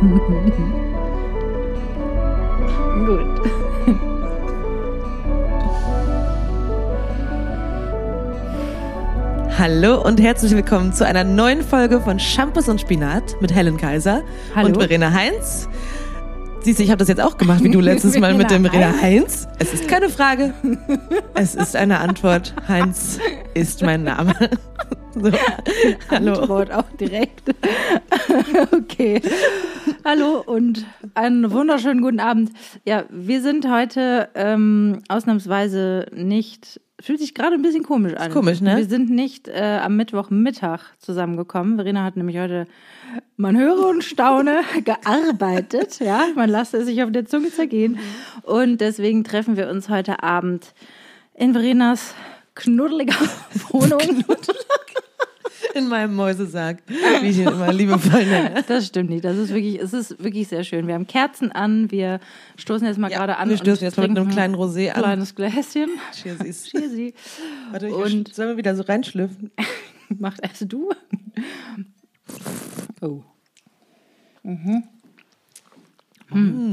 [0.00, 0.08] Gut.
[9.58, 14.22] Hallo und herzlich willkommen zu einer neuen Folge von Shampoos und Spinat mit Helen Kaiser
[14.54, 14.68] Hallo.
[14.68, 15.68] und Verena Heinz.
[16.60, 18.92] Siehst du, ich habe das jetzt auch gemacht, wie du letztes Mal mit dem Verena
[18.92, 19.48] Verena Heinz.
[19.58, 20.54] Es ist keine Frage,
[21.34, 22.54] es ist eine Antwort.
[22.66, 23.18] Heinz
[23.52, 24.32] ist mein Name.
[25.12, 25.28] So.
[26.08, 26.34] Hallo.
[26.34, 27.52] Antwort auch direkt.
[28.72, 29.20] okay.
[30.04, 32.50] Hallo und einen wunderschönen guten Abend.
[32.84, 36.80] Ja, wir sind heute ähm, ausnahmsweise nicht.
[37.00, 38.30] Fühlt sich gerade ein bisschen komisch an.
[38.30, 38.76] komisch, ne?
[38.76, 41.76] Wir sind nicht äh, am Mittwochmittag zusammengekommen.
[41.76, 42.66] Verena hat nämlich heute,
[43.36, 45.98] man höre und staune, gearbeitet.
[46.00, 47.98] Ja, man lasst es sich auf der Zunge zergehen.
[48.42, 50.74] Und deswegen treffen wir uns heute Abend
[51.34, 52.14] in Verenas
[52.54, 53.14] knuddeliger
[53.70, 54.24] Wohnung.
[55.74, 58.64] In meinem Mäusesarg, wie ich ihn immer liebevoll nenne.
[58.68, 59.24] Das stimmt nicht.
[59.24, 60.86] Das ist wirklich, es ist wirklich sehr schön.
[60.86, 61.90] Wir haben Kerzen an.
[61.90, 62.20] Wir
[62.56, 63.48] stoßen jetzt mal gerade an.
[63.48, 65.02] wir stoßen jetzt mal mit einem kleinen Rosé an.
[65.02, 65.90] kleines Gläschen.
[66.12, 66.64] Cheersies.
[66.70, 67.14] Cheersy.
[67.70, 69.50] Warte, ich Und- sollen wir wieder so reinschlüpfen?
[70.18, 70.90] Macht erst du.
[73.00, 73.22] Oh.
[74.42, 74.84] Mhm.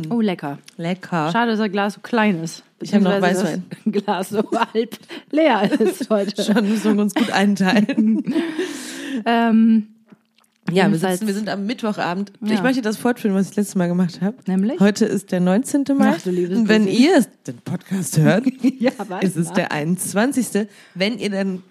[0.09, 0.59] Oh, lecker.
[0.77, 1.31] Lecker.
[1.31, 2.63] Schade, dass das Glas so klein ist.
[2.81, 3.63] Ich hab noch Weißwein.
[3.85, 4.97] Das Glas so halb
[5.31, 6.43] leer ist heute.
[6.53, 8.23] Schon müssen wir uns gut einteilen.
[9.25, 9.87] Ähm,
[10.71, 12.33] Ja, wir, sitzen, wir sind am Mittwochabend.
[12.43, 12.61] Ich Ja.
[12.61, 14.35] möchte das fortführen, was ich letztes Mal gemacht habe.
[14.45, 14.79] Nämlich?
[14.79, 15.85] Heute ist der 19.
[15.97, 16.13] Mai.
[16.15, 17.01] Ach, du liebes Und wenn bisschen.
[17.03, 18.43] ihr den Podcast hört,
[18.79, 18.91] ja,
[19.21, 20.67] ist es der 21.
[20.93, 21.63] Wenn ihr dann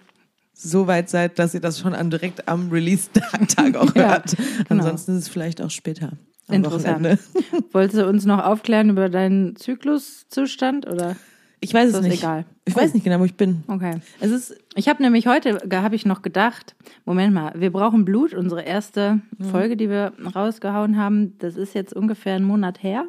[0.53, 4.35] so weit seid, dass ihr das schon direkt am Release-Tag auch Ja, hört.
[4.67, 4.83] genau.
[4.83, 6.13] Ansonsten ist es vielleicht auch später.
[6.49, 7.03] Interessant.
[7.03, 7.19] Wochenende.
[7.73, 11.15] Wolltest du uns noch aufklären über deinen Zykluszustand oder?
[11.59, 12.19] Ich weiß es nicht.
[12.19, 12.45] egal.
[12.65, 13.63] Ich weiß nicht genau, wo ich bin.
[13.67, 13.99] Okay.
[14.19, 18.33] Es ist Ich habe nämlich heute, habe ich noch gedacht, Moment mal, wir brauchen Blut,
[18.35, 19.45] unsere erste Mhm.
[19.45, 23.05] Folge, die wir rausgehauen haben, das ist jetzt ungefähr einen Monat her.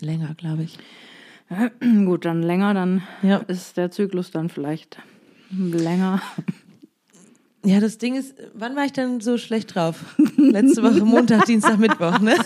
[0.00, 0.78] länger, glaube ich.
[1.80, 3.36] Gut, dann länger, dann Ja.
[3.46, 4.98] ist der Zyklus dann vielleicht
[5.50, 6.20] länger.
[7.66, 10.16] Ja, das Ding ist, wann war ich denn so schlecht drauf?
[10.36, 12.36] Letzte Woche Montag, Dienstag, Mittwoch, ne?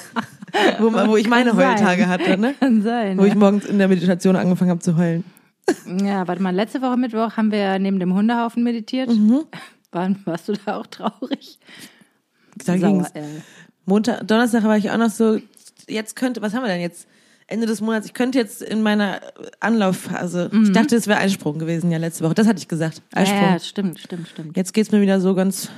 [0.78, 1.54] Wo, wo ich meine.
[1.54, 2.54] Heultage hatte, ne?
[2.58, 3.19] Kann sein.
[3.19, 5.25] Wo ich morgens in der Meditation angefangen habe zu heulen.
[6.03, 9.10] ja, warte mal, letzte Woche Mittwoch haben wir neben dem Hundehaufen meditiert.
[9.10, 9.44] Mhm.
[9.92, 11.59] War, warst du da auch traurig?
[12.56, 13.12] Da Sauer, ging's.
[13.84, 15.38] Montag, Donnerstag war ich auch noch so,
[15.86, 17.06] jetzt könnte, was haben wir denn jetzt?
[17.50, 19.21] Ende des Monats, ich könnte jetzt in meiner
[19.61, 22.34] Anlaufphase, ich dachte, es wäre Eisprung gewesen, ja, letzte Woche.
[22.34, 23.03] Das hatte ich gesagt.
[23.12, 23.38] Eisprung.
[23.38, 23.44] Mhm.
[23.44, 24.56] Ja, ja, stimmt, stimmt, stimmt.
[24.56, 25.69] Jetzt geht's mir wieder so ganz,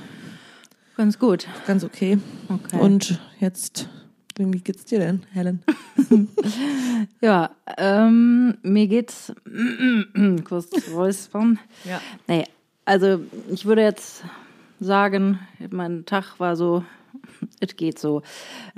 [0.97, 1.47] Ganz gut.
[1.65, 2.19] ganz okay.
[2.49, 2.77] Okay.
[2.79, 3.89] Und jetzt,
[4.37, 5.63] wie geht's dir denn, Helen?
[7.21, 9.33] Ja, ähm, mir geht's
[10.47, 11.59] kurz räuspern.
[11.85, 11.99] Ja.
[12.27, 12.45] Nee,
[12.85, 13.19] also
[13.51, 14.23] ich würde jetzt
[14.79, 15.39] sagen,
[15.69, 16.83] mein Tag war so,
[17.59, 18.21] es geht so.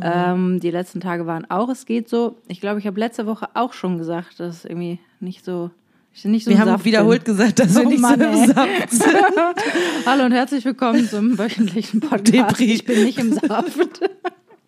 [0.02, 2.38] Ähm, die letzten Tage waren auch, es geht so.
[2.48, 5.72] Ich glaube, ich habe letzte Woche auch schon gesagt, dass es irgendwie nicht so,
[6.14, 7.36] ich nicht so Wir haben Saft wiederholt bin.
[7.36, 8.44] gesagt, dass wir Oh nicht Mann, so ey.
[8.44, 9.06] im Saft sind.
[10.06, 12.34] Hallo und herzlich willkommen zum wöchentlichen Podcast.
[12.34, 12.74] Depri.
[12.74, 14.02] Ich bin nicht im Saft.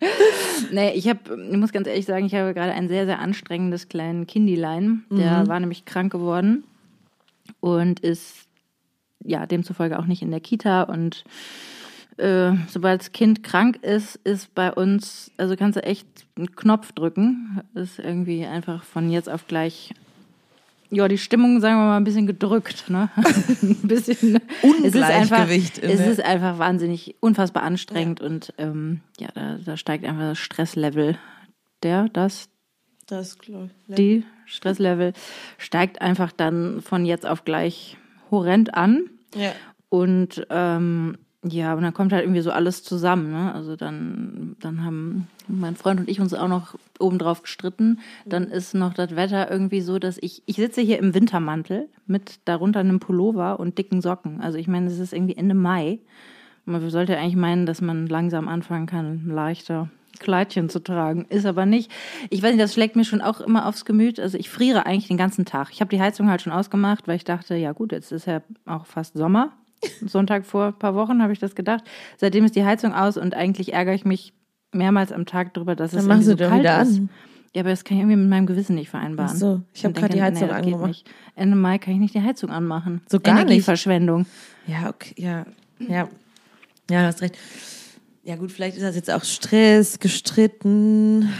[0.72, 3.88] nee, ich habe, ich muss ganz ehrlich sagen, ich habe gerade ein sehr, sehr anstrengendes
[3.88, 5.04] kleinen Kindilein.
[5.10, 6.64] Der war nämlich krank geworden
[7.60, 8.46] und ist
[9.24, 11.24] ja demzufolge auch nicht in der Kita und
[12.18, 16.06] äh, sobald das Kind krank ist, ist bei uns, also kannst du echt
[16.36, 17.60] einen Knopf drücken.
[17.74, 19.94] Ist irgendwie einfach von jetzt auf gleich,
[20.90, 22.90] ja, die Stimmung, sagen wir mal, ein bisschen gedrückt.
[22.90, 23.10] Ne?
[23.62, 24.40] ein bisschen.
[24.84, 29.58] Es ist einfach, Ungleichgewicht in es ist einfach wahnsinnig, unfassbar anstrengend und ähm, ja, da,
[29.64, 31.18] da steigt einfach das Stresslevel.
[31.82, 32.48] Der, das,
[33.06, 33.94] Das glaube ich.
[33.94, 35.12] die Stresslevel
[35.58, 37.96] steigt einfach dann von jetzt auf gleich
[38.30, 39.10] horrend an.
[39.34, 39.52] Ja.
[39.90, 43.30] Und ähm, ja, und dann kommt halt irgendwie so alles zusammen.
[43.30, 43.54] Ne?
[43.54, 48.00] Also dann, dann haben mein Freund und ich uns auch noch obendrauf gestritten.
[48.26, 52.40] Dann ist noch das Wetter irgendwie so, dass ich, ich sitze hier im Wintermantel mit
[52.44, 54.40] darunter einem Pullover und dicken Socken.
[54.40, 56.00] Also ich meine, es ist irgendwie Ende Mai.
[56.64, 59.88] Man sollte eigentlich meinen, dass man langsam anfangen kann, leichter
[60.18, 61.24] Kleidchen zu tragen.
[61.28, 61.88] Ist aber nicht.
[62.30, 64.18] Ich weiß nicht, das schlägt mir schon auch immer aufs Gemüt.
[64.18, 65.68] Also ich friere eigentlich den ganzen Tag.
[65.70, 68.42] Ich habe die Heizung halt schon ausgemacht, weil ich dachte, ja gut, jetzt ist ja
[68.66, 69.52] auch fast Sommer.
[70.06, 71.84] Sonntag vor ein paar Wochen habe ich das gedacht.
[72.16, 74.32] Seitdem ist die Heizung aus und eigentlich ärgere ich mich
[74.72, 76.98] mehrmals am Tag darüber, dass es Dann machst irgendwie so doch kalt ist.
[76.98, 77.10] an.
[77.54, 79.30] Ja, aber das kann ich irgendwie mit meinem Gewissen nicht vereinbaren.
[79.32, 80.88] Ach so, ich hab Und grad die Heizung nee, das geht angemacht.
[80.88, 81.10] nicht.
[81.34, 83.00] Ende Mai kann ich nicht die Heizung anmachen.
[83.08, 83.42] So gar nicht.
[83.44, 84.26] Energieverschwendung.
[84.66, 85.46] Ja, okay, ja,
[85.78, 86.08] ja.
[86.90, 87.38] Ja, du hast recht.
[88.22, 91.30] Ja gut, vielleicht ist das jetzt auch Stress, gestritten,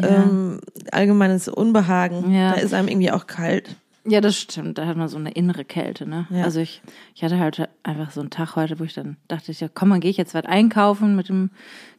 [0.00, 0.60] ähm,
[0.92, 2.32] allgemeines Unbehagen.
[2.32, 2.52] Ja.
[2.54, 3.74] Da ist einem irgendwie auch kalt.
[4.08, 4.78] Ja, das stimmt.
[4.78, 6.26] Da hat man so eine innere Kälte, ne?
[6.30, 6.44] Ja.
[6.44, 6.80] Also ich,
[7.14, 9.90] ich hatte halt einfach so einen Tag heute, wo ich dann dachte, ich, ja, komm,
[9.90, 11.50] dann gehe ich jetzt was einkaufen mit dem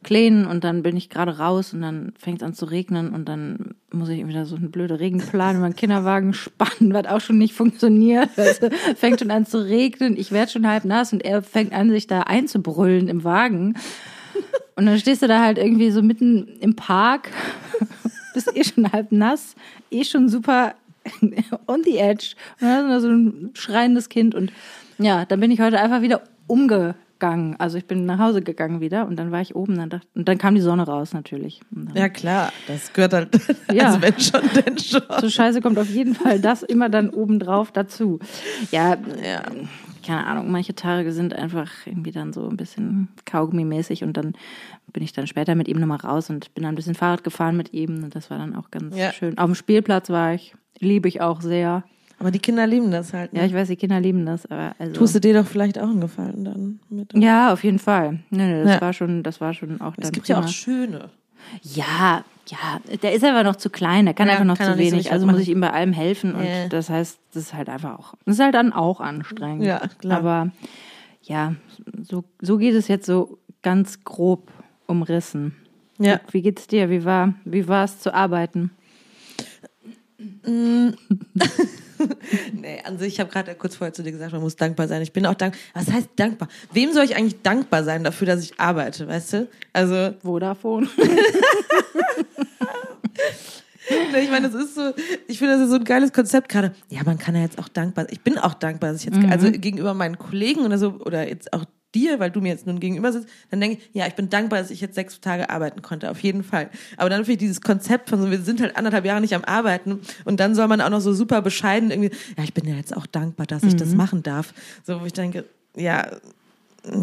[0.03, 3.25] Kleinen und dann bin ich gerade raus und dann fängt es an zu regnen und
[3.25, 7.37] dann muss ich wieder so einen blöden Regenplan in meinen Kinderwagen spannen, was auch schon
[7.37, 8.29] nicht funktioniert.
[8.37, 8.61] Es
[8.95, 12.07] fängt schon an zu regnen, ich werde schon halb nass und er fängt an, sich
[12.07, 13.75] da einzubrüllen im Wagen.
[14.77, 17.31] Und dann stehst du da halt irgendwie so mitten im Park,
[18.33, 19.55] bist eh schon halb nass,
[19.89, 20.75] eh schon super
[21.67, 22.35] on the edge.
[22.61, 24.35] Und dann so ein schreiendes Kind.
[24.35, 24.51] Und
[24.97, 27.55] ja, dann bin ich heute einfach wieder umgegangen.
[27.59, 30.27] Also ich bin nach Hause gegangen wieder und dann war ich oben dann dachte, und
[30.27, 31.61] dann kam die Sonne raus natürlich.
[31.93, 33.29] Ja, klar, das gehört halt.
[33.71, 33.87] Ja.
[33.87, 35.01] Also wenn schon, denn schon.
[35.21, 38.19] So scheiße kommt auf jeden Fall das immer dann obendrauf dazu.
[38.71, 39.43] Ja, Ja.
[40.05, 44.33] keine Ahnung, manche Tage sind einfach irgendwie dann so ein bisschen Kaugummi-mäßig und dann
[44.93, 47.57] bin ich dann später mit ihm nochmal raus und bin dann ein bisschen Fahrrad gefahren
[47.57, 49.11] mit ihm und das war dann auch ganz Ja.
[49.11, 49.37] schön.
[49.37, 51.83] Auf dem Spielplatz war ich, liebe ich auch sehr.
[52.19, 53.33] Aber die Kinder lieben das halt.
[53.33, 53.39] Ne?
[53.41, 54.93] Ja, ich weiß, die Kinder lieben das, aber also.
[54.93, 57.13] Tust du dir doch vielleicht auch einen Gefallen dann mit.
[57.13, 58.19] ja, auf jeden Fall.
[58.31, 58.81] Nee, nee, das Ja.
[58.81, 60.39] war schon, das war schon auch dann es gibt prima.
[60.39, 61.09] ja auch schöne.
[61.61, 64.73] Ja, ja, der ist aber noch zu klein, der kann Ja, einfach noch kann zu
[64.73, 64.93] so wenig.
[64.93, 66.67] richtig Also muss ich ihm bei allem helfen und Ja.
[66.69, 69.63] das heißt, das ist halt einfach auch, das ist halt dann auch anstrengend.
[69.63, 70.17] Ja, klar.
[70.17, 70.51] Aber
[71.21, 71.55] ja,
[72.01, 74.49] so, so geht es jetzt so ganz grob
[74.87, 75.55] umrissen.
[75.99, 76.19] Ja.
[76.31, 76.89] Wie geht's dir?
[76.89, 78.71] Wie war, wie war es zu arbeiten?
[82.53, 85.01] Nee, an sich, ich habe gerade kurz vorher zu dir gesagt, man muss dankbar sein.
[85.01, 85.59] Ich bin auch dankbar.
[85.73, 86.47] Was heißt dankbar?
[86.71, 89.47] Wem soll ich eigentlich dankbar sein dafür, dass ich arbeite, weißt du?
[89.73, 90.87] Also, Vodafone.
[94.21, 94.91] Ich meine, das ist so,
[95.27, 96.73] ich finde, das ist so ein geiles Konzept gerade.
[96.89, 99.49] Ja, man kann ja jetzt auch dankbar, ich bin auch dankbar, dass ich jetzt, also
[99.49, 101.63] gegenüber meinen Kollegen oder so, oder jetzt auch
[101.97, 104.59] dir, weil du mir jetzt nun gegenüber sitzt, dann denke ich, ja, ich bin dankbar,
[104.59, 106.69] dass ich jetzt sechs Tage arbeiten konnte, auf jeden Fall.
[106.97, 109.43] Aber dann finde ich dieses Konzept von so, wir sind halt anderthalb Jahre nicht am
[109.43, 112.75] Arbeiten und dann soll man auch noch so super bescheiden irgendwie, ja, ich bin ja
[112.75, 114.53] jetzt auch dankbar, dass ich das machen darf.
[114.83, 115.45] So, wo ich denke,
[115.75, 116.05] ja,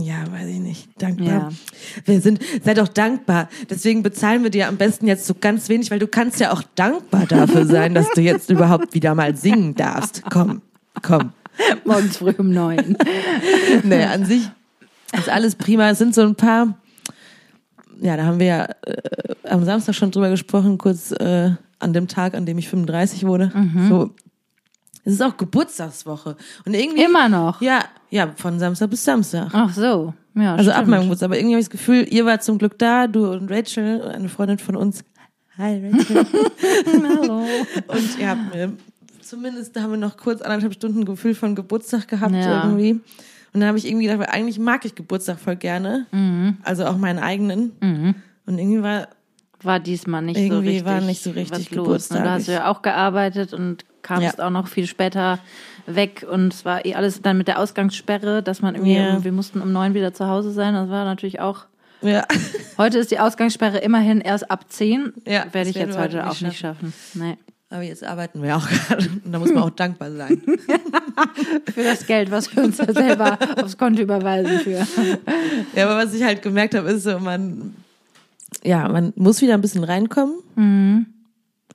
[0.00, 0.88] ja, weiß ich nicht.
[0.98, 1.26] Dankbar.
[1.26, 1.48] Ja.
[2.04, 3.48] Wir sind, sei doch dankbar.
[3.68, 6.62] Deswegen bezahlen wir dir am besten jetzt so ganz wenig, weil du kannst ja auch
[6.74, 10.22] dankbar dafür sein, dass du jetzt überhaupt wieder mal singen darfst.
[10.30, 10.62] Komm,
[11.02, 11.32] komm.
[11.84, 12.96] Morgens früh um neun.
[13.82, 14.50] Nee, an sich
[15.18, 15.90] ist alles prima.
[15.90, 16.76] Es sind so ein paar,
[18.00, 22.08] ja, da haben wir ja äh, am Samstag schon drüber gesprochen, kurz äh, an dem
[22.08, 23.52] Tag, an dem ich 35 wurde.
[23.88, 24.10] So,
[25.04, 26.36] es ist auch Geburtstagswoche.
[26.64, 27.02] Und irgendwie.
[27.04, 27.60] Immer noch.
[27.60, 29.48] Ja, ja, von Samstag bis Samstag.
[29.52, 30.14] Ach so.
[30.34, 30.90] Ja, Also ab stimmt.
[30.90, 31.26] meinem Geburtstag.
[31.28, 34.28] Aber irgendwie habe ich das Gefühl, ihr wart zum Glück da, du und Rachel, eine
[34.28, 35.04] Freundin von uns.
[35.58, 36.26] Hi Rachel.
[37.08, 37.44] Hallo.
[37.88, 38.72] und ihr habt mir,
[39.20, 42.64] zumindest da haben wir noch kurz anderthalb Stunden Gefühl von Geburtstag gehabt Ja.
[42.64, 43.00] irgendwie.
[43.54, 46.06] Und dann habe ich irgendwie gedacht, eigentlich mag ich Geburtstag voll gerne.
[46.10, 46.58] Mhm.
[46.64, 47.70] Also auch meinen eigenen.
[48.46, 49.08] Und irgendwie war,
[49.62, 50.84] War diesmal nicht so Irgendwie richtig.
[50.84, 51.84] war nicht so richtig was los.
[51.84, 52.18] Geburtstag.
[52.18, 54.46] Und du hast ja auch gearbeitet und kamst Ja.
[54.46, 55.38] auch noch viel später
[55.86, 59.22] weg und es war eh alles dann mit der Ausgangssperre, dass man irgendwie, Ja.
[59.24, 60.74] wir mussten um neun wieder zu Hause sein.
[60.74, 61.64] Das war natürlich auch.
[62.02, 62.26] ja.
[62.76, 65.12] Heute ist die Ausgangssperre immerhin erst ab zehn.
[65.26, 66.92] Ja, Werde ich jetzt heute auch nicht nicht schaffen.
[67.14, 67.38] Nee.
[67.74, 69.08] Aber jetzt arbeiten wir auch gerade.
[69.24, 70.40] Und da muss man auch dankbar sein.
[71.74, 74.86] Für das Geld, was wir uns da selber aufs Konto überweisen für.
[75.74, 77.74] Ja, aber was ich halt gemerkt habe, ist so, man,
[78.62, 81.06] ja, man muss wieder ein bisschen reinkommen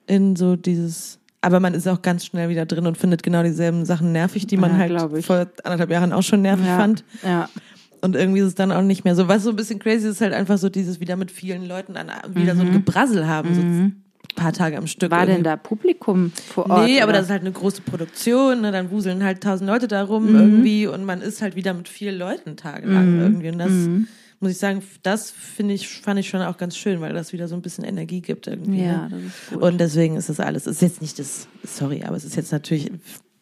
[0.07, 3.83] in so dieses, aber man ist auch ganz schnell wieder drin und findet genau dieselben
[3.85, 6.77] Sachen nervig, die man Ja, halt vor anderthalb Jahren auch schon nervig Ja.
[6.77, 7.03] fand.
[7.23, 7.49] Ja.
[8.01, 9.27] Und irgendwie ist es dann auch nicht mehr so.
[9.27, 12.09] Was so ein bisschen crazy ist, halt einfach so dieses wieder mit vielen Leuten an,
[12.33, 14.03] wieder so ein Gebrassel haben, so ein
[14.35, 15.11] paar Tage am Stück.
[15.11, 15.15] Mhm.
[15.15, 15.43] War denn irgendwie.
[15.43, 16.85] da Publikum vor Ort?
[16.85, 17.19] Nee, aber oder?
[17.19, 18.71] das ist halt eine große Produktion, ne?
[18.71, 20.09] dann wuseln halt tausend Leute da Mhm.
[20.09, 23.49] rum irgendwie und man ist halt wieder mit vielen Leuten tagelang irgendwie.
[23.49, 24.07] Und das Mhm.
[24.39, 27.47] muss ich sagen, das finde ich, fand ich schon auch ganz schön, weil das wieder
[27.47, 28.83] so ein bisschen Energie gibt irgendwie.
[28.83, 29.09] Ja, ne?
[29.11, 29.61] das ist gut.
[29.61, 32.91] Und deswegen ist das alles, ist jetzt nicht das, sorry, aber es ist jetzt natürlich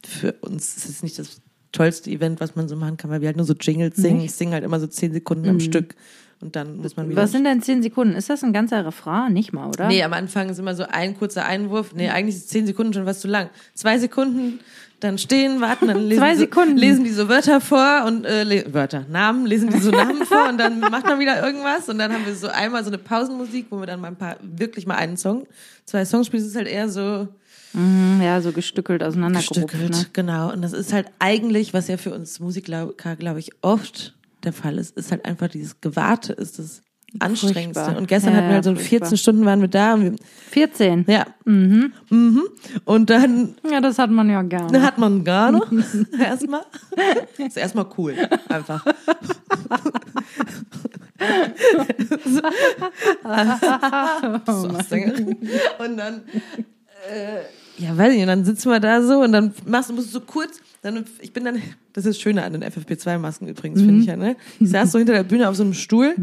[0.06, 1.42] für uns, es ist nicht das
[1.74, 4.22] tollste Event, was man so machen kann, weil wir halt nur so Jingles singen.
[4.22, 5.96] Ich singe halt immer so zehn Sekunden am Stück
[6.42, 7.22] und dann muss man wieder.
[7.22, 8.14] Was sind denn zehn Sekunden?
[8.16, 9.34] Ist das ein ganzer Refrain?
[9.34, 9.88] Nicht mal, oder?
[9.88, 11.94] Nee, am Anfang ist immer so ein kurzer Einwurf.
[11.94, 13.50] Nee, eigentlich ist zehn Sekunden schon was zu lang.
[13.74, 14.60] Zwei Sekunden,
[15.00, 16.78] dann stehen, warten, dann lesen, Zwei die Sekunden.
[16.78, 20.48] So, lesen die so Wörter vor und äh, Wörter, Namen, lesen die so Namen vor
[20.50, 23.68] und dann macht man wieder irgendwas und dann haben wir so einmal so eine Pausenmusik,
[23.70, 25.46] wo wir dann mal ein paar, wirklich mal einen Song,
[25.86, 26.42] zwei Songs spielen.
[26.44, 27.28] Es ist halt eher so
[27.74, 29.68] Mhm, ja, so gestückelt auseinandergerupft.
[29.68, 30.06] gestückelt, Ne?
[30.14, 30.52] genau.
[30.52, 34.16] Und das ist halt eigentlich, was ja für uns Musiker, glaube ich, oft
[34.48, 36.84] der Fall ist, ist halt einfach dieses Gewarte, ist das
[37.20, 37.84] Anstrengendste.
[37.84, 37.98] Furchtbar.
[37.98, 38.90] Und gestern Ja, hatten wir halt so furchtbar.
[38.90, 40.16] 14 Stunden waren wir da wir,
[40.52, 41.06] 14.
[41.08, 41.26] ja.
[41.46, 41.94] Mhm.
[42.84, 44.84] Und dann Ja, das hat man ja nicht.
[44.84, 45.72] hat man noch.
[46.20, 46.62] erstmal.
[47.38, 48.14] Ist erstmal cool.
[48.50, 48.86] Einfach.
[54.46, 55.38] so, Sängerin.
[55.80, 56.22] Und dann,
[57.10, 57.42] äh,
[57.78, 60.20] ja, weiß ich, und dann sitzen wir da so und dann machst du, musst du
[60.20, 61.62] so kurz, dann, ich bin dann,
[61.98, 64.36] das ist das Schöne an den FFP2-Masken übrigens, finde ich ja, ne?
[64.60, 66.14] Ich saß so hinter der Bühne auf so einem Stuhl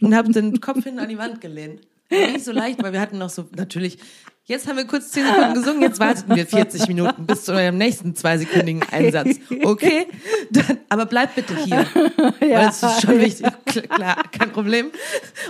[0.00, 1.80] und habe den Kopf hinten an die Wand gelehnt.
[2.08, 3.98] War nicht so leicht, weil wir hatten noch so, natürlich,
[4.44, 7.78] jetzt haben wir kurz zehn Sekunden gesungen, jetzt warteten wir 40 Minuten bis zu eurem
[7.78, 9.36] nächsten zweisekündigen Einsatz.
[9.62, 10.06] Okay?
[10.50, 11.86] Dann, aber bleibt bitte hier.
[12.40, 13.46] Weil das ist schon wichtig.
[13.66, 14.86] Klar, klar, kein Problem.
[14.86, 14.92] Und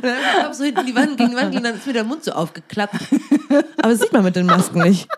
[0.04, 2.04] dann hab ich so hinten die Wand gegen die Wand und dann ist mir der
[2.04, 2.96] Mund so aufgeklappt.
[3.78, 5.08] Aber das sieht man mit den Masken nicht.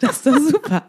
[0.00, 0.82] Das ist doch super.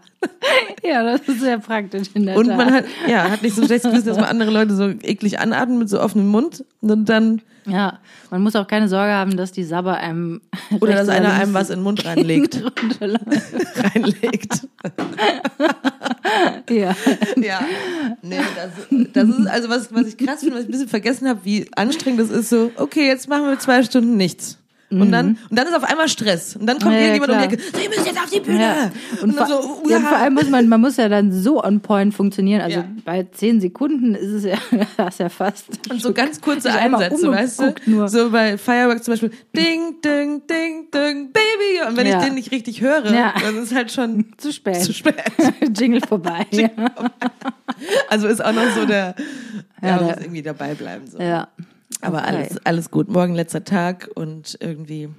[0.83, 2.57] Ja, das ist sehr praktisch in der Und Tat.
[2.57, 5.77] man hat, ja, hat nicht so schlechtes Gewissen, dass man andere Leute so eklig anatmen
[5.79, 7.99] mit so offenem Mund und dann, ja,
[8.29, 10.41] man muss auch keine Sorge haben, dass die Sabber einem
[10.79, 12.61] oder dass einer einem was in den Mund reinlegt.
[13.01, 14.67] reinlegt.
[16.69, 16.95] ja.
[17.37, 17.61] Ja,
[18.21, 21.27] nee, das, das ist also was, was ich krass finde, was ich ein bisschen vergessen
[21.27, 22.49] habe, wie anstrengend das ist.
[22.49, 24.57] So, okay, jetzt machen wir zwei Stunden nichts.
[24.91, 26.55] Und dann, und dann ist auf einmal Stress.
[26.55, 26.99] Und dann kommt Mhm.
[26.99, 27.55] Ja, ja, irgendjemand um die.
[27.55, 28.59] Ecke, müssen jetzt auf die Bühne.
[28.59, 28.91] Ja.
[29.21, 30.07] Und, Und, vor, so, ja, ja.
[30.07, 32.61] vor allem muss man, man muss ja dann so on point funktionieren.
[32.61, 32.85] Also Ja.
[33.05, 34.57] bei zehn Sekunden ist es ja,
[34.97, 35.67] das ist ja fast.
[35.91, 37.73] und so ganz kurze Einsätze, weißt du?
[37.85, 38.07] nur.
[38.09, 41.87] So bei Fireworks zum Beispiel, ding, ding, ding, ding, baby.
[41.87, 42.17] Und wenn Ja.
[42.19, 43.33] ich den nicht richtig höre, Ja.
[43.39, 44.81] dann ist halt schon Zu spät.
[44.83, 45.15] zu spät.
[45.77, 46.47] Jingle vorbei.
[46.51, 46.69] ja.
[48.09, 49.15] Also ist auch noch so der,
[49.81, 51.05] ja, Ja, der- muss irgendwie dabei bleiben.
[51.07, 51.19] So.
[51.19, 51.47] ja.
[52.01, 52.27] Aber Okay.
[52.27, 53.09] alles, alles gut.
[53.09, 55.09] Morgen letzter Tag und irgendwie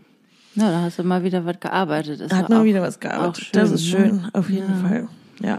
[0.54, 2.20] Ja, da hast du mal wieder was gearbeitet.
[2.20, 3.44] Ist hat auch- wieder was gearbeitet.
[3.44, 3.88] schön, das ist ne?
[3.90, 4.88] schön, auf jeden Ja.
[4.88, 5.08] Fall.
[5.42, 5.58] Ja,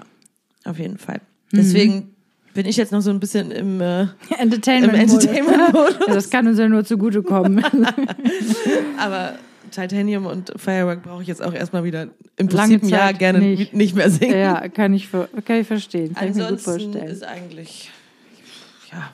[0.66, 1.22] auf jeden Fall.
[1.52, 2.14] Deswegen
[2.54, 4.94] bin ich jetzt noch so ein bisschen im, äh, Entertainment.
[5.00, 5.96] Entertainment-Modus.
[6.08, 7.64] Ja, das kann uns ja nur zugutekommen.
[9.00, 9.34] Aber
[9.72, 13.74] Titanium und Firework brauche ich jetzt auch erstmal wieder im Prinzip Jahr gerne nicht.
[13.74, 14.38] nicht, mehr singen.
[14.38, 15.08] ja, kann ich,
[15.46, 16.14] kann ich verstehen.
[16.14, 17.08] Kann ich mir gut Ansonsten vorstellen.
[17.12, 17.90] ist eigentlich,
[18.92, 19.12] ja,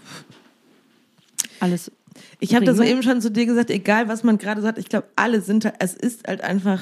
[1.60, 1.92] Alles.
[2.39, 5.08] Ich habe das eben schon zu dir gesagt, egal was man gerade sagt, ich glaube,
[5.15, 6.82] alle sind halt, es ist halt einfach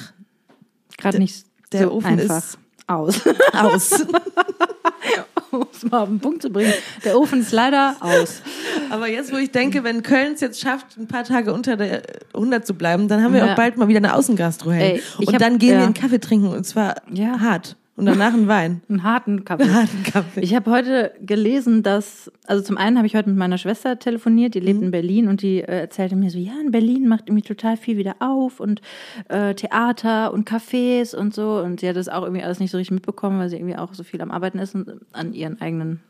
[0.97, 2.57] Gerade nicht der so Ofen einfach ist-
[2.87, 3.21] aus.
[3.53, 3.91] aus.
[5.51, 6.73] um es mal auf den Punkt zu bringen.
[7.03, 8.41] Der Ofen ist leider aus.
[8.89, 12.01] Aber jetzt, wo ich denke, wenn Köln es jetzt schafft, ein paar Tage unter der
[12.33, 13.51] 100 zu bleiben, dann haben wir Ja.
[13.53, 15.83] auch bald mal wieder eine Außengastro Ey, ich Und hab- dann gehen wir ja.
[15.85, 17.39] einen Kaffee trinken und zwar Ja.
[17.39, 17.77] hart.
[17.97, 18.81] Und danach einen Wein.
[18.89, 19.63] Einen harten Kaffee.
[19.63, 20.41] Einen harten Kaffee.
[20.41, 24.53] Ich habe heute gelesen, dass, also zum einen habe ich heute mit meiner Schwester telefoniert,
[24.53, 24.65] die Mhm.
[24.65, 27.77] lebt in Berlin und die äh, erzählte mir so, ja, in Berlin macht irgendwie total
[27.77, 28.81] viel wieder auf und
[29.29, 31.59] äh, Theater und Cafés und so.
[31.61, 33.93] Und sie hat das auch irgendwie alles nicht so richtig mitbekommen, weil sie irgendwie auch
[33.93, 36.01] so viel am Arbeiten ist und an ihren eigenen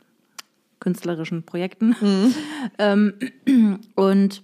[0.79, 1.95] künstlerischen Projekten.
[2.01, 2.33] Mhm.
[2.79, 3.13] Ähm,
[3.95, 4.41] und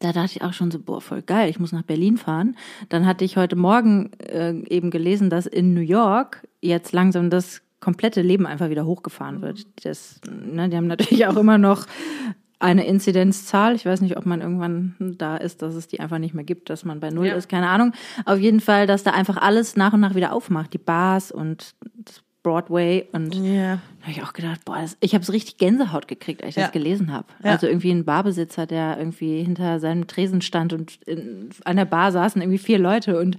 [0.00, 2.56] da dachte ich auch schon so, boah, voll geil, ich muss nach Berlin fahren.
[2.88, 7.62] Dann hatte ich heute Morgen äh, eben gelesen, dass in New York jetzt langsam das
[7.80, 9.66] komplette Leben einfach wieder hochgefahren wird.
[9.84, 11.86] Das, ne, die haben natürlich auch immer noch
[12.60, 13.76] eine Inzidenzzahl.
[13.76, 16.70] Ich weiß nicht, ob man irgendwann da ist, dass es die einfach nicht mehr gibt,
[16.70, 17.34] dass man bei Null Ja.
[17.34, 17.92] ist, keine Ahnung.
[18.24, 20.72] Auf jeden Fall, dass da einfach alles nach und nach wieder aufmacht.
[20.72, 21.74] Die Bars und
[22.04, 26.06] das Broadway und da habe ich auch gedacht, boah, das, ich habe so richtig Gänsehaut
[26.08, 26.62] gekriegt, als ich Ja.
[26.64, 27.26] das gelesen habe.
[27.42, 27.50] Ja.
[27.50, 32.12] Also irgendwie ein Barbesitzer, der irgendwie hinter seinem Tresen stand und in, an der Bar
[32.12, 33.36] saßen irgendwie vier Leute und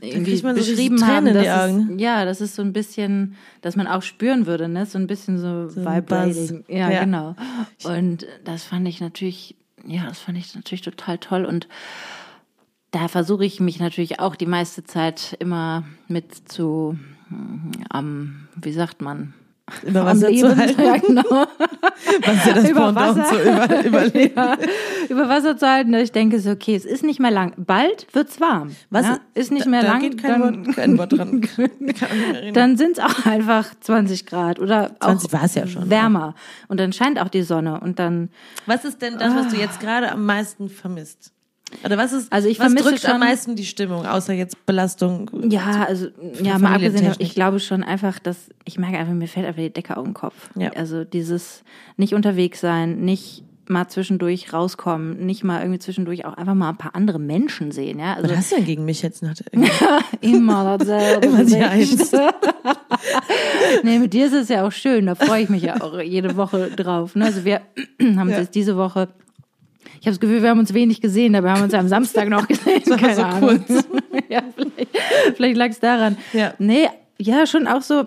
[0.00, 4.02] irgendwie so beschrieben haben, dass es, ja, das ist so ein bisschen, dass man auch
[4.02, 6.64] spüren würde, ne, so ein bisschen so, So vibrating.
[6.68, 7.00] Ja, Ja.
[7.04, 7.34] genau.
[7.84, 11.68] Und das fand ich natürlich, ja, das fand ich natürlich total toll und
[12.92, 16.96] da versuche ich mich natürlich auch die meiste Zeit immer mit zu,
[17.90, 19.34] am, wie sagt man,
[19.82, 20.82] Über Wasser zu halten.
[20.82, 21.22] Ja, genau.
[22.24, 23.24] Was ja das Über Pendant Wasser.
[23.24, 24.32] zu über, überleben.
[24.36, 24.56] ja,
[25.08, 27.52] über Wasser zu halten, dass ich denke so, okay, es ist nicht mehr lang.
[27.56, 28.76] Bald wird's warm.
[28.90, 30.00] Was ja, ist nicht da, mehr da lang.
[30.00, 31.42] geht kein, dann, Wort, kein Wort dran.
[32.54, 36.34] Dann sind es auch einfach 20 Grad oder 20 auch war's ja schon, wärmer.
[36.68, 38.30] Und dann scheint auch die Sonne und dann
[38.66, 41.32] Was ist denn das, was du jetzt gerade am meisten vermisst?
[41.84, 44.64] Oder was ist, Also ich was vermisse drückt am schon- meisten die Stimmung, außer jetzt
[44.66, 45.30] Belastung?
[45.50, 46.06] Ja, also
[46.42, 49.72] ja, mal abgesehen, ich glaube schon einfach, dass ich merke einfach, mir fällt einfach die
[49.72, 50.50] Decke auf den Kopf.
[50.56, 50.70] Ja.
[50.74, 51.64] Also dieses
[51.96, 56.76] nicht unterwegs sein, nicht mal zwischendurch rauskommen, nicht mal irgendwie zwischendurch auch einfach mal ein
[56.76, 58.14] paar andere Menschen sehen, ja.
[58.14, 59.22] Also Was hast du denn gegen mich jetzt?
[59.24, 59.34] Nach
[60.20, 61.26] immer dasselbe.
[61.26, 62.12] Immer die Gesicht.
[63.82, 66.36] nee, mit dir ist es ja auch schön, da freue ich mich ja auch jede
[66.36, 67.14] Woche drauf.
[67.16, 67.24] Ne?
[67.26, 67.60] Also wir
[68.00, 68.38] haben Ja.
[68.38, 69.08] jetzt diese Woche
[70.00, 71.88] ich habe das Gefühl, wir haben uns wenig gesehen, aber wir haben uns ja am
[71.88, 72.82] Samstag noch gesehen.
[72.86, 73.64] war Keine so Ahnung.
[74.28, 74.90] ja, vielleicht,
[75.36, 76.16] vielleicht lag es daran.
[76.32, 76.54] Ja.
[76.58, 76.88] Nee,
[77.18, 78.06] ja, schon auch so.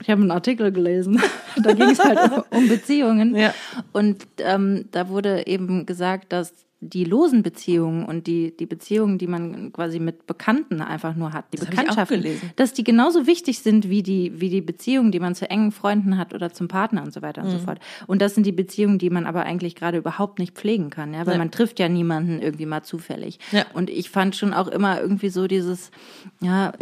[0.00, 1.22] Ich habe einen Artikel gelesen.
[1.62, 3.36] da ging es halt um, um Beziehungen.
[3.36, 3.54] Ja.
[3.92, 6.52] Und ähm, da wurde eben gesagt, dass
[6.84, 11.44] die losen Beziehungen und die, die Beziehungen, die man quasi mit Bekannten einfach nur hat,
[11.52, 12.24] die Das Bekanntschaften,
[12.56, 16.18] dass die genauso wichtig sind wie die, wie die Beziehungen, die man zu engen Freunden
[16.18, 17.52] hat oder zum Partner und so weiter und Mhm.
[17.52, 17.78] so fort.
[18.08, 21.24] Und das sind die Beziehungen, die man aber eigentlich gerade überhaupt nicht pflegen kann, ja,
[21.24, 21.38] weil Ja.
[21.38, 23.38] man trifft ja niemanden irgendwie mal zufällig.
[23.52, 23.64] Ja.
[23.74, 25.92] Und ich fand schon auch immer irgendwie so dieses,
[26.40, 26.72] ja,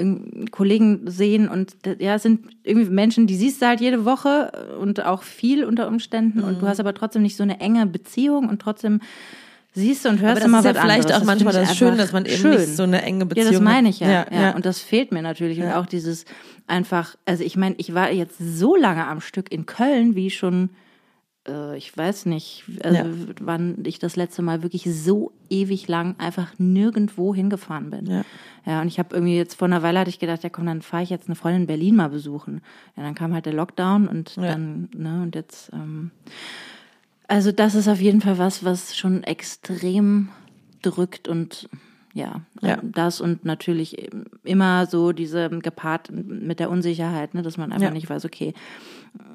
[0.50, 5.04] Kollegen sehen und ja, es sind irgendwie Menschen, die siehst du halt jede Woche und
[5.04, 6.68] auch viel unter Umständen und du Mhm.
[6.70, 9.00] hast aber trotzdem nicht so eine enge Beziehung und trotzdem
[9.72, 11.76] siehst du und hörst Aber das immer ist ja was vielleicht auch manchmal finde das
[11.76, 12.50] Schöne, dass man eben schön.
[12.58, 14.08] nicht so eine enge Beziehung Ja, das meine ich ja.
[14.26, 14.32] hat.
[14.32, 15.60] Ja, Und das fehlt mir natürlich.
[15.60, 16.24] Und auch dieses
[16.66, 20.70] einfach, also ich meine, ich war jetzt so lange am Stück in Köln, wie schon,
[21.48, 23.06] äh, ich weiß nicht, also Ja.
[23.40, 28.06] wann ich das letzte Mal wirklich so ewig lang einfach nirgendwo hingefahren bin.
[28.06, 28.22] Ja.
[28.66, 30.82] Ja, und ich habe irgendwie jetzt vor einer Weile hatte ich gedacht, ja komm, dann
[30.82, 32.60] fahre ich jetzt eine Freundin in Berlin mal besuchen.
[32.96, 34.42] Ja, dann kam halt der Lockdown und Ja.
[34.42, 36.10] dann, ne, und jetzt, ähm,
[37.30, 40.30] also das ist auf jeden Fall was, was schon extrem
[40.82, 41.68] drückt und
[42.14, 42.78] ja, Ja.
[42.82, 44.10] das und natürlich
[44.44, 47.92] immer so diese gepaart mit der Unsicherheit, ne, dass man einfach Ja.
[47.94, 48.52] nicht weiß, okay,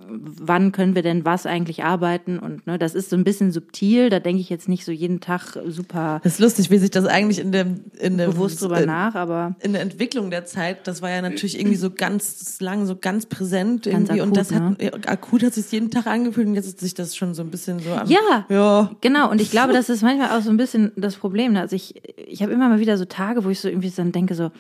[0.08, 4.10] wann können wir denn was eigentlich arbeiten und ne, das ist so ein bisschen subtil,
[4.10, 7.06] da denke ich jetzt nicht so jeden Tag super Das ist lustig, wie sich das
[7.06, 10.88] eigentlich in dem, in dem bewusst drüber in, nach, aber in der Entwicklung der Zeit,
[10.88, 14.22] das war ja natürlich irgendwie so ganz lang, so ganz präsent Ganz irgendwie.
[14.22, 17.16] und akut, das hat, akut hat sich jeden Tag angefühlt und jetzt ist sich das
[17.16, 18.46] schon so ein bisschen so am, Ja.
[18.50, 21.54] ja, Genau, und ich glaube, das ist manchmal auch so ein bisschen das Problem.
[21.54, 21.62] ne?
[21.62, 21.96] Also ich,
[22.28, 24.52] ich habe immer mal wieder so Tage, wo ich so irgendwie dann denke, so,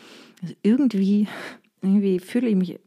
[0.41, 1.27] also irgendwie,
[1.81, 2.79] irgendwie fühle ich mich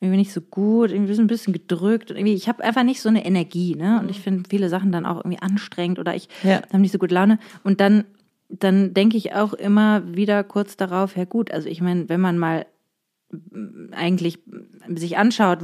[0.00, 2.10] irgendwie nicht so gut, irgendwie so ein bisschen gedrückt.
[2.10, 4.00] Und irgendwie, ich habe einfach nicht so eine Energie, ne?
[4.00, 6.62] Und ich finde viele Sachen dann auch irgendwie anstrengend oder ich Ja.
[6.68, 7.38] habe nicht so gut Laune.
[7.64, 8.04] Und dann,
[8.48, 12.38] dann denke ich auch immer wieder kurz darauf, ja gut, also ich meine, wenn man
[12.38, 12.66] mal
[13.92, 14.38] eigentlich
[14.94, 15.58] sich anschaut,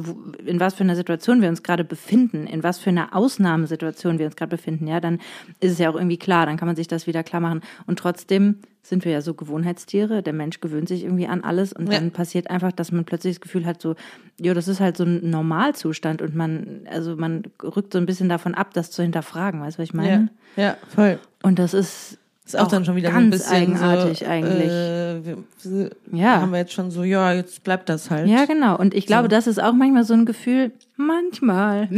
[0.44, 4.26] in was für einer Situation wir uns gerade befinden, in was für einer Ausnahmesituation wir
[4.26, 5.18] uns gerade befinden, ja, dann
[5.60, 7.62] ist es ja auch irgendwie klar, dann kann man sich das wieder klar machen.
[7.86, 11.86] Und trotzdem sind wir ja so Gewohnheitstiere, der Mensch gewöhnt sich irgendwie an alles und
[11.92, 11.98] Ja.
[11.98, 13.96] dann passiert einfach, dass man plötzlich das Gefühl hat, so,
[14.40, 18.28] ja, das ist halt so ein Normalzustand und man, also man rückt so ein bisschen
[18.28, 20.30] davon ab, das zu hinterfragen, weißt du, was ich meine?
[20.56, 21.18] ja, ja, voll.
[21.42, 24.70] Und das ist, Ist auch, dann schon wieder ganz so ein bisschen eigenartig so, eigentlich.
[24.70, 26.40] Äh, wir, wir Ja.
[26.40, 28.28] haben wir jetzt schon so, ja, jetzt bleibt das halt.
[28.28, 28.78] Ja, genau.
[28.78, 31.88] Und ich glaube, das ist auch manchmal so ein Gefühl, manchmal,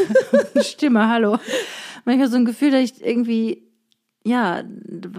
[0.62, 1.36] Stimme, hallo,
[2.06, 3.62] manchmal so ein Gefühl, dass ich irgendwie,
[4.24, 4.62] ja,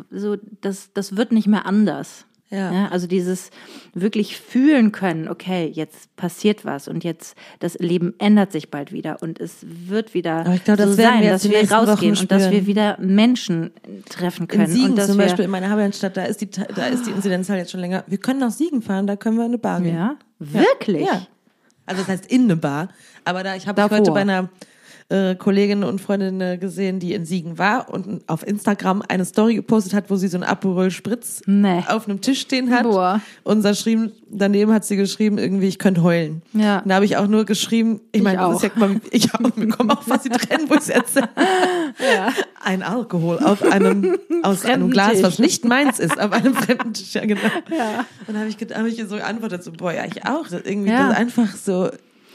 [0.09, 2.25] so, das, das wird nicht mehr anders.
[2.53, 2.87] Ja.
[2.89, 3.49] also dieses
[3.93, 9.21] wirklich fühlen können, okay, jetzt passiert was und jetzt das Leben ändert sich bald wieder
[9.21, 12.97] und es wird wieder das so sein, wir dass wir rausgehen und dass wir wieder
[12.99, 13.71] Menschen
[14.07, 16.85] treffen können In Siegen und dass zum Beispiel in meiner Heimatstadt, da ist die, da
[16.87, 18.03] ist die Inzidenzzahl jetzt schon länger.
[18.07, 19.95] Wir können nach Siegen fahren, da können wir in eine Bar gehen.
[19.95, 21.05] ja, wirklich.
[21.05, 21.25] Ja.
[21.85, 22.89] Also das heißt in eine Bar.
[23.25, 24.49] Aber da ich habe heute bei einer
[25.09, 29.55] äh, Kollegin und Freundin äh, gesehen, die in Siegen war und auf Instagram eine Story
[29.55, 31.83] gepostet hat, wo sie so ein Aperol Spritz Nee.
[31.87, 32.83] auf einem Tisch stehen hat.
[32.83, 33.21] Boah.
[33.43, 36.41] Und da schrieben, daneben hat sie geschrieben, irgendwie, ich könnte heulen.
[36.53, 36.79] Ja.
[36.79, 39.55] Und da habe ich auch nur geschrieben, ich, Ich meine, das ist ja, ich auch,
[39.55, 41.29] mir kommen auch fast die Tränen, wo ich es erzähle.
[42.63, 45.23] Ein Alkohol auf einem, aus einem Glas, Tisch.
[45.23, 47.41] was nicht meins ist, auf einem fremden Tisch, ja, genau.
[47.69, 48.05] Ja.
[48.27, 50.47] Und da habe ich, hab ich so geantwortet, so, boah, ja, ich auch.
[50.47, 51.09] Das irgendwie Ja.
[51.09, 51.89] das ist einfach so,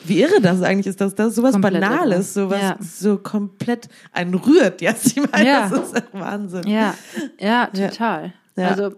[0.04, 2.46] wie irre das eigentlich ist, dass das sowas Komplett Banales, irre.
[2.48, 2.76] sowas Ja.
[2.80, 4.80] so komplett einen rührt.
[4.80, 5.68] Ja, ich meine, Ja.
[5.68, 6.66] das ist Wahnsinn.
[6.66, 6.94] Ja,
[7.38, 8.32] ja, total.
[8.56, 8.68] Ja.
[8.68, 8.94] Also,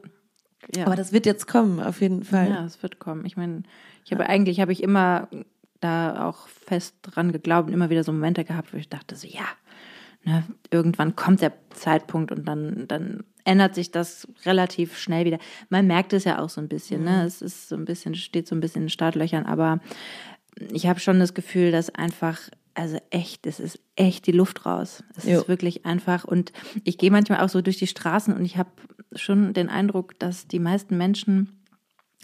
[0.75, 0.87] ja.
[0.87, 2.49] Aber das wird jetzt kommen, auf jeden Fall.
[2.49, 3.25] ja, es wird kommen.
[3.27, 3.63] Ich meine,
[4.05, 5.29] ich habe eigentlich habe ich immer
[5.81, 9.27] da auch fest dran geglaubt und immer wieder so Momente gehabt, wo ich dachte so,
[9.27, 9.45] ja,
[10.25, 15.39] ne, irgendwann kommt der Zeitpunkt und dann, dann ändert sich das relativ schnell wieder.
[15.71, 17.25] Man merkt es ja auch so ein bisschen, ne?
[17.25, 19.81] Es ist so ein bisschen, steht so ein bisschen in Startlöchern, aber
[20.73, 22.39] ich habe schon das Gefühl, dass einfach,
[22.75, 25.03] also echt, es ist echt die Luft raus.
[25.17, 25.41] Es Jo.
[25.41, 26.25] ist wirklich einfach.
[26.25, 26.53] Und
[26.85, 28.71] ich gehe manchmal auch so durch die Straßen und ich habe
[29.15, 31.65] schon den Eindruck, dass die meisten Menschen,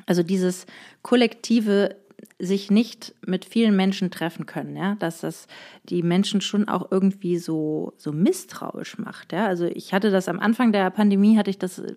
[0.06, 0.66] also dieses
[1.02, 1.96] kollektive
[2.38, 5.46] sich nicht mit vielen Menschen treffen können, ja, dass das
[5.84, 9.46] die Menschen schon auch irgendwie so so misstrauisch macht, ja.
[9.46, 11.94] Also ich hatte das am Anfang der Pandemie hatte ich das, äh,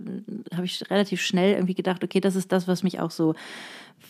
[0.54, 3.36] habe ich relativ schnell irgendwie gedacht, okay, das ist das, was mich auch so,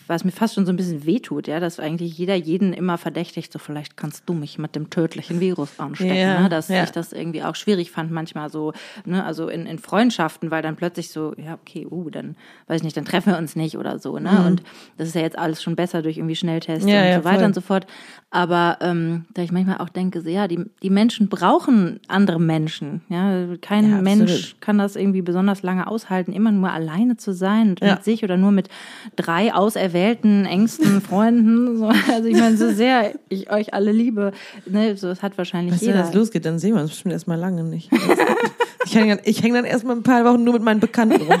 [0.06, 3.52] was mir fast schon so ein bisschen wehtut, ja, dass eigentlich jeder jeden immer verdächtigt,
[3.52, 6.48] so vielleicht kannst du mich mit dem tödlichen Virus anstecken, Ja, ne?
[6.48, 6.82] dass ja.
[6.84, 8.72] ich das irgendwie auch schwierig fand manchmal so,
[9.04, 12.36] ne, also in, in Freundschaften, weil dann plötzlich so, ja, okay, uh, dann
[12.66, 14.44] weiß ich nicht, dann treffen wir uns nicht oder so, ne?
[14.46, 14.62] Und
[14.96, 16.90] das ist ja jetzt alles schon besser durch irgendwie Schnelltests Mhm.
[16.90, 17.44] Ja, und so weiter voll.
[17.46, 17.86] und so fort.
[18.30, 23.02] Aber ähm, da ich manchmal auch denke, so, ja, die, die Menschen brauchen andere Menschen.
[23.08, 24.02] Ja, kein.
[24.02, 28.22] Mensch kann das irgendwie besonders lange aushalten, immer nur alleine zu sein und mit sich
[28.24, 28.68] oder nur mit
[29.16, 31.78] drei auserwählten, engsten Freunden.
[31.78, 31.86] So.
[31.86, 34.32] Also ich meine, so sehr ich euch alle liebe,
[34.66, 36.04] ne, so das hat wahrscheinlich Weißt du, wenn jeder.
[36.06, 37.90] das losgeht, dann sehen wir uns bestimmt erstmal lange nicht.
[38.86, 41.40] Ich hänge dann, ich häng dann erstmal ein paar Wochen nur mit meinen Bekannten rum.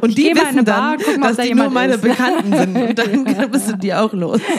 [0.00, 2.02] Und Ich die wissen Bar, dann, guck mal, ob dass da die nur meine ist.
[2.02, 2.76] Bekannten sind.
[2.88, 2.98] Und
[3.38, 4.40] dann bist du die auch los.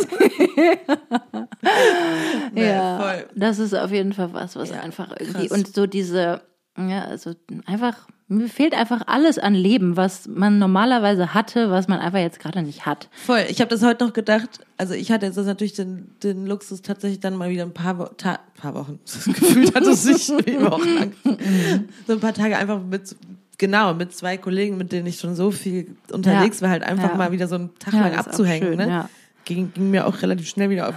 [2.56, 3.26] Ja, voll.
[3.36, 5.58] das ist auf jeden Fall was, was Ja, einfach irgendwie krass.
[5.58, 6.42] und so diese,
[6.78, 7.34] ja, also
[7.66, 12.40] einfach, mir fehlt einfach alles an Leben, was man normalerweise hatte, was man einfach jetzt
[12.40, 13.08] gerade nicht hat.
[13.26, 13.46] Voll.
[13.50, 14.60] Ich habe das heute noch gedacht.
[14.78, 18.04] Also ich hatte jetzt natürlich den, den Luxus tatsächlich dann mal wieder ein paar, Wo
[18.18, 19.00] Ta paar Wochen.
[19.06, 21.14] Das Gefühl hat es sich Wochen lang.
[22.08, 23.16] So ein paar Tage einfach mit
[23.58, 26.64] genau mit zwei Kollegen, mit denen ich schon so viel unterwegs Ja.
[26.64, 27.16] war, halt einfach Ja.
[27.16, 28.68] mal wieder so einen Tag Ja, lang abzuhängen.
[28.68, 28.88] schön, ne?
[28.90, 29.10] ja.
[29.46, 30.96] ging, ging mir auch relativ schnell wieder auf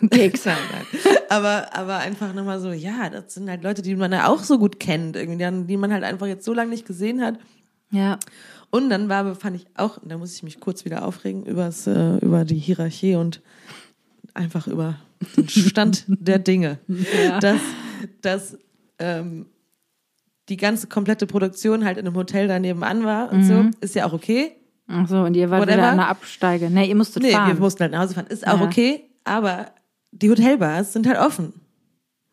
[0.10, 0.86] Nein.
[1.28, 4.58] Aber, aber einfach nochmal so, ja, das sind halt Leute, die man ja auch so
[4.58, 7.38] gut kennt, irgendwie, die- man halt einfach jetzt so lange nicht gesehen hat.
[7.92, 8.18] Ja,
[8.70, 11.86] Und dann war, fand ich auch, und da muss ich mich kurz wieder aufregen, übers,
[11.88, 13.40] äh, über die Hierarchie und
[14.32, 14.94] einfach über
[15.36, 16.78] den Stand der Dinge.
[17.40, 17.60] Dass,
[18.22, 18.58] dass
[18.98, 19.46] ähm,
[20.48, 24.06] die ganze komplette Produktion halt in einem Hotel da nebenan war und so, ist ja
[24.06, 24.52] auch okay.
[24.88, 25.76] ach so, und ihr wart Whatever.
[25.78, 26.70] wieder an der Absteige.
[26.70, 27.48] Nee, ihr musstet Nee, fahren.
[27.54, 28.26] wir mussten halt nach Hause fahren.
[28.28, 28.66] Ist auch Ja.
[28.66, 29.66] okay, aber
[30.12, 31.52] die Hotelbars sind halt offen.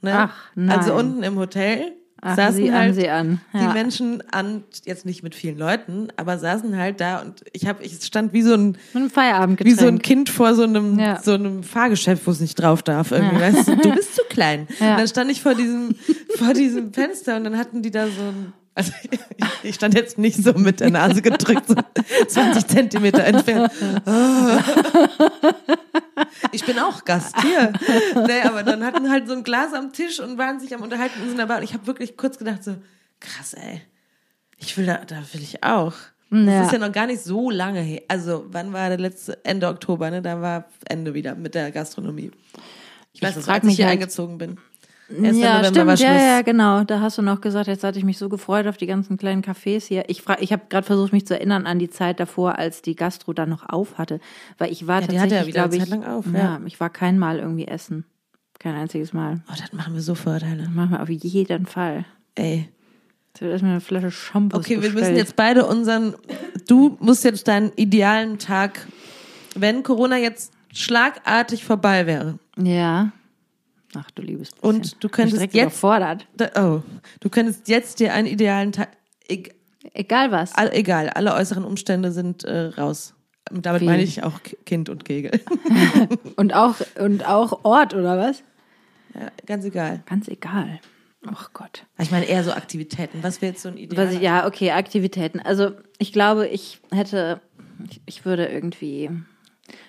[0.02, 0.14] Ne?
[0.16, 0.78] Ach, nein.
[0.78, 3.42] Also unten im Hotel Ach, saßen sieh an, halt an.
[3.54, 3.74] die Ja.
[3.74, 8.04] Menschen an, jetzt nicht mit vielen Leuten, aber saßen halt da und ich habe, ich
[8.04, 8.78] stand wie so ein,
[9.12, 11.22] Feierabend wie so ein Kind vor so einem, Ja.
[11.22, 13.12] so einem Fahrgeschäft, wo es nicht drauf darf.
[13.12, 13.42] Irgendwie, Ja.
[13.42, 14.62] weißt du, du bist zu klein.
[14.80, 15.96] Und dann stand ich vor diesem,
[16.38, 18.92] vor diesem Fenster und dann hatten die da so ein, also
[19.64, 21.76] ich stand jetzt nicht so mit der Nase gedrückt, so
[22.28, 23.72] 20 Zentimeter entfernt.
[26.52, 27.74] Ich bin auch Gast hier.
[28.26, 31.22] Nee, aber dann hatten halt so ein Glas am Tisch und waren sich am Unterhalten
[31.22, 31.58] in so einer Bar.
[31.58, 32.76] Und ich habe wirklich kurz gedacht so,
[33.20, 33.82] krass, ey.
[34.58, 35.94] Ich will da, da will ich auch.
[36.30, 36.64] Das Ja.
[36.66, 38.02] ist ja noch gar nicht so lange her.
[38.08, 39.44] Also, wann war der letzte?
[39.46, 40.22] Ende Oktober, ne?
[40.22, 42.32] Da war Ende wieder mit der Gastronomie.
[43.14, 44.58] Ich weiß, Ich das, als ich hier halt- eingezogen bin.
[45.10, 45.38] 1.
[45.38, 46.22] Ja, November stimmt, war ja, Schluss.
[46.22, 46.84] ja, genau.
[46.84, 49.42] Da hast du noch gesagt, jetzt hatte ich mich so gefreut auf die ganzen kleinen
[49.42, 50.04] Cafés hier.
[50.08, 52.96] Ich frag, ich habe gerade versucht, mich zu erinnern an die Zeit davor, als die
[52.96, 54.20] Gastro dann noch auf hatte,
[54.58, 56.40] weil ich war Ja, tatsächlich, ja glaube ich, auf, ja.
[56.40, 56.62] ja.
[56.66, 58.06] ich war kein Mal irgendwie essen,
[58.60, 59.42] kein einziges Mal.
[59.50, 60.68] Oh, das machen wir so Vorteile.
[60.70, 62.06] Machen wir auf jeden Fall.
[62.36, 62.70] Ey.
[63.30, 64.58] Jetzt wird erstmal eine Flasche Shampoo.
[64.58, 64.96] Okay, wir bestellt.
[64.96, 66.16] müssen jetzt beide unseren.
[66.68, 68.88] Du musst jetzt deinen idealen Tag,
[69.56, 72.40] wenn Corona jetzt schlagartig vorbei wäre.
[72.58, 73.12] Ja.
[73.98, 74.68] Ach du liebes bisschen.
[74.70, 76.28] Und du könntest jetzt- überfordert.
[76.38, 76.84] Da, oh,
[77.20, 78.90] du könntest jetzt dir einen idealen Tag.
[79.28, 79.56] eg-
[79.94, 80.54] Egal was.
[80.56, 83.14] all- Egal, alle äußeren Umstände sind äh, raus.
[83.50, 83.86] Damit Wie?
[83.86, 85.40] meine ich auch Kind und Kegel.
[86.36, 88.44] Und auch, und auch Ort, oder was?
[89.16, 90.04] ja, ganz egal.
[90.06, 90.80] Ganz egal.
[91.26, 91.86] Ach Gott.
[91.98, 93.24] Ich meine eher so Aktivitäten.
[93.24, 95.40] Was wäre jetzt so ein ich, ja, okay, Aktivitäten.
[95.40, 97.42] Also ich glaube, ich hätte,
[97.90, 99.10] ich, ich würde irgendwie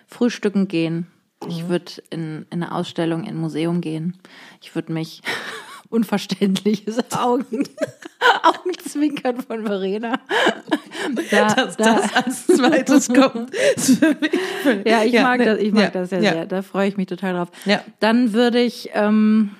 [0.06, 1.06] frühstücken gehen.
[1.46, 4.16] Ich würde in, in eine Ausstellung, in ein Museum gehen.
[4.60, 5.22] Ich würde mich
[5.90, 7.64] unverständliches Augen,
[8.42, 10.20] Augenzwinkern von Verena.
[11.30, 13.50] Da, dass da, das als zweites kommt?
[14.84, 16.32] ja, ich mag ne, das, ich mag ja, das ja, ja.
[16.32, 16.46] sehr.
[16.46, 17.48] Da freue ich mich total drauf.
[17.64, 17.82] Ja.
[18.00, 19.50] Dann würde ich, ähm,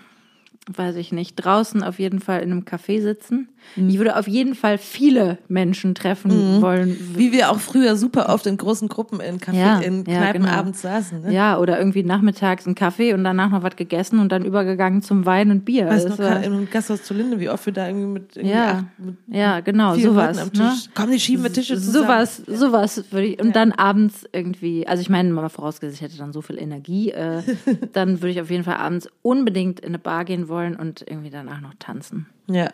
[0.73, 3.49] weiß ich nicht, draußen auf jeden Fall in einem Café sitzen.
[3.77, 3.89] Mhm.
[3.89, 6.97] Ich würde auf jeden Fall viele Menschen treffen wollen.
[7.17, 10.43] Wie wir auch früher super oft in großen Gruppen in Café, Ja, in ja, Kneipen
[10.43, 10.55] genau.
[10.55, 11.23] abends saßen.
[11.23, 11.35] Ne?
[11.35, 15.27] Ja, oder irgendwie nachmittags einen Kaffee und danach noch was gegessen und dann übergegangen zum
[15.27, 15.87] Wein und Bier.
[15.87, 18.37] Weißt du Das noch, war- im Gasthaus zu Linde, wie oft wir da irgendwie mit,
[18.37, 20.39] irgendwie ja, acht, mit ja, genau, sowas.
[20.39, 20.53] Am Ne?
[20.53, 20.91] Tisch.
[20.95, 22.05] Komm, die schieben wir Tische zusammen.
[22.07, 23.41] Sowas, sowas würde ich.
[23.43, 27.11] Und dann abends irgendwie, also ich meine, mal vorausgesetzt, ich hätte dann so viel Energie,
[27.11, 27.43] äh,
[27.93, 31.31] dann würde ich auf jeden Fall abends unbedingt in eine Bar gehen wollen und irgendwie
[31.31, 32.27] danach noch tanzen.
[32.49, 32.68] Ja.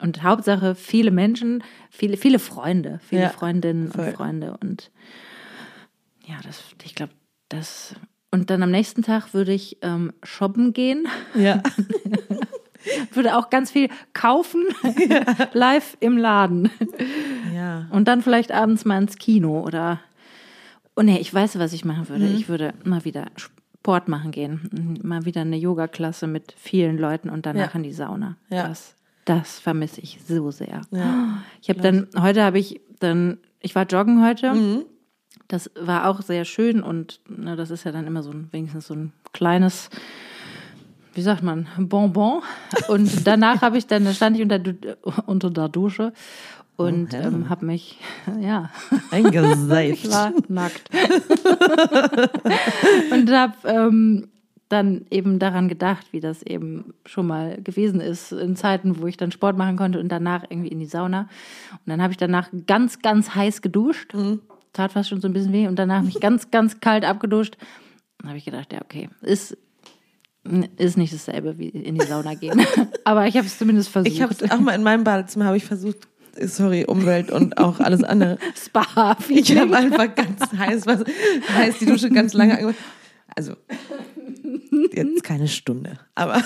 [0.00, 4.06] Und Hauptsache viele Menschen, viele, viele Freunde, viele Ja, Freundinnen voll.
[4.08, 4.56] und Freunde.
[4.60, 4.90] Und
[6.26, 7.12] ja, das, ich glaube,
[7.48, 7.94] das.
[8.30, 11.62] Und dann am nächsten Tag würde ich ähm, shoppen gehen, Ja.
[13.12, 14.64] würde auch ganz viel kaufen,
[15.52, 16.70] live im Laden.
[17.54, 17.86] ja.
[17.90, 20.00] Und dann vielleicht abends mal ins Kino oder.
[20.96, 22.26] Oh nee, ich weiß, was ich machen würde.
[22.26, 22.34] Mhm.
[22.34, 23.26] Ich würde mal wieder
[23.82, 25.00] Sport machen gehen.
[25.02, 27.76] Mal wieder eine Yoga-Klasse mit vielen Leuten und danach Ja.
[27.76, 28.36] in die Sauna.
[28.48, 28.68] Ja.
[28.68, 30.82] Das, das vermisse ich so sehr.
[30.92, 31.38] Ja.
[31.60, 34.54] Ich habe dann, heute habe ich dann, ich war joggen heute.
[34.54, 34.84] Mhm.
[35.48, 38.86] Das war auch sehr schön und ne, das ist ja dann immer so ein, wenigstens
[38.86, 39.90] so ein kleines,
[41.14, 42.40] wie sagt man, Bonbon.
[42.86, 44.60] Und danach habe ich dann, da stand ich unter,
[45.26, 46.12] unter der Dusche
[46.76, 47.98] und Oh, ähm, habe mich,
[48.40, 48.70] ja,
[49.10, 50.04] Eingeseift.
[50.04, 50.90] ich war nackt.
[53.12, 54.28] und habe ähm,
[54.68, 59.18] dann eben daran gedacht, wie das eben schon mal gewesen ist in Zeiten, wo ich
[59.18, 61.28] dann Sport machen konnte und danach irgendwie in die Sauna.
[61.72, 64.14] Und dann habe ich danach ganz, ganz heiß geduscht.
[64.72, 67.58] Tat fast schon so ein bisschen weh und danach mich ganz, ganz kalt abgeduscht.
[68.18, 69.58] Dann habe ich gedacht, ja, okay, ist
[70.78, 72.64] Ist nicht dasselbe wie in die Sauna gehen.
[73.04, 74.12] Aber ich habe es zumindest versucht.
[74.12, 76.08] Ich habe auch mal in meinem Badezimmer habe ich versucht,
[76.40, 78.38] sorry, Umwelt und auch alles andere.
[78.56, 79.16] Spa.
[79.28, 81.04] Ich habe einfach ganz heiß, was
[81.54, 82.76] heiß die Dusche ganz lange angemacht.
[83.34, 83.54] Also
[84.92, 86.42] jetzt keine Stunde, aber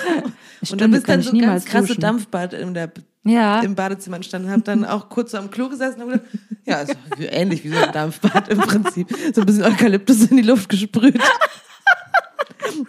[0.71, 2.01] und dann bist dann so ganz krasse duschen.
[2.01, 2.93] Dampfbad in der
[3.25, 3.61] ja.
[3.61, 6.29] im Badezimmer gestanden, habe dann auch kurz so am Klo gesessen und gedacht,
[6.65, 10.45] ja, ist ähnlich wie so ein Dampfbad im Prinzip, so ein bisschen Eukalyptus in die
[10.45, 11.21] Luft gesprüht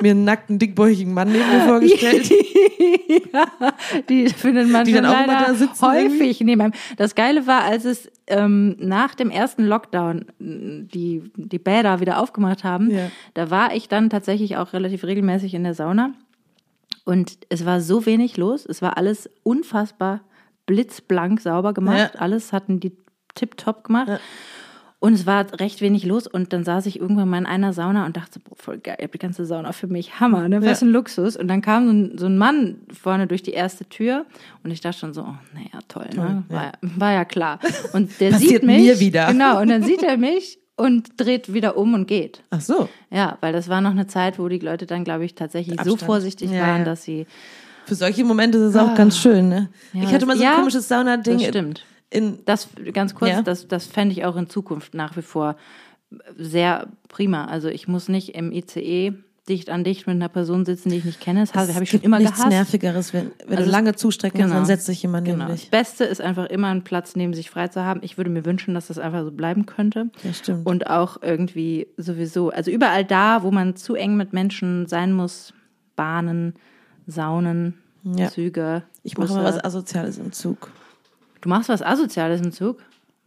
[0.01, 2.29] mir einen nackten, dickbäuchigen Mann neben mir vorgestellt.
[3.33, 3.73] ja,
[4.09, 6.73] die findet man die dann auch leider häufig neben einem.
[6.97, 12.63] Das Geile war, als es ähm, nach dem ersten Lockdown die, die Bäder wieder aufgemacht
[12.63, 13.09] haben, ja.
[13.33, 16.13] da war ich dann tatsächlich auch relativ regelmäßig in der Sauna.
[17.05, 18.65] Und es war so wenig los.
[18.65, 20.21] Es war alles unfassbar
[20.65, 22.11] blitzblank sauber gemacht.
[22.13, 22.19] Ja.
[22.19, 22.91] Alles hatten die
[23.33, 24.09] tipptopp gemacht.
[24.09, 24.19] Ja.
[24.99, 28.07] Und es war recht wenig los und dann saß ich irgendwann mal in einer Sauna
[28.07, 30.63] und dachte, boah, voll geil, ich habe die ganze Sauna für mich, Hammer, ne?
[30.63, 30.87] Was ja.
[30.87, 31.37] ein Luxus.
[31.37, 34.25] Und dann kam so ein, so ein, Mann vorne durch die erste Tür
[34.63, 36.43] und ich dachte schon so, oh, naja, toll, ne?
[36.49, 36.71] War ja.
[36.81, 37.59] war ja klar.
[37.93, 38.79] Und der sieht mich.
[38.79, 39.27] mir wieder.
[39.27, 42.41] Genau, und dann sieht er mich und dreht wieder um und geht.
[42.49, 42.89] Ach so.
[43.11, 45.95] Ja, weil das war noch eine Zeit, wo die Leute dann, glaube ich, tatsächlich so
[45.95, 47.27] vorsichtig ja, waren, dass sie.
[47.85, 48.95] Für solche Momente ist es auch ah.
[48.95, 49.69] ganz schön, ne?
[49.93, 51.37] ich hatte mal so ein komisches Sauna-Ding.
[51.37, 53.41] Das stimmt in das ganz kurz, ja.
[53.41, 55.55] das, das fände ich auch in Zukunft nach wie vor
[56.37, 57.45] sehr prima.
[57.45, 59.13] Also ich muss nicht im ICE
[59.49, 61.45] dicht an dicht mit einer Person sitzen, die ich nicht kenne.
[61.45, 62.49] Das habe ich schon immer nichts gehasst.
[62.49, 65.45] Nervigeres, wenn, wenn also du lange Zustrecken genau, dann setzt sich jemand genau.
[65.45, 65.69] neben dich.
[65.69, 68.01] Das Beste ist einfach immer einen Platz neben sich frei zu haben.
[68.03, 70.09] Ich würde mir wünschen, dass das einfach so bleiben könnte.
[70.23, 70.65] Ja, stimmt.
[70.65, 75.53] Und auch irgendwie sowieso, also überall da, wo man zu eng mit Menschen sein muss,
[75.95, 76.55] Bahnen,
[77.05, 78.29] Saunen, ja.
[78.29, 78.83] Züge.
[79.03, 80.71] Ich mache mal was Asoziales im Zug.
[81.41, 82.77] Du machst was Asoziales im Zug?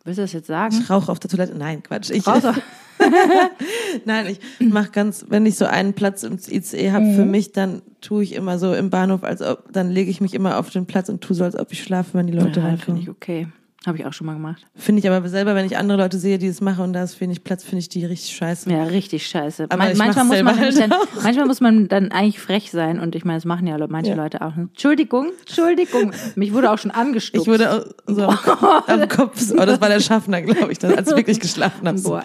[0.04, 0.74] Willst du das jetzt sagen?
[0.80, 1.56] Ich rauche auf der Toilette.
[1.56, 2.10] Nein, Quatsch.
[2.10, 2.24] Ich,
[4.04, 7.14] Nein, ich mache ganz, wenn ich so einen Platz im ICE habe mhm.
[7.16, 10.34] für mich, dann tue ich immer so im Bahnhof, als ob, dann lege ich mich
[10.34, 12.66] immer auf den Platz und tue so, als ob ich schlafe, wenn die Leute ja,
[12.66, 12.78] reinkommen.
[12.78, 13.48] Finde ich okay.
[13.86, 14.66] Habe ich auch schon mal gemacht.
[14.76, 17.18] Finde ich aber selber, wenn ich andere Leute sehe, die das machen und da ist
[17.18, 18.70] wenig Platz, finde ich die richtig scheiße.
[18.70, 19.64] Ja, richtig scheiße.
[19.70, 23.14] Aber Man, manchmal, muss man halt dann, manchmal muss man dann eigentlich frech sein und
[23.14, 24.16] ich meine, das machen ja manche ja.
[24.16, 24.54] Leute auch.
[24.54, 26.12] Entschuldigung, Entschuldigung.
[26.34, 27.46] Mich wurde auch schon angestupst.
[27.46, 28.38] Ich wurde so am,
[28.86, 32.00] am Kopf, oh, das war der Schaffner, glaube ich, als ich wirklich geschlafen habe.
[32.02, 32.22] Boah,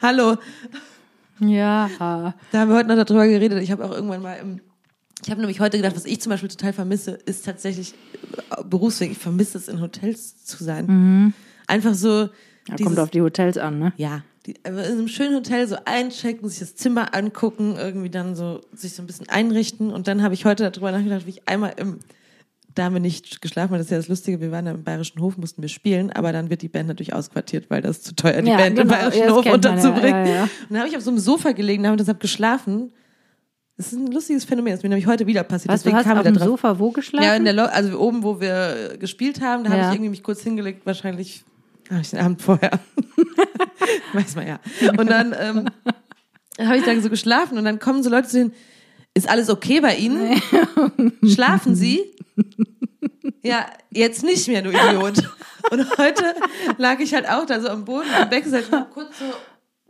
[0.00, 0.36] Hallo.
[1.40, 1.90] Ja.
[1.98, 3.60] Da haben wir heute noch darüber geredet.
[3.60, 4.60] Ich habe auch irgendwann mal im
[5.24, 7.94] ich habe nämlich heute gedacht, was ich zum Beispiel total vermisse, ist tatsächlich
[8.50, 9.12] äh, Berufsweg.
[9.12, 10.86] Ich vermisse es, in Hotels zu sein.
[10.86, 11.34] Mhm.
[11.66, 12.28] Einfach so.
[12.68, 13.92] Ja, dieses, kommt auf die Hotels an, ne?
[13.96, 14.22] Ja.
[14.46, 18.94] Die, in einem schönen Hotel so einchecken, sich das Zimmer angucken, irgendwie dann so sich
[18.94, 19.92] so ein bisschen einrichten.
[19.92, 22.00] Und dann habe ich heute darüber nachgedacht, wie ich einmal im
[22.74, 25.20] da haben wir nicht geschlafen, das ist ja das Lustige, wir waren da im Bayerischen
[25.20, 28.40] Hof, mussten wir spielen, aber dann wird die Band natürlich ausquartiert, weil das zu teuer,
[28.40, 30.26] die ja, Band genau, im Bayerischen Hof unterzubringen.
[30.26, 32.20] Ja, ja, und dann habe ich auf so einem Sofa gelegen, da habe ich deshalb
[32.20, 32.90] geschlafen
[33.82, 35.72] das ist ein lustiges Phänomen, das ist mir nämlich heute wieder passiert.
[35.72, 36.46] Was, Deswegen du hast auf dem drauf.
[36.46, 37.24] Sofa wo geschlafen?
[37.24, 39.76] Ja, in der Lo also oben, wo wir gespielt haben, da ja.
[39.76, 41.42] habe ich irgendwie mich kurz hingelegt, wahrscheinlich
[41.90, 42.78] habe ich den Abend vorher.
[44.12, 44.60] Weiß man ja.
[44.96, 45.64] Und dann ähm,
[46.60, 48.52] habe ich dann so geschlafen und dann kommen so Leute zu denen,
[49.14, 50.40] ist alles okay bei Ihnen?
[51.24, 52.14] Schlafen Sie?
[53.42, 55.28] Ja, jetzt nicht mehr, du Idiot.
[55.70, 56.22] Und heute
[56.78, 59.24] lag ich halt auch da so am Boden, am Backstage, kurz so.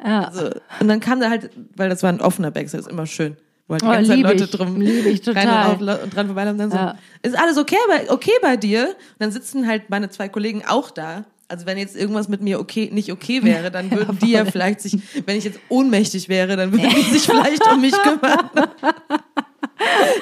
[0.03, 0.31] Ja.
[0.33, 0.51] So.
[0.81, 3.37] Und dann kam da halt, weil das war ein offener Backstage, ist immer schön
[3.69, 5.47] wo halt die oh, ganze Zeit Leute drum ich total.
[5.47, 6.99] rein und, und dran vorbeilaufen und dann so, ja.
[7.23, 8.89] ist alles okay bei, okay bei dir?
[8.89, 11.25] Und dann sitzen halt meine zwei Kollegen auch da.
[11.49, 14.81] Also wenn jetzt irgendwas mit mir okay, nicht okay wäre, dann würden die ja vielleicht
[14.81, 18.51] sich, wenn ich jetzt ohnmächtig wäre, dann würden die sich vielleicht um mich kümmern.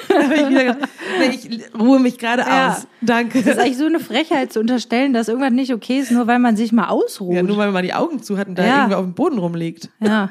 [0.09, 2.69] da habe ich wieder gedacht, nee, ich ruhe mich gerade ja.
[2.69, 2.87] aus.
[3.01, 3.41] Danke.
[3.41, 6.39] Das ist eigentlich so eine Frechheit zu unterstellen, dass irgendwas nicht okay ist, nur weil
[6.39, 7.35] man sich mal ausruht.
[7.35, 8.77] Ja, nur weil man die Augen zu hat und da ja.
[8.77, 9.89] irgendwer auf dem Boden rumliegt.
[9.99, 10.29] Ja.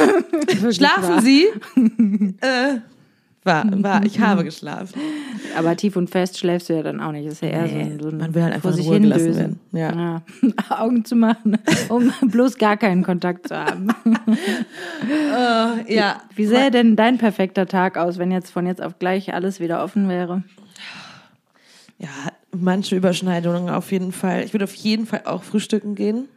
[0.70, 1.46] Schlafen Sie?
[2.40, 2.78] äh,
[3.44, 5.00] war, war, ich habe geschlafen.
[5.56, 7.26] Aber tief und fest schläfst du ja dann auch nicht.
[7.26, 9.60] Das ist ja eher nee, so, ein, Man will halt einfach sich hingelassen werden.
[9.72, 9.92] Ja.
[9.92, 10.22] ja.
[10.80, 13.88] Augen zu machen, um bloß gar keinen Kontakt zu haben.
[14.06, 14.16] uh,
[15.92, 16.22] ja.
[16.36, 19.82] Wie sähe denn dein perfekter Tag aus, wenn jetzt von jetzt auf gleich alles wieder
[19.82, 20.44] offen wäre?
[21.98, 22.08] Ja,
[22.50, 24.44] manche Überschneidungen auf jeden Fall.
[24.44, 26.28] Ich würde auf jeden Fall auch frühstücken gehen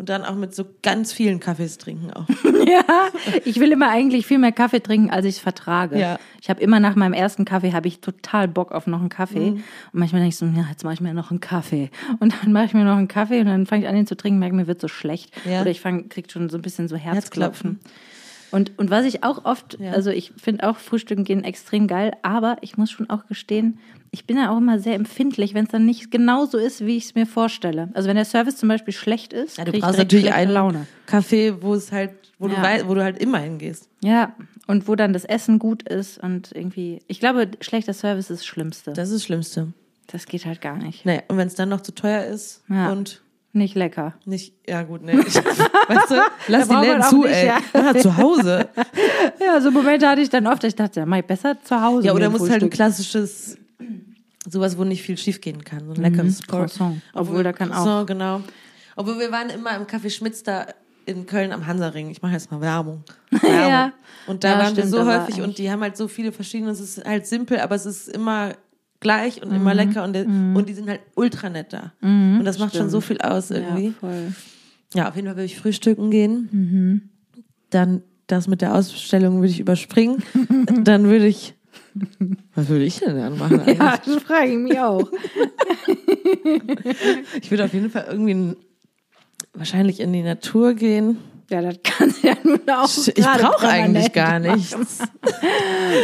[0.00, 2.26] und dann auch mit so ganz vielen Kaffees trinken auch.
[2.66, 3.10] ja,
[3.44, 5.98] ich will immer eigentlich viel mehr Kaffee trinken, als ich es vertrage.
[5.98, 6.18] Ja.
[6.40, 9.50] Ich habe immer nach meinem ersten Kaffee habe ich total Bock auf noch einen Kaffee
[9.50, 9.56] mhm.
[9.56, 12.50] und manchmal denke ich so, ja, jetzt mache ich mir noch einen Kaffee und dann
[12.52, 14.56] mache ich mir noch einen Kaffee und dann fange ich an, ihn zu trinken, merke
[14.56, 15.60] mir wird so schlecht ja.
[15.60, 17.72] oder ich fang, krieg schon so ein bisschen so Herzklopfen.
[17.72, 18.09] Herzklopfen.
[18.50, 22.56] Und, und was ich auch oft, also ich finde auch Frühstücken gehen extrem geil, aber
[22.62, 23.78] ich muss schon auch gestehen,
[24.10, 26.96] ich bin ja auch immer sehr empfindlich, wenn es dann nicht genau so ist, wie
[26.96, 27.90] ich es mir vorstelle.
[27.94, 30.86] Also wenn der Service zum Beispiel schlecht ist, Ja, du brauchst natürlich einen Laune.
[31.08, 32.10] Café, wo es halt,
[32.40, 32.62] wo, du Ja.
[32.62, 33.88] wei- wo du halt immer hingehst.
[34.02, 34.34] Ja,
[34.66, 38.46] und wo dann das Essen gut ist und irgendwie, ich glaube, schlechter Service ist das
[38.46, 38.92] Schlimmste.
[38.94, 39.72] Das ist das Schlimmste.
[40.08, 41.06] Das geht halt gar nicht.
[41.06, 42.90] Nee, und wenn es dann noch zu teuer ist Ja.
[42.90, 44.14] und Nicht lecker.
[44.26, 45.18] nicht, ja gut, nee.
[45.26, 46.14] Ich, weißt du,
[46.48, 47.46] lass die Läden auch zu, nicht, ey.
[47.48, 47.58] ja.
[47.74, 48.68] Ja, zu Hause.
[49.44, 52.06] Ja, so Momente hatte ich dann oft, ich dachte, ja, mach ich besser zu Hause.
[52.06, 53.56] Ja, oder musst halt ein klassisches,
[54.48, 55.84] sowas, wo nicht viel schief gehen kann.
[55.86, 57.02] So ein leckeres Por- Mhm, Croissant.
[57.14, 58.40] Obwohl, da kann auch- Croissant, genau.
[58.96, 60.66] Obwohl wir waren immer im Café Schmitz da
[61.06, 62.10] in Köln am Hansaring.
[62.10, 63.02] Ich mache jetzt mal Werbung.
[63.30, 63.50] Werbung.
[63.50, 63.92] Ja.
[64.26, 66.06] Und da Ja, waren wir stimmt, so da war häufig und die haben halt so
[66.06, 66.70] viele verschiedene.
[66.70, 68.52] Es ist halt simpel, aber es ist immer
[69.00, 69.56] gleich und Mhm.
[69.56, 71.92] immer lecker und, der, und die sind halt ultra nett da.
[72.02, 73.94] und das macht schon so viel aus irgendwie.
[74.02, 74.08] Ja.
[74.94, 76.48] Ja, auf jeden Fall würde ich frühstücken gehen.
[76.52, 77.02] Mhm.
[77.70, 80.22] Dann das mit der Ausstellung würde ich überspringen.
[80.84, 81.54] dann würde ich.
[82.54, 83.60] Was würde ich denn dann machen?
[83.60, 83.78] Eigentlich?
[83.78, 85.08] Ja, das frage ich mich auch.
[87.42, 88.56] Ich würde auf jeden Fall irgendwie
[89.54, 91.18] wahrscheinlich in die Natur gehen.
[91.50, 92.88] Ja, das kann ja nun auch.
[93.14, 94.74] Ich brauche eigentlich gar nichts.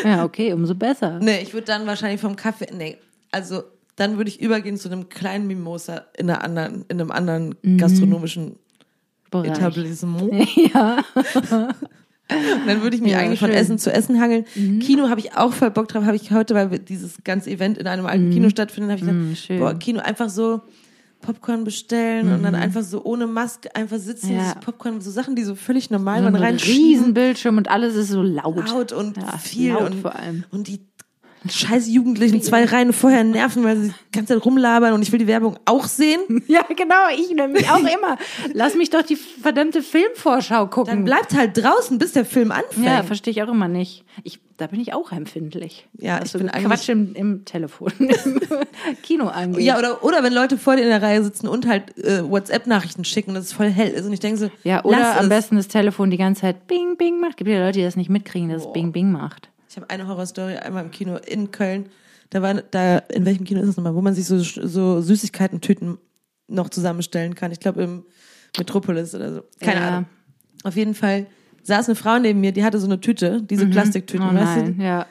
[0.05, 1.19] Ja, okay, umso besser.
[1.21, 2.67] Nee, ich würde dann wahrscheinlich vom Kaffee.
[2.77, 2.97] Nee,
[3.31, 3.63] also
[3.95, 8.57] dann würde ich übergehen zu einem kleinen Mimosa in, einer anderen, in einem anderen gastronomischen
[9.31, 9.51] Bereich.
[9.53, 10.33] Etablissement.
[10.75, 10.99] Ja.
[12.29, 13.57] Und dann würde ich mich Ja, eigentlich von schön.
[13.57, 13.63] Mhm.
[13.63, 14.45] Essen zu Essen hangeln.
[14.81, 17.79] Kino habe ich auch voll Bock drauf, habe ich heute, weil wir dieses ganze Event
[17.79, 19.59] in einem alten Kino stattfindet, habe ich Mhm, schön.
[19.61, 20.61] boah, Kino einfach so
[21.21, 24.37] Popcorn bestellen und dann einfach so ohne Maske einfach sitzen, Mhm.
[24.37, 24.41] Ja.
[24.43, 26.85] dieses Popcorn, so Sachen, die so völlig normal So waren, ein reinschieben.
[26.87, 28.69] Riesenbildschirm und alles ist so laut.
[28.69, 30.45] laut und Ja, viel laut und, vor allem.
[30.53, 30.81] und die
[31.51, 35.19] scheiß Jugendlichen zwei Reihen vorher nerven, weil sie die ganze Zeit rumlabern und ich will
[35.19, 36.21] die Werbung auch sehen.
[36.49, 38.17] Ja, genau, ich nämlich auch immer.
[38.55, 40.95] Lass mich doch die verdammte Filmvorschau gucken.
[40.95, 42.87] Dann bleibt halt draußen, bis der Film anfängt.
[42.87, 44.05] ja, verstehe ich auch immer nicht.
[44.23, 45.87] Ich, da bin ich auch empfindlich.
[45.99, 48.41] Ja, ich bin eigentlich- Quatsch im, im Telefon, im
[49.03, 49.63] Kino angeht.
[49.63, 53.05] Ja, oder, oder wenn Leute vor dir in der Reihe sitzen und halt äh, WhatsApp-Nachrichten
[53.05, 55.29] schicken und es voll hell ist und ich denke so, Ja, oder am es.
[55.29, 57.37] besten das Telefon die ganze Zeit Bing, Bing macht.
[57.37, 59.49] Gibt ja Leute, die das nicht mitkriegen, dass es Bing, Bing macht.
[59.77, 61.91] Ich habe eine Horrorstory einmal im Kino in Köln.
[62.31, 65.99] Da war da in welchem Kino ist es nochmal, wo man sich so so Süßigkeiten-Tüten
[66.49, 67.53] noch zusammenstellen kann.
[67.53, 68.05] Ich glaube im
[68.57, 69.43] Metropolis oder so.
[69.61, 69.89] Keine Ja.
[69.89, 70.07] Ahnung.
[70.65, 71.27] Auf jeden Fall
[71.65, 74.79] saß eine Frau neben mir, die hatte so eine Tüte, diese Plastiktüten, Oh weißt nein,
[74.79, 74.83] du?
[74.83, 75.07] ja.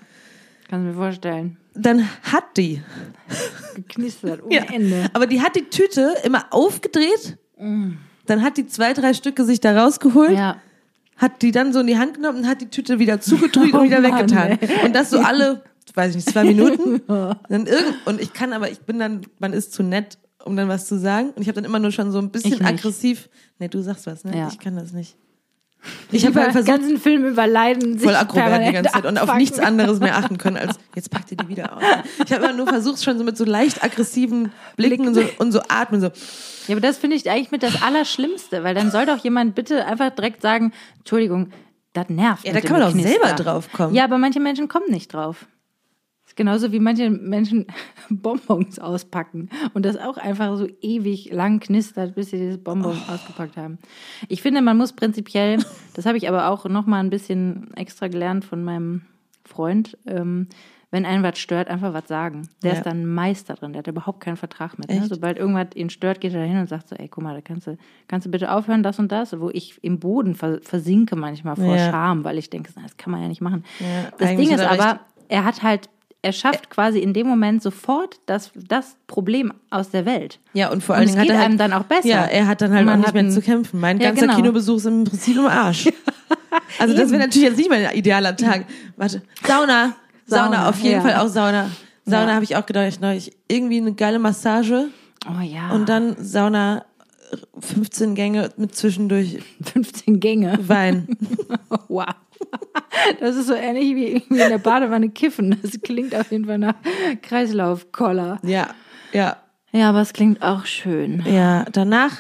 [0.68, 1.58] Kannst du mir vorstellen.
[1.76, 2.82] Dann hat die,
[3.76, 5.06] Geknistert ohne ja, Ende.
[5.14, 7.38] aber die hat die Tüte immer aufgedreht.
[7.60, 10.32] Dann hat die zwei, drei Stücke sich da rausgeholt.
[10.32, 10.60] Ja.
[11.18, 13.84] Hat die dann so in die Hand genommen und hat die Tüte wieder zugedrückt und
[13.86, 14.58] wieder Oh Mann, weggetan.
[14.60, 14.86] ey.
[14.86, 17.02] Und das so alle, weiß ich nicht, zwei Minuten.
[17.08, 20.68] Dann irgend, und ich kann aber, ich bin dann, man ist zu nett, um dann
[20.68, 21.30] was zu sagen.
[21.36, 23.30] Und ich habe dann immer nur schon so ein bisschen aggressiv.
[23.60, 24.38] Nee, du sagst was, ne?
[24.38, 24.50] Ja.
[24.52, 25.16] Ich kann das nicht.
[26.12, 29.06] Ich habe halt den versucht, ganzen Film überleiden, sich voll aggro werden die ganze Zeit
[29.06, 31.84] und auf nichts anderes mehr achten können als jetzt packt ihr die wieder aus.
[32.26, 35.52] Ich habe immer nur versucht, schon so mit so leicht aggressiven Blicken und so, und
[35.52, 36.10] so atmen, so.
[36.68, 39.86] Ja, aber das finde ich eigentlich mit das Allerschlimmste, weil dann soll doch jemand bitte
[39.86, 41.50] einfach direkt sagen, Entschuldigung,
[41.94, 42.46] das nervt.
[42.46, 43.12] Ja, da kann man doch Geknister.
[43.24, 43.94] selber drauf kommen.
[43.96, 45.46] Ja, aber manche Menschen kommen nicht drauf.
[46.24, 47.68] Das ist genauso wie manche Menschen
[48.10, 53.12] Bonbons auspacken und das auch einfach so ewig lang knistert, bis sie dieses Bonbon Oh.
[53.14, 53.78] ausgepackt haben.
[54.28, 58.08] Ich finde, man muss prinzipiell, das habe ich aber auch noch mal ein bisschen extra
[58.08, 59.04] gelernt von meinem
[59.46, 60.48] Freund, ähm,
[60.96, 62.48] wenn einen was stört, einfach was sagen.
[62.64, 62.78] Der Ja.
[62.78, 64.90] ist dann Meister drin, der hat überhaupt keinen Vertrag mit.
[64.90, 65.06] Ne?
[65.10, 67.42] Sobald irgendwas ihn stört, geht er da hin und sagt so, ey, guck mal, da
[67.42, 67.78] kannst du,
[68.08, 71.76] kannst du bitte aufhören, das und das, wo ich im Boden vers versinke manchmal vor
[71.76, 71.92] Ja.
[71.92, 73.66] Scham, weil ich denke, das kann man ja nicht machen.
[73.82, 75.90] Ja, das Ding ist er aber, er hat halt,
[76.22, 80.40] er schafft quasi in dem Moment sofort das, das Problem aus der Welt.
[80.54, 82.08] Ja, und vor allen es Dingen hat geht er halt, einem dann auch besser.
[82.08, 83.82] Ja, er hat dann halt auch nicht mehr zu kämpfen.
[83.82, 84.36] Mein Ja, ganzer genau.
[84.38, 85.90] Kinobesuch ist im Prinzip im Arsch.
[86.80, 88.66] Also das wäre natürlich jetzt nicht mein idealer Tag.
[88.96, 89.94] Warte, Sauna,
[90.26, 91.02] Sauna, Sauna, auf jeden ja.
[91.02, 91.70] Fall auch Sauna.
[92.06, 92.34] Sauna Ja.
[92.36, 94.90] habe ich auch gedacht, ich neulich irgendwie eine geile Massage
[95.28, 95.72] Oh ja.
[95.72, 96.86] und dann Sauna
[97.60, 100.58] 15 Gänge mit zwischendurch 15 Gänge.
[100.68, 101.08] Wein.
[101.88, 102.06] Wow.
[103.20, 105.58] Das ist so ähnlich wie irgendwie in der Badewanne kiffen.
[105.62, 106.76] Das klingt auf jeden Fall nach
[107.22, 108.40] Kreislaufkoller.
[108.44, 108.68] Ja,
[109.14, 109.38] ja,
[109.72, 111.24] Ja, aber es klingt auch schön.
[111.26, 111.66] ja.
[111.72, 112.12] Danach,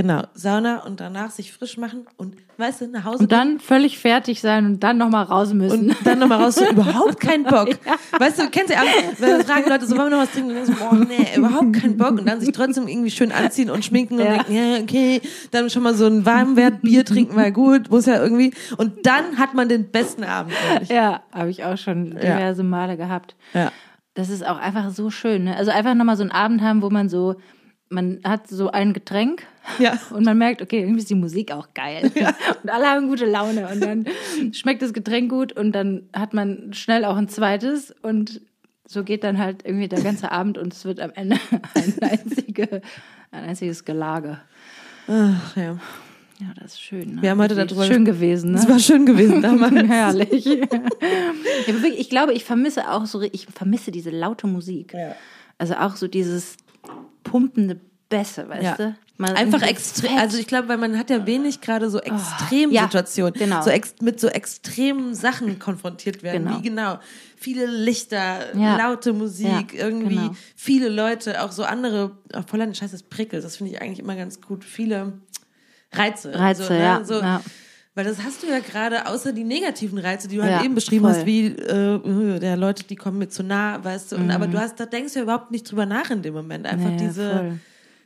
[0.00, 3.98] genau, Sauna und danach sich frisch machen und, weißt du, nach Hause Und dann völlig
[3.98, 5.90] fertig sein und dann nochmal raus müssen.
[5.90, 7.68] Und dann nochmal raus, so, überhaupt keinen Bock.
[8.18, 8.82] Weißt du, kennst du ja,
[9.18, 10.50] wenn fragen Leute so, wollen wir noch was trinken?
[10.50, 12.12] Und dann so, boah, nee, überhaupt keinen Bock.
[12.18, 14.42] Und dann sich trotzdem irgendwie schön anziehen und schminken und Ja.
[14.42, 18.52] denken, ja, okay, dann schon mal so ein Warmwertbier trinken, war gut, muss ja irgendwie.
[18.78, 20.88] Und dann hat man den besten Abend, glaube ich.
[20.88, 23.36] Ja, habe ich auch schon diverse Male gehabt.
[23.54, 23.70] Ja.
[24.14, 25.44] Das ist auch einfach so schön.
[25.44, 25.56] Ne?
[25.56, 27.36] Also einfach nochmal so einen Abend haben, wo man so
[27.90, 29.42] man hat so ein Getränk
[29.78, 29.98] Ja.
[30.14, 32.10] und man merkt, okay, irgendwie ist die Musik auch geil.
[32.62, 34.06] Und alle haben gute Laune und dann
[34.52, 38.40] schmeckt das Getränk gut und dann hat man schnell auch ein zweites und
[38.86, 41.36] so geht dann halt irgendwie der ganze Abend und es wird am Ende
[41.74, 42.80] ein, einzige,
[43.30, 44.40] ein einziges Gelage.
[45.06, 45.76] Ach, ja.
[46.40, 47.16] Ja, das ist schön.
[47.16, 47.22] Ne?
[47.22, 48.56] Wir haben heute darüber Schön gewesen, ne?
[48.56, 49.74] Das war schön gewesen damals.
[49.74, 50.46] Herrlich.
[50.46, 50.58] ja,
[51.66, 54.94] wirklich, ich glaube, ich vermisse auch so, ich vermisse diese laute Musik.
[54.94, 55.14] Ja.
[55.58, 56.56] Also auch so dieses
[57.30, 58.74] pumpende Bässe, weißt Ja.
[58.76, 58.96] du?
[59.18, 63.44] Mal Einfach extrem, also ich glaube, weil man hat ja wenig gerade so Extremsituationen, ja,
[63.44, 63.62] genau.
[63.62, 66.44] so ex mit so extremen Sachen konfrontiert werden.
[66.46, 66.58] Genau.
[66.58, 66.98] Wie genau?
[67.36, 68.76] Viele Lichter, Ja.
[68.78, 70.34] laute Musik, Ja, irgendwie genau.
[70.56, 74.16] viele Leute, auch so andere, oh, Polland, scheiße, das prickelt, das finde ich eigentlich immer
[74.16, 74.64] ganz gut.
[74.64, 75.12] Viele
[75.92, 76.32] Reize.
[76.34, 76.80] Reize, so, ne?
[76.80, 77.42] ja, So, ja.
[77.94, 80.74] Weil das hast du ja gerade, außer die negativen Reize, die du Ja, halt eben
[80.76, 81.14] beschrieben voll.
[81.14, 84.16] hast, wie äh, der Leute, die kommen mir zu nah, weißt du.
[84.16, 86.66] Und, Aber du hast, da denkst du ja überhaupt nicht drüber nach in dem Moment.
[86.66, 86.96] Einfach Mhm.
[86.98, 87.58] Ja, ja, diese voll.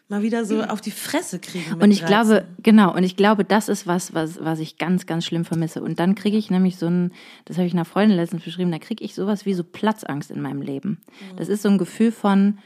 [0.09, 1.75] mal wieder so auf die Fresse kriegen.
[1.75, 2.07] Und ich Reizen.
[2.07, 5.83] glaube, genau, und ich glaube, das ist was, was, was ich ganz, ganz schlimm vermisse.
[5.83, 7.13] Und dann kriege ich nämlich so ein,
[7.45, 10.41] das habe ich einer Freundin letztens beschrieben, da kriege ich sowas wie so Platzangst in
[10.41, 11.03] meinem Leben.
[11.37, 12.59] Das ist so ein Gefühl von,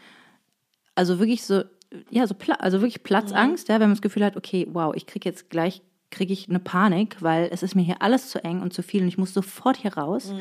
[0.94, 1.64] also wirklich so,
[2.10, 5.28] ja, so, also wirklich Platzangst, ja, wenn man das Gefühl hat, okay, wow, ich kriege
[5.28, 8.72] jetzt gleich, kriege ich eine Panik, weil es ist mir hier alles zu eng und
[8.72, 10.32] zu viel und ich muss sofort hier raus.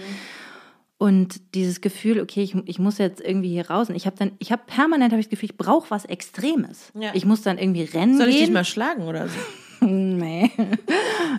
[0.99, 3.89] Und dieses Gefühl, okay, ich, ich muss jetzt irgendwie hier raus.
[3.89, 6.91] Und ich habe dann, ich habe permanent habe ich das Gefühl, ich brauche was Extremes.
[6.99, 7.11] Ja.
[7.13, 8.45] Ich muss dann irgendwie rennen Soll ich gehen.
[8.45, 9.35] dich mal schlagen oder so?
[9.79, 10.49] Nee.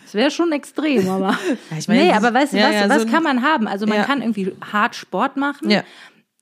[0.05, 1.37] Das wäre schon extrem, aber.
[1.76, 3.66] ich meine, nee, aber weißt du, ja, was, ja, was so kann man haben?
[3.66, 4.05] Also man Ja.
[4.05, 5.68] kann irgendwie hart Sport machen.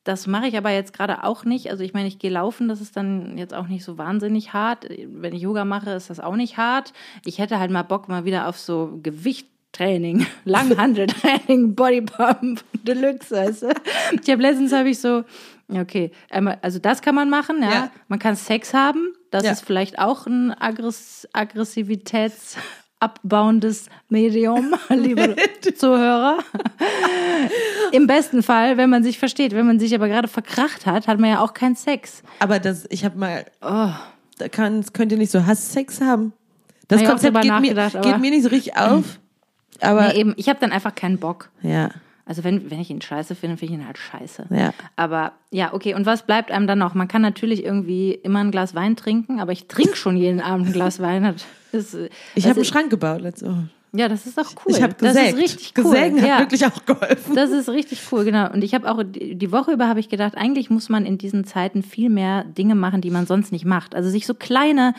[0.07, 1.68] Das mache ich aber jetzt gerade auch nicht.
[1.70, 4.86] Also ich meine, ich gehe laufen, das ist dann jetzt auch nicht so wahnsinnig hart.
[5.09, 6.92] Wenn ich Yoga mache, ist das auch nicht hart.
[7.24, 13.74] Ich hätte halt mal Bock mal wieder auf so Gewichttraining, Langhandeltraining, Bodypump, Deluxe, weißt du?
[14.22, 15.24] Ich habe letztens habe ich so,
[15.68, 16.12] okay,
[16.62, 17.70] also das kann man machen, ja.
[17.70, 17.90] Ja.
[18.07, 19.50] Man kann Sex haben, das Ja.
[19.50, 21.28] ist vielleicht auch ein Aggress
[23.01, 25.36] Aggressivitätsabbauendes Medium, liebe
[25.76, 26.38] Zuhörer.
[27.92, 29.53] Im besten Fall, wenn man sich versteht.
[29.55, 32.22] Wenn man sich aber gerade verkracht hat, hat man ja auch keinen Sex.
[32.38, 33.90] Aber das, ich habe mal, Oh.
[34.38, 36.32] da kann, könnt ihr nicht so Hasssex haben?
[36.88, 39.05] Das Hab Konzept geht mir, geht mir nicht so richtig auf.
[39.80, 41.51] Aber Nee, eben, ich habe dann einfach keinen Bock.
[41.62, 41.90] ja,
[42.29, 44.47] Also wenn, wenn ich ihn scheiße finde, finde ich ihn halt scheiße.
[44.51, 44.74] Ja.
[44.97, 45.95] Aber ja, okay.
[45.95, 46.95] Und was bleibt einem dann noch?
[46.95, 50.66] Man kann natürlich irgendwie immer ein Glas Wein trinken, aber ich trinke schon jeden Abend
[50.66, 51.37] ein Glas Wein.
[51.70, 51.97] Das,
[52.35, 53.68] ich habe einen Schrank gebaut letzte Woche.
[53.93, 54.72] Ja, das ist doch cool.
[54.72, 55.34] Ich habe Das gesägt.
[55.34, 55.84] ist richtig cool.
[55.84, 56.34] Gesägen ja.
[56.34, 57.34] hat wirklich auch geholfen.
[57.34, 58.53] Das ist richtig cool, genau.
[58.53, 61.45] Und ich habe auch die Woche über habe ich gedacht, eigentlich muss man in diesen
[61.45, 63.95] Zeiten viel mehr Dinge machen, die man sonst nicht macht.
[63.95, 64.93] Also sich so kleine,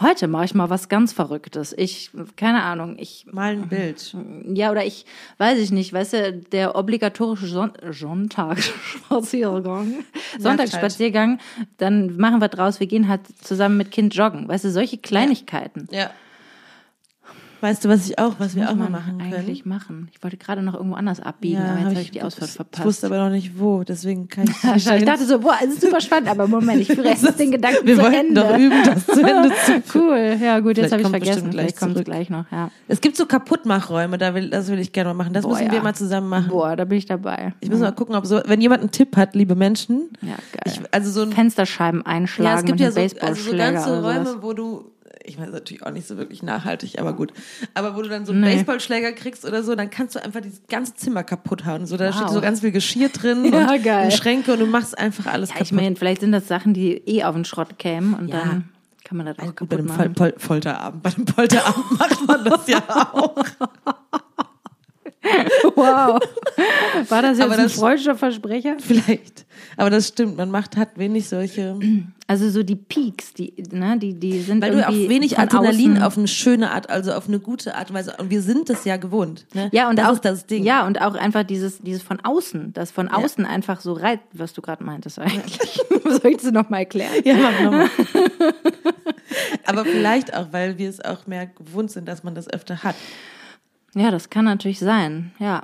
[0.00, 1.74] heute mache ich mal was ganz Verrücktes.
[1.76, 4.14] Ich, keine Ahnung, ich, Mal ein Bild.
[4.52, 5.06] ja, oder ich,
[5.38, 10.04] weiß ich nicht, weißt du, der obligatorische Son Sonntagsspaziergang,
[10.38, 11.38] Sonntagsspaziergang,
[11.78, 14.46] dann machen wir draus, wir gehen halt zusammen mit Kind joggen.
[14.46, 15.88] Weißt du, solche Kleinigkeiten.
[15.90, 16.10] Ja.
[17.66, 19.34] Weißt du, was ich auch, was wir Muss auch mal machen können?
[19.34, 20.08] eigentlich machen.
[20.12, 22.54] Ich wollte gerade noch irgendwo anders abbiegen, aber jetzt hab habe ich die Ausfahrt Ich
[22.54, 22.84] verpasst.
[22.86, 25.80] wusste aber noch nicht wo, deswegen kann ich Ja, ich dachte so, boah, es ist
[25.80, 28.40] super spannend, aber Moment, ich führe jetzt den Gedanken Wir zu wollten Ende.
[28.40, 31.80] doch üben, das zu Ende zu Cool, ja gut, jetzt habe ich vergessen, gleich vielleicht
[31.80, 32.70] kommt es gleich noch, ja.
[32.86, 35.32] Es gibt so Kaputtmachräume, da will, das will ich gerne mal machen.
[35.32, 35.82] Das Boah, müssen wir ja.
[35.82, 36.48] mal zusammen machen.
[36.50, 37.52] Boah, da bin ich dabei.
[37.58, 40.10] Ich muss mal gucken, ob so, wenn jemand einen Tipp hat, liebe Menschen.
[40.22, 40.62] Ja, geil.
[40.66, 44.02] Ich, also so ein Fensterscheiben einschlagen Ja, es gibt ja so, also so ganze.
[44.02, 44.84] Räume, wo du,
[45.26, 47.32] ich meine, natürlich auch nicht so wirklich nachhaltig, aber gut.
[47.74, 48.52] Aber wo du dann so einen Nee.
[48.54, 51.86] Baseballschläger kriegst oder so, dann kannst du einfach dieses ganze Zimmer kaputt hauen.
[51.86, 52.14] So, da Wow.
[52.16, 54.04] steht so ganz viel Geschirr drin Ja, und, geil.
[54.06, 55.66] und Schränke und du machst einfach alles Ja, kaputt.
[55.66, 58.38] ich meine, vielleicht sind das Sachen, die eh auf den Schrott kämen und Ja.
[58.40, 58.68] dann
[59.04, 60.14] kann man das auch Gut, bei kaputt dem machen.
[60.14, 61.02] Pol Folterabend.
[61.02, 63.34] Bei dem Polterabend macht man das ja auch.
[65.74, 66.20] Wow.
[67.08, 68.76] War das jetzt Aber ein das- freudscher Versprecher?
[68.78, 69.44] Vielleicht.
[69.76, 71.76] Aber das stimmt, man macht, hat wenig solche.
[72.28, 76.02] Also so die Peaks, die, ne, die, die sind Weil du irgendwie wenig Adrenalin außen-
[76.04, 78.16] auf eine schöne Art, also auf eine gute Art und Weise.
[78.18, 79.46] Und wir sind das ja gewohnt.
[79.54, 79.68] Ne?
[79.72, 80.64] Ja, und das auch ist das Ding.
[80.64, 84.52] Ja, und auch einfach dieses, dieses von außen, das von außen einfach so reizt, was
[84.54, 85.58] du gerade meintest eigentlich.
[86.04, 87.12] Soll ich das nochmal erklären?
[87.24, 87.90] Ja, mach nochmal.
[89.66, 92.96] Aber vielleicht auch, weil wir es auch mehr gewohnt sind, dass man das öfter hat.
[93.94, 95.62] Ja, das kann natürlich sein, ja.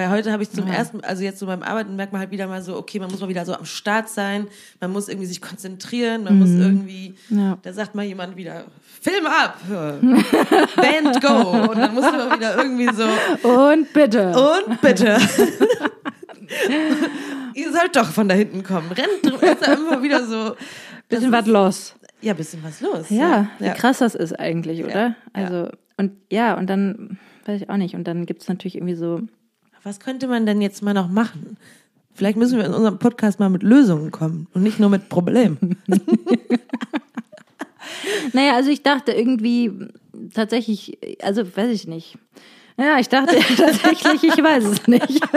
[0.00, 2.46] Weil heute habe ich zum ersten, also jetzt so beim Arbeiten merkt man halt wieder
[2.46, 4.46] mal so, okay, man muss mal wieder so am Start sein,
[4.80, 7.58] man muss irgendwie sich konzentrieren, man muss irgendwie, Ja.
[7.60, 8.64] da sagt mal jemand wieder,
[9.02, 13.04] Film ab, Band go, und dann muss man wieder irgendwie so,
[13.46, 14.32] Und bitte.
[14.66, 15.18] und bitte.
[17.54, 18.90] Ihr sollt doch von da hinten kommen.
[18.92, 20.56] Rennt ist da immer wieder so.
[21.10, 21.94] bisschen was los.
[22.22, 23.10] Ja, bisschen was los.
[23.10, 23.74] Ja, wie ja.
[23.74, 25.08] krass das ist eigentlich, oder?
[25.08, 28.76] Ja, Also, und ja, und dann, weiß ich auch nicht, und dann gibt es natürlich
[28.76, 29.20] irgendwie so,
[29.82, 31.56] Was könnte man denn jetzt mal noch machen?
[32.14, 35.76] Vielleicht müssen wir in unserem Podcast mal mit Lösungen kommen und nicht nur mit Problemen.
[38.32, 39.72] Naja, also ich dachte irgendwie
[40.34, 42.18] tatsächlich, also weiß ich nicht.
[42.76, 45.20] Ja, ich dachte tatsächlich, ich weiß es nicht.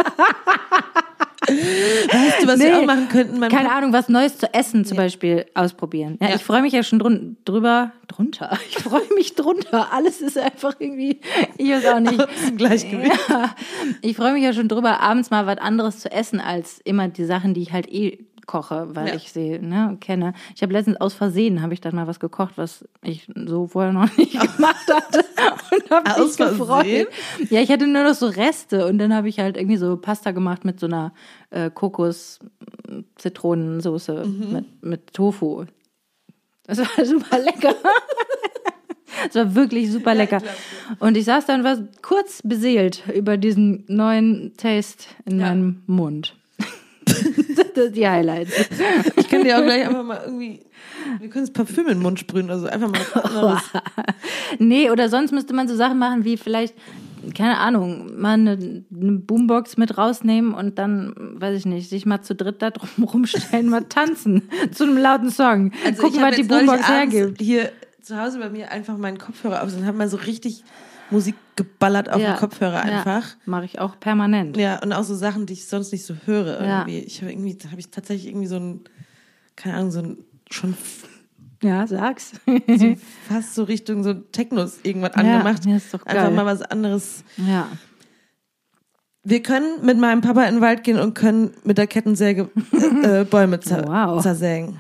[1.47, 3.39] Weißt du, was Nee, wir auch machen könnten?
[3.49, 6.17] Keine Ahnung, was Neues zu essen zum Beispiel ausprobieren.
[6.21, 6.35] Ja, Ja.
[6.35, 8.57] Ich freue mich ja schon drun drüber, drunter.
[8.69, 9.91] Ich freue mich drunter.
[9.93, 11.19] Alles ist einfach irgendwie,
[11.57, 12.57] ich weiß auch nicht.
[12.57, 13.11] Gleichgewicht.
[13.29, 13.55] Ja,
[14.01, 17.25] ich freue mich ja schon drüber, abends mal was anderes zu essen, als immer die
[17.25, 19.15] Sachen, die ich halt eh koche, weil Ja.
[19.15, 20.33] ich sie ne, kenne.
[20.55, 23.91] Ich habe letztens aus Versehen, habe ich dann mal was gekocht, was ich so vorher
[23.93, 25.23] noch nicht gemacht hatte
[25.71, 27.07] und habe mich gefreut.
[27.49, 30.31] Ja, ich hatte nur noch so Reste und dann habe ich halt irgendwie so Pasta
[30.31, 31.13] gemacht mit so einer
[31.51, 34.51] äh, Kokos-Zitronensoße Mhm.
[34.53, 35.65] mit, mit Tofu.
[36.65, 37.75] Das war super lecker.
[39.29, 40.41] Es war wirklich super lecker.
[40.99, 45.47] Und ich saß da und war kurz beseelt über diesen neuen Taste in Ja.
[45.49, 46.35] meinem Mund.
[47.75, 48.69] das sind die Highlights.
[49.15, 50.61] Ich kann dir auch gleich einfach mal irgendwie,
[51.19, 53.61] wir können das Parfüm in den Mund sprühen, also einfach mal.
[54.59, 56.75] Nee, oder sonst müsste man so Sachen machen wie vielleicht,
[57.35, 62.21] keine Ahnung, mal eine, eine Boombox mit rausnehmen und dann, weiß ich nicht, sich mal
[62.21, 65.71] zu dritt da drum rumstellen, mal tanzen zu einem lauten Song.
[65.85, 67.41] Also Gucken, was die Boombox hergibt.
[67.41, 70.63] Hier zu Hause bei mir einfach meinen Kopfhörer auf und habe mal so richtig
[71.13, 73.29] Musik geballert auf den Kopfhörer einfach.
[73.29, 74.57] Ja, Mache ich auch permanent.
[74.57, 76.79] Ja, und auch so Sachen, die ich sonst nicht so höre Ja.
[76.79, 76.99] irgendwie.
[76.99, 78.81] Ich habe irgendwie, habe ich tatsächlich irgendwie so ein,
[79.55, 80.17] keine Ahnung, so ein
[80.51, 80.75] schon
[81.61, 82.33] Ja, sag's.
[82.45, 82.95] so
[83.29, 85.65] fast so Richtung so Technos irgendwas angemacht.
[85.65, 86.31] ja, ist doch Einfach geil.
[86.31, 87.23] mal was anderes.
[87.37, 87.67] ja.
[89.25, 92.49] Wir können mit meinem Papa in den Wald gehen und können mit der Kettensäge
[93.03, 94.21] äh, Bäume zer Wow.
[94.21, 94.77] zersägen.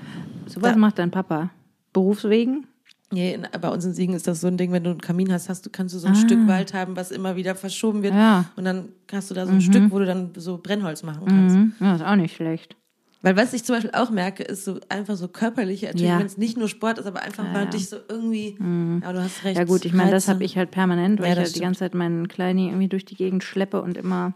[0.47, 0.75] Sowas Ja.
[0.77, 1.49] macht dein Papa.
[1.93, 2.67] Berufswegen?
[3.13, 5.49] Nee, bei uns in Siegen ist das so ein Ding, wenn du einen Kamin hast,
[5.49, 8.13] hast du, kannst du so ein Stück Wald haben, was immer wieder verschoben wird.
[8.13, 8.17] Ah.
[8.17, 8.45] Ja.
[8.55, 11.55] Und dann hast du da so ein Stück, wo du dann so Brennholz machen kannst.
[11.55, 11.73] Mhm.
[11.79, 12.75] Ja, ist auch nicht schlecht.
[13.21, 16.19] Weil was ich zum Beispiel auch merke, ist so einfach so körperliche Ertüchtigung, Ja.
[16.19, 17.69] wenn es nicht nur Sport ist, aber einfach mal ja.
[17.69, 18.57] dich so irgendwie,
[19.01, 19.57] ja, du hast recht.
[19.57, 21.79] Ja gut, ich meine, das habe ich halt permanent, weil Ja, ich halt die ganze
[21.79, 24.33] Zeit meinen Kleini irgendwie durch die Gegend schleppe und immer.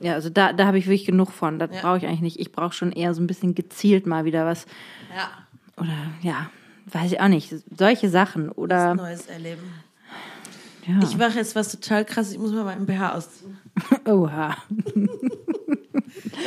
[0.00, 1.58] Ja, also da, da habe ich wirklich genug von.
[1.58, 1.80] Das Ja.
[1.80, 2.38] brauche ich eigentlich nicht.
[2.38, 4.66] Ich brauche schon eher so ein bisschen gezielt mal wieder was.
[5.16, 5.30] Ja,
[5.82, 5.92] Oder
[6.22, 6.50] ja,
[6.86, 7.54] weiß ich auch nicht.
[7.76, 8.48] Solche Sachen.
[8.48, 9.62] was Oder Neues erleben.
[10.86, 11.00] ja.
[11.02, 13.58] Ich mache jetzt was total krass, ich muss mal meinen BH ausziehen.
[14.06, 14.56] Oha.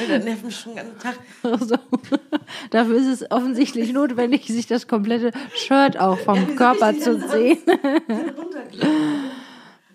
[0.09, 1.15] Der nervt mich schon den ganzen Tag.
[1.43, 1.75] Also,
[2.71, 7.57] dafür ist es offensichtlich notwendig, sich das komplette Shirt auch vom Körper zu sehen.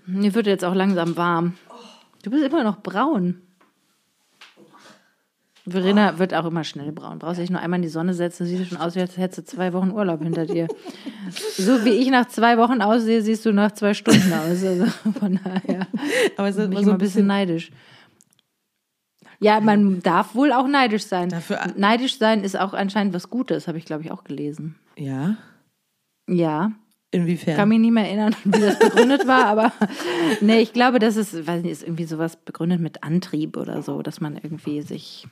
[0.06, 1.54] Mir wird jetzt auch langsam warm.
[2.22, 3.40] Du bist immer noch braun.
[5.66, 7.18] Verena wird auch immer schnell braun.
[7.20, 9.56] Brauchst dich nur einmal in die Sonne setzen, siehst du schon aus, als hättest du
[9.56, 10.66] zwei Wochen Urlaub hinter dir.
[11.56, 14.64] So wie ich nach zwei Wochen aussehe, siehst du nach zwei Stunden aus.
[14.64, 14.86] Also
[15.20, 15.86] von daher
[16.36, 17.70] Aber es ist bin ich so immer ein bisschen neidisch.
[19.38, 21.28] Ja, man darf wohl auch neidisch sein.
[21.28, 24.76] Dafür- neidisch sein ist auch anscheinend was Gutes, habe ich, glaube ich, auch gelesen.
[24.96, 25.36] Ja,
[26.28, 26.72] Ja,
[27.10, 27.56] inwiefern?
[27.56, 29.72] kann mich nicht mehr erinnern, wie das begründet war, aber
[30.40, 34.02] nee, ich glaube, das ist, weiß nicht, ist irgendwie sowas begründet mit Antrieb oder so,
[34.02, 35.26] dass man irgendwie sich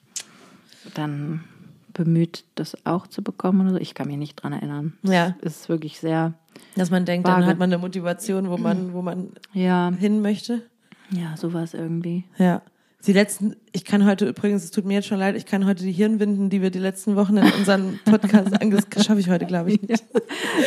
[0.95, 1.45] dann
[1.93, 3.76] bemüht, das auch zu bekommen oder so.
[3.78, 4.95] Ich kann mich nicht dran erinnern.
[5.03, 5.35] Ja.
[5.43, 6.35] Es ist wirklich sehr,
[6.76, 7.41] Dass man denkt, Vage.
[7.41, 10.62] dann hat man eine Motivation, wo man, wo man ja, hin möchte.
[11.11, 12.24] ja, sowas irgendwie.
[12.39, 12.62] Ja.
[13.07, 15.83] Die letzten, ich kann heute übrigens, es tut mir jetzt schon leid, ich kann heute
[15.85, 19.72] die Hirnwinden, die wir die letzten Wochen in unserem Podcast anges, schaffe ich heute, glaube
[19.72, 20.05] ich, nicht.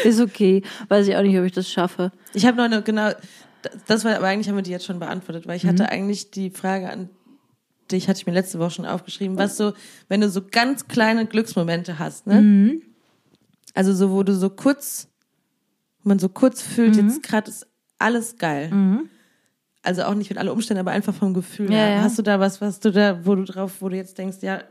[0.03, 0.63] Ist okay.
[0.87, 2.11] Weiß ich auch nicht, ob ich das schaffe.
[2.33, 3.11] Ich habe noch eine, genau,
[3.87, 5.69] das war, aber eigentlich haben wir die jetzt schon beantwortet, weil ich Mhm.
[5.69, 7.09] hatte eigentlich die Frage an
[7.93, 9.73] dich, hatte ich mir letzte Woche schon aufgeschrieben, was so,
[10.09, 12.41] wenn du so ganz kleine Glücksmomente hast, ne?
[12.41, 12.81] Mhm.
[13.73, 15.07] Also so, wo du so kurz,
[16.01, 17.07] wo man so kurz fühlt, Mhm.
[17.07, 17.65] jetzt gerade ist
[17.99, 18.71] alles geil.
[19.81, 21.71] Also auch nicht mit alle Umstände, aber einfach vom Gefühl.
[21.71, 21.89] Ja, her.
[21.95, 22.01] ja.
[22.03, 24.61] Hast du da was, was du da, wo du drauf, wo du jetzt denkst, ja,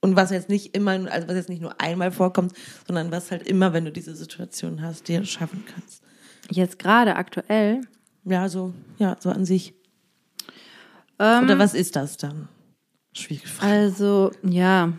[0.00, 2.52] und was jetzt nicht immer, also was jetzt nicht nur einmal vorkommt,
[2.86, 6.02] sondern was halt immer, wenn du diese Situation hast, dir schaffen kannst.
[6.50, 7.80] Jetzt gerade aktuell.
[8.24, 9.74] Ja, so, ja, so an sich.
[11.18, 12.48] Ähm, Oder was ist das dann?
[13.12, 13.72] Schwierige Frage.
[13.72, 14.92] Also, ja.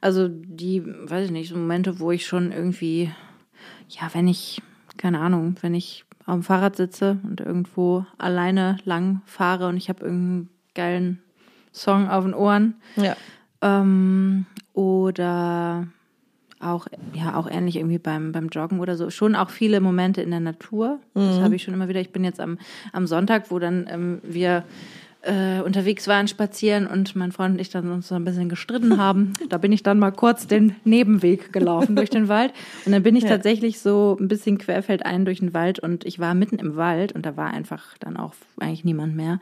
[0.00, 3.10] Also die, weiß ich nicht, so Momente, wo ich schon irgendwie,
[3.88, 4.62] ja, wenn ich,
[4.96, 9.88] keine Ahnung, wenn ich auf dem Fahrrad sitze und irgendwo alleine lang fahre und ich
[9.88, 11.22] habe irgendeinen geilen
[11.72, 12.74] Song auf den Ohren.
[12.96, 13.16] Ja.
[13.62, 15.88] Ähm, oder
[16.60, 19.10] auch, ja, auch ähnlich irgendwie beim, beim Joggen oder so.
[19.10, 21.00] Schon auch viele Momente in der Natur.
[21.14, 22.00] Das habe ich schon immer wieder.
[22.00, 22.58] Ich bin jetzt am,
[22.92, 24.64] am Sonntag, wo dann ähm, wir
[25.22, 28.98] äh, unterwegs waren, spazieren und mein Freund und ich dann uns so ein bisschen gestritten
[28.98, 29.32] haben.
[29.48, 32.52] Da bin ich dann mal kurz den Nebenweg gelaufen durch den Wald.
[32.86, 33.30] Und dann bin ich Ja.
[33.30, 37.26] tatsächlich so ein bisschen querfeldein durch den Wald und ich war mitten im Wald und
[37.26, 39.40] da war einfach dann auch eigentlich niemand mehr.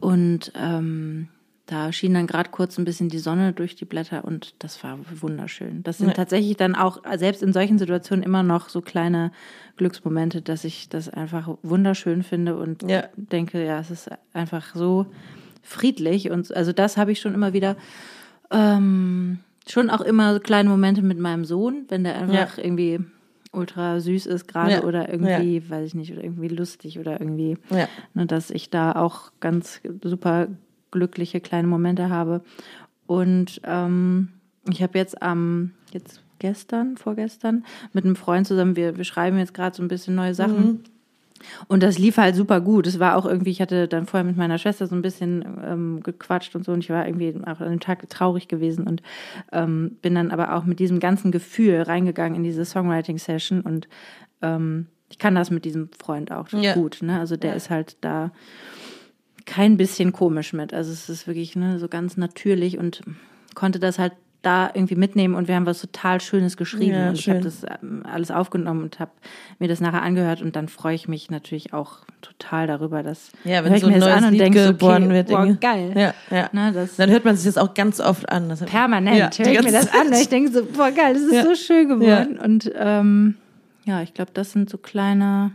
[0.00, 1.28] Und ähm,
[1.66, 4.98] da schien dann gerade kurz ein bisschen die Sonne durch die Blätter und das war
[5.20, 5.82] wunderschön.
[5.82, 6.14] Das sind ja.
[6.14, 9.32] tatsächlich dann auch, selbst in solchen Situationen, immer noch so kleine
[9.76, 13.04] Glücksmomente, dass ich das einfach wunderschön finde und ja.
[13.16, 15.06] denke, ja, es ist einfach so
[15.62, 16.30] friedlich.
[16.30, 17.76] Und also das habe ich schon immer wieder.
[18.52, 22.64] Ähm, schon auch immer so kleine Momente mit meinem Sohn, wenn der einfach ja.
[22.64, 23.00] irgendwie
[23.52, 24.84] ultra süß ist gerade ja.
[24.84, 25.70] oder irgendwie, ja.
[25.70, 27.88] weiß ich nicht, oder irgendwie lustig oder irgendwie, ja.
[28.14, 30.48] ne, dass ich da auch ganz super
[30.96, 32.42] glückliche kleine Momente habe.
[33.06, 34.28] Und ähm,
[34.70, 39.54] ich habe jetzt am, jetzt gestern, vorgestern, mit einem Freund zusammen, wir, wir schreiben jetzt
[39.54, 40.66] gerade so ein bisschen neue Sachen.
[40.66, 40.80] Mhm.
[41.68, 42.86] Und das lief halt super gut.
[42.86, 46.00] Es war auch irgendwie, ich hatte dann vorher mit meiner Schwester so ein bisschen ähm,
[46.02, 49.02] gequatscht und so und ich war irgendwie auch an dem Tag traurig gewesen und
[49.52, 53.86] ähm, bin dann aber auch mit diesem ganzen Gefühl reingegangen in diese Songwriting-Session und
[54.40, 56.74] ähm, ich kann das mit diesem Freund auch ja.
[56.74, 56.98] gut.
[57.02, 57.20] Ne?
[57.20, 57.56] Also der ja.
[57.56, 58.32] ist halt da
[59.46, 60.74] kein bisschen komisch mit.
[60.74, 63.00] Also es ist wirklich ne, so ganz natürlich und
[63.54, 67.18] konnte das halt da irgendwie mitnehmen und wir haben was total Schönes geschrieben ja, und
[67.18, 67.38] schön.
[67.38, 69.10] ich habe das ähm, alles aufgenommen und habe
[69.58, 73.64] mir das nachher angehört und dann freue ich mich natürlich auch total darüber, dass ja,
[73.64, 75.92] wenn so ein neues an Lied denke, geboren okay, wird, boah, geil.
[75.96, 76.48] Ja, ja.
[76.52, 78.48] Na, das dann hört man sich das auch ganz oft an.
[78.48, 80.12] Das permanent ja, höre ich mir das an.
[80.12, 81.42] Ich denke so, boah geil, das ist ja.
[81.42, 83.34] so schön geworden und ähm,
[83.84, 85.52] ja, ich glaube, das sind so kleine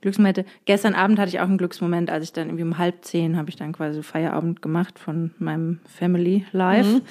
[0.00, 0.44] Glücksmomente.
[0.64, 3.50] Gestern Abend hatte ich auch einen Glücksmoment, als ich dann irgendwie um halb zehn habe
[3.50, 6.88] ich dann quasi Feierabend gemacht von meinem Family Life.
[6.88, 7.02] Mhm.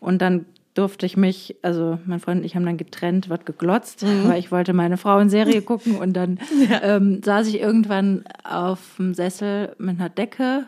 [0.00, 4.04] Und dann durfte ich mich, also mein Freund und ich haben dann getrennt, was geglotzt,
[4.04, 4.28] mhm.
[4.28, 6.38] weil ich wollte meine Frau in Serie gucken und dann
[6.70, 6.82] ja.
[6.82, 10.66] ähm, saß ich irgendwann auf dem Sessel mit einer Decke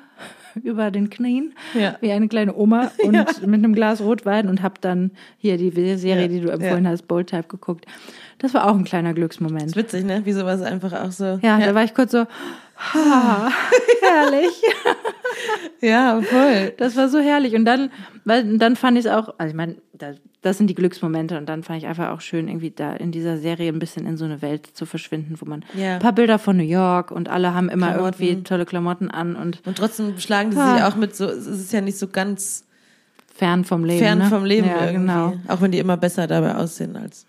[0.63, 1.97] über den Knien, ja.
[2.01, 3.27] wie eine kleine Oma und ja.
[3.47, 7.29] mit einem Glas Rotwein und habe dann hier die Serie, die du empfohlen hast, Bold
[7.29, 7.87] Type geguckt.
[8.39, 9.67] Das war auch ein kleiner Glücksmoment.
[9.67, 10.23] Ist witzig, ne?
[10.25, 11.39] Wie sowas einfach auch so.
[11.43, 12.27] Ja, da war ich kurz so,
[12.77, 13.51] ha,
[14.03, 14.63] herrlich.
[15.81, 16.73] Ja, voll.
[16.77, 17.55] Das war so herrlich.
[17.55, 17.91] Und dann,
[18.25, 21.49] weil, dann fand ich es auch, also ich meine, das, das sind die Glücksmomente und
[21.49, 24.25] dann fand ich einfach auch schön, irgendwie da in dieser Serie ein bisschen in so
[24.25, 25.95] eine Welt zu verschwinden, wo man ja.
[25.95, 28.23] ein paar Bilder von New York und alle haben immer Klamotten.
[28.23, 29.63] irgendwie tolle Klamotten an und.
[29.67, 30.75] Und trotzdem schlagen die ah.
[30.75, 32.65] sich auch mit so, es ist ja nicht so ganz
[33.35, 34.01] fern vom Leben.
[34.01, 34.25] Fern ne?
[34.27, 35.07] vom Leben ja, irgendwie.
[35.07, 35.35] Genau.
[35.49, 37.27] Auch wenn die immer besser dabei aussehen als.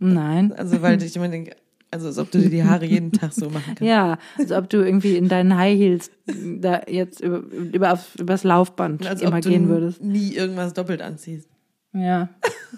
[0.00, 0.52] Nein.
[0.52, 1.56] Also weil ich immer denke,
[1.94, 3.82] also als ob du dir die Haare jeden Tag so machen kannst.
[3.82, 8.44] Ja, als ob du irgendwie in deinen High Heels da jetzt über, über auf, übers
[8.44, 10.02] Laufband als immer gehen würdest.
[10.02, 11.48] nie irgendwas doppelt anziehst.
[11.92, 12.28] Ja.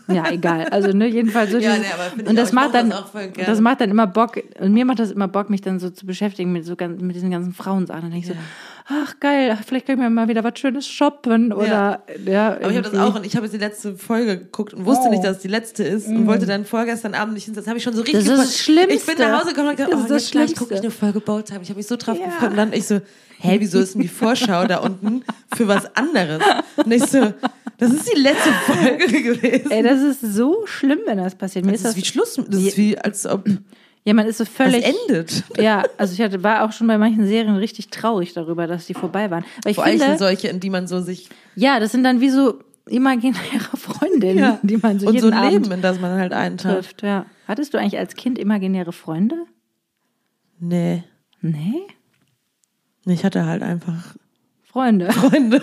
[0.08, 0.66] Ja, egal.
[0.66, 1.58] Also ne, jedenfalls so.
[1.58, 3.10] ja, nee, aber und das macht dann, das,
[3.46, 4.38] das, macht dann immer Bock.
[4.60, 7.30] Und mir macht das immer Bock, mich dann so zu beschäftigen mit so mit diesen
[7.30, 8.02] ganzen Frauensachen.
[8.02, 8.38] Dann denke ich ja.
[8.38, 8.40] so,
[8.88, 12.32] ach geil, vielleicht können wir mal wieder was Schönes shoppen oder ja.
[12.32, 14.84] ja aber ich habe das auch und ich habe jetzt die letzte Folge geguckt und
[14.84, 15.10] wusste oh.
[15.10, 16.16] nicht, dass es die letzte ist mm.
[16.16, 17.64] und wollte dann vorgestern Abend nicht hinsetzen.
[17.64, 18.24] Das habe ich schon so richtig.
[18.24, 18.94] Das ist das Schlimmste.
[18.94, 21.60] Ich bin nach Hause gekommen und gedacht, oh, das jetzt gucke ich eine Folge Bautzeit.
[21.62, 22.26] Ich habe mich so drauf ja.
[22.26, 23.00] gefreut und dann ich so,
[23.38, 25.24] hä, wieso ist denn die Vorschau da unten
[25.54, 26.42] für was anderes?
[26.76, 27.32] Und ich so,
[27.78, 29.70] das ist die letzte Folge gewesen.
[29.70, 31.64] Ey, das ist so schlimm, wenn das passiert.
[31.64, 32.40] Mir das ist, das wie Schluss.
[32.48, 33.44] Das ist wie, als ob.
[34.06, 34.84] Ja, man ist so völlig.
[34.84, 35.44] Das endet.
[35.58, 38.94] Ja, also ich hatte, war auch schon bei manchen Serien richtig traurig darüber, dass die
[38.94, 39.44] vorbei waren.
[39.64, 41.28] Weil ich Vor allem sind solche, in die man so sich.
[41.56, 44.60] Ja, das sind dann wie so imaginäre Freundinnen, ja.
[44.62, 47.02] die man so Und jeden so ein Leben, in das man halt eintrifft.
[47.02, 47.26] Ja.
[47.48, 49.44] Hattest du eigentlich als Kind imaginäre Freunde?
[50.60, 51.02] Nee.
[51.40, 51.82] Nee?
[53.06, 54.14] Ich hatte halt einfach
[54.76, 55.10] Freunde.
[55.10, 55.62] Freunde.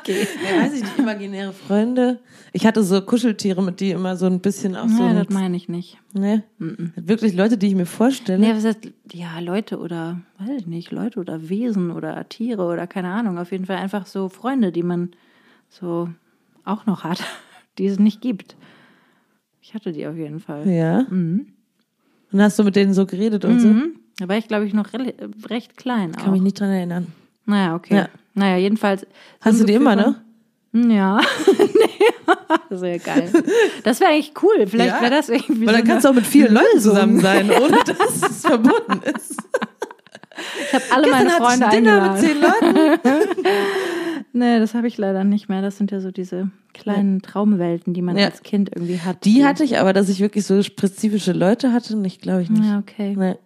[0.00, 0.26] okay.
[0.42, 2.18] Ja, weiß ich nicht, imaginäre Freunde.
[2.52, 5.04] Ich hatte so Kuscheltiere, mit die immer so ein bisschen auch so.
[5.04, 5.98] Ja, das meine ich nicht.
[6.14, 6.42] Ne?
[6.58, 6.90] Mm -mm.
[6.96, 8.40] Wirklich Leute, die ich mir vorstelle.
[8.40, 12.88] Nee, was heißt, ja, Leute oder, weiß ich nicht, Leute oder Wesen oder Tiere oder
[12.88, 13.38] keine Ahnung.
[13.38, 15.12] Auf jeden Fall einfach so Freunde, die man
[15.68, 16.08] so
[16.64, 17.22] auch noch hat,
[17.78, 18.56] die es nicht gibt.
[19.62, 20.68] Ich hatte die auf jeden Fall.
[20.68, 21.06] Ja.
[21.08, 21.46] Mhm.
[22.32, 23.60] Und hast du mit denen so geredet und mhm.
[23.60, 24.00] so?
[24.18, 24.88] Da war ich, glaube ich, noch
[25.48, 26.10] recht klein.
[26.10, 26.32] Kann auch.
[26.32, 27.06] mich nicht dran erinnern.
[27.46, 27.94] Naja, okay.
[27.94, 28.08] Ja.
[28.34, 29.06] Naja, jedenfalls.
[29.40, 30.16] Hast du die immer, ne?
[30.72, 31.20] Ja.
[32.68, 33.30] das wäre geil.
[33.84, 34.66] Das wäre eigentlich cool.
[34.66, 35.00] Vielleicht ja.
[35.00, 35.66] wäre das irgendwie.
[35.66, 39.00] Weil dann so kannst du auch mit vielen Leuten zusammen sein, ohne dass es verbunden
[39.16, 39.40] ist.
[40.66, 43.00] Ich habe alle Gestern meine Freunde hatte ich Dinner mit zehn Leuten.
[44.32, 45.62] nee, das habe ich leider nicht mehr.
[45.62, 48.26] Das sind ja so diese kleinen Traumwelten, die man ja.
[48.26, 49.24] als Kind irgendwie hat.
[49.24, 52.64] Die hatte ich aber, dass ich wirklich so spezifische Leute hatte, nicht, glaube ich nicht.
[52.64, 53.14] Ja, okay.
[53.16, 53.36] Nee.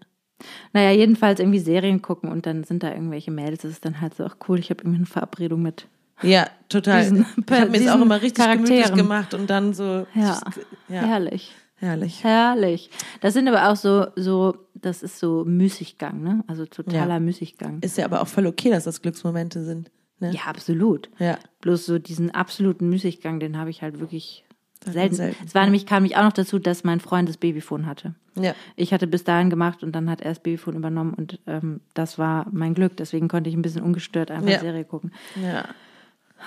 [0.73, 3.63] Naja, jedenfalls irgendwie Serien gucken und dann sind da irgendwelche Mädels.
[3.63, 5.87] Das ist dann halt so, ach cool, ich habe irgendwie eine Verabredung mit.
[6.23, 7.03] Ja, total.
[7.03, 8.67] Diesen, ich habe mir das auch immer richtig Charakteren.
[8.67, 10.07] gemütlich gemacht und dann so.
[10.15, 10.41] Ja,
[10.89, 11.03] ja.
[11.03, 11.55] herrlich.
[11.77, 12.25] Herrlich.
[12.25, 12.91] Herrlich.
[13.21, 16.43] Das sind aber auch so, so, das ist so Müßiggang, ne?
[16.49, 17.21] Also totaler ja.
[17.21, 17.79] Müßiggang.
[17.83, 19.91] Ist ja aber auch voll okay, dass das Glücksmomente sind.
[20.19, 20.33] Ne?
[20.33, 21.09] Ja, absolut.
[21.21, 21.39] Ja.
[21.61, 24.45] Bloß so diesen absoluten Müßiggang, den habe ich halt wirklich
[24.93, 25.15] Selten.
[25.15, 25.45] selten.
[25.47, 28.15] Es war nämlich, kam mich auch noch dazu, dass mein Freund das Babyphone hatte.
[28.35, 28.55] Ja.
[28.77, 32.19] Ich hatte bis dahin gemacht und dann hat er das Babyphone übernommen und ähm, das
[32.19, 32.97] war mein Glück.
[32.97, 34.61] Deswegen konnte ich ein bisschen ungestört einfach ja.
[34.61, 35.13] Serie gucken.
[35.43, 35.65] Ja.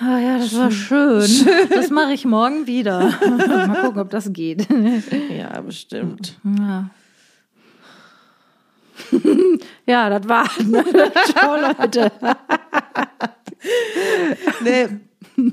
[0.00, 1.28] Ah ja, das war schön.
[1.68, 3.00] Das mache ich morgen wieder.
[3.20, 4.66] Mal gucken, ob das geht.
[5.30, 6.38] Ja, bestimmt.
[6.44, 6.90] Ja.
[9.86, 10.48] Ja, das war.
[11.34, 12.12] Ciao, Leute.
[14.62, 14.88] Nee.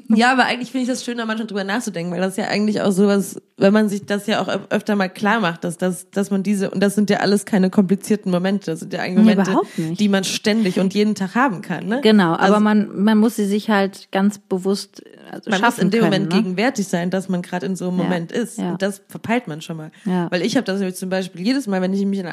[0.09, 2.81] Ja, aber eigentlich finde ich das schön, da manchmal drüber nachzudenken, weil das ja eigentlich
[2.81, 6.09] auch sowas, wenn man sich das ja auch öf- öfter mal klar macht, dass, dass,
[6.11, 9.25] dass man diese, und das sind ja alles keine komplizierten Momente, das sind ja eigentlich
[9.25, 9.99] Nee, Momente, nicht.
[9.99, 11.85] die man ständig und jeden Tag haben kann.
[11.87, 12.01] Ne?
[12.01, 15.01] Genau, aber Also- man, man muss sie sich halt ganz bewusst
[15.31, 16.41] also man muss schaffen in dem können, Moment ne?
[16.41, 18.57] gegenwärtig sein, dass man gerade in so einem Ja, Moment ist.
[18.57, 18.71] ja.
[18.71, 19.91] Und das verpeilt man schon mal.
[20.05, 20.29] Ja.
[20.31, 22.27] Weil ich habe das nämlich zum Beispiel jedes Mal, wenn ich mich in,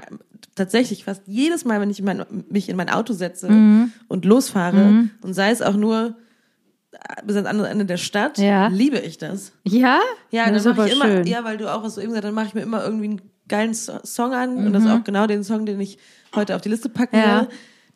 [0.54, 3.92] tatsächlich fast jedes Mal, wenn ich in mein, mich in mein Auto setze Mhm.
[4.08, 6.14] und losfahre und sei es auch nur
[7.24, 8.68] bis ans andere Ende der Stadt, Ja.
[8.68, 9.52] liebe ich das.
[9.64, 10.00] Ja?
[10.30, 11.26] Ja, das dann mache ich immer, schön.
[11.26, 13.20] ja, weil du auch hast so eben gesagt, dann mache ich mir immer irgendwie einen
[13.48, 15.98] geilen So- Song an und das ist auch genau den Song, den ich
[16.34, 17.22] heute auf die Liste packen Mhm.
[17.22, 17.28] Ja.
[17.40, 17.48] werde,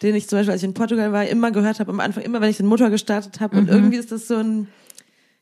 [0.03, 2.41] den ich zum Beispiel, als ich in Portugal war, immer gehört habe am Anfang, immer
[2.41, 3.71] wenn ich den Motor gestartet habe und Mhm.
[3.75, 4.69] irgendwie ist das so ein,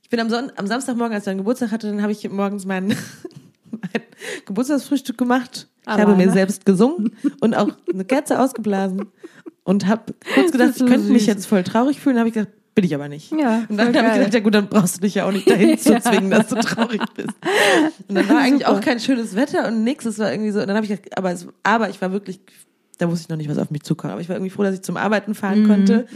[0.02, 2.64] ich bin am, Son am Samstagmorgen, als ich dann Geburtstag hatte, dann habe ich morgens
[2.64, 2.88] mein,
[3.70, 4.02] mein
[4.46, 5.68] Geburtstagsfrühstück gemacht.
[5.82, 9.06] Ich habe mir selbst gesungen und auch eine Kerze ausgeblasen
[9.64, 12.52] und habe kurz gedacht, so ich könnte mich jetzt voll traurig fühlen, habe ich gesagt,
[12.80, 13.32] bin ich aber nicht.
[13.32, 15.48] Ja, und dann habe ich gedacht, ja gut, dann brauchst du dich ja auch nicht
[15.50, 16.00] dahin zu Ja.
[16.00, 17.30] zwingen, dass du traurig bist.
[18.08, 20.04] Und dann war eigentlich auch kein schönes Wetter und nix.
[20.04, 20.60] Es war irgendwie so.
[20.60, 22.40] Und dann habe ich gesagt, aber, es, aber ich war wirklich,
[22.98, 24.12] da wusste ich noch nicht, was auf mich zukommt.
[24.12, 26.06] Aber ich war irgendwie froh, dass ich zum Arbeiten fahren Mhm, konnte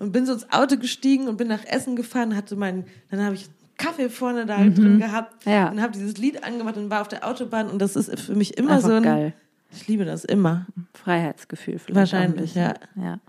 [0.00, 3.34] und bin so ins Auto gestiegen und bin nach Essen gefahren, hatte meinen, dann habe
[3.36, 5.52] ich Kaffee vorne da halt drin gehabt Mhm.
[5.52, 5.68] Ja.
[5.70, 8.58] und habe dieses Lied angemacht und war auf der Autobahn und das ist für mich
[8.58, 9.34] immer Einfach so ein, geil.
[9.72, 10.66] ich liebe das immer.
[10.94, 12.74] Freiheitsgefühl vielleicht Wahrscheinlich, bisschen.
[12.96, 13.20] Ja.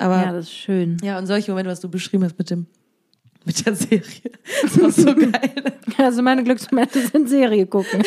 [0.00, 0.96] Aber ja, das ist schön.
[1.02, 2.66] ja, und solche Momente, was du beschrieben hast mit dem,
[3.44, 4.02] mit der Serie,
[4.62, 5.52] das war so geil.
[5.98, 8.02] Also meine Glücksmomente sind Serie gucken.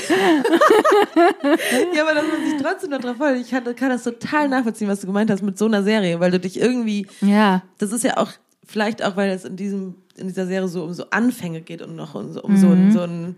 [1.95, 3.37] Ja, aber dass man sich trotzdem noch drauf freut.
[3.39, 6.31] Ich kann, kann das total nachvollziehen, was du gemeint hast mit so einer Serie, weil
[6.31, 7.63] du dich irgendwie, Ja.
[7.77, 8.31] das ist ja auch,
[8.65, 11.95] vielleicht auch, weil es in diesem, in dieser Serie so um so Anfänge geht und
[11.95, 13.35] noch um so, um so, ein, so ein,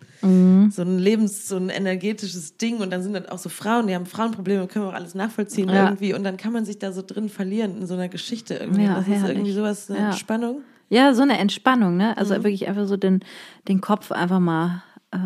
[0.72, 3.96] so ein Lebens-, so ein energetisches Ding und dann sind dann auch so Frauen, die
[3.96, 5.86] haben Frauenprobleme, können wir auch alles nachvollziehen Ja.
[5.86, 8.84] irgendwie und dann kann man sich da so drin verlieren in so einer Geschichte irgendwie.
[8.84, 9.30] Ja, das ist herrlich.
[9.38, 10.06] irgendwie sowas, eine Ja.
[10.10, 10.62] Entspannung.
[10.90, 12.10] Ja, so eine Entspannung, ne?
[12.12, 12.20] Mhm.
[12.20, 13.22] Also wirklich einfach so den,
[13.68, 15.18] den Kopf einfach mal, äh,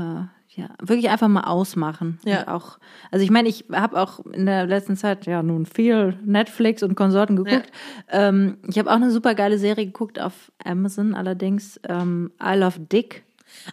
[0.59, 2.19] ja, wirklich einfach mal ausmachen.
[2.25, 2.41] Ja.
[2.41, 2.79] Und auch,
[3.11, 6.95] also ich meine, ich habe auch in der letzten Zeit ja nun viel Netflix und
[6.95, 7.71] Konsorten geguckt.
[8.11, 12.79] Ähm, ich habe auch eine super geile Serie geguckt auf Amazon, allerdings ähm, I Love
[12.79, 13.23] Dick.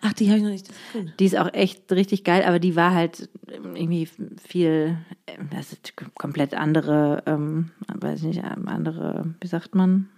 [0.03, 1.13] Ach, die habe ich noch nicht gesehen.
[1.19, 4.09] Die ist auch echt richtig geil, aber die war halt irgendwie
[4.47, 10.09] viel, ähm, das ist komplett andere, ähm, weiß nicht, ähm, andere, wie sagt man,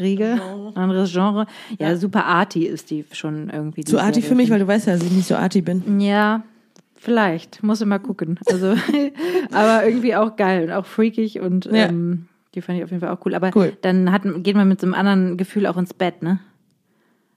[0.00, 0.40] Riege,
[0.74, 1.46] anderes Genre.
[1.78, 3.84] Ja, super arty ist die schon irgendwie.
[3.84, 6.00] Zu arty Serie, für mich, weil du weißt ja, dass ich nicht so arty bin.
[6.00, 6.42] ja,
[6.94, 7.62] vielleicht.
[7.62, 8.38] Muss immer gucken.
[8.46, 8.74] Also,
[9.52, 11.86] aber irgendwie auch geil und auch freakig und Ja.
[11.88, 13.34] ähm, die fand ich auf jeden Fall auch cool.
[13.34, 13.76] Aber Cool.
[13.82, 16.38] dann hat, geht man mit so einem anderen Gefühl auch ins Bett, ne?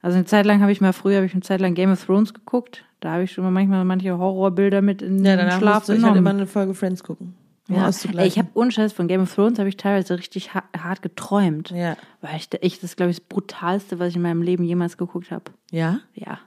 [0.01, 2.05] Also eine Zeit lang habe ich mal, früher habe ich eine Zeit lang Game of
[2.05, 2.85] Thrones geguckt.
[3.01, 5.93] Da habe ich schon mal manchmal manche Horrorbilder mit in Ja, den danach Schlaf musste
[5.95, 6.17] ich halt genommen.
[6.19, 7.33] immer eine Folge Friends gucken.
[7.69, 7.89] Ja.
[8.17, 11.01] Ey, ich habe ohne Scheiß von Game of Thrones habe ich teilweise richtig ha hart
[11.01, 11.69] geträumt.
[11.69, 11.95] ja.
[12.21, 15.29] Weil ich, ich das glaube ich das brutalste, was ich in meinem Leben jemals geguckt
[15.31, 15.45] habe.
[15.71, 15.99] Ja?
[16.15, 16.39] Ja.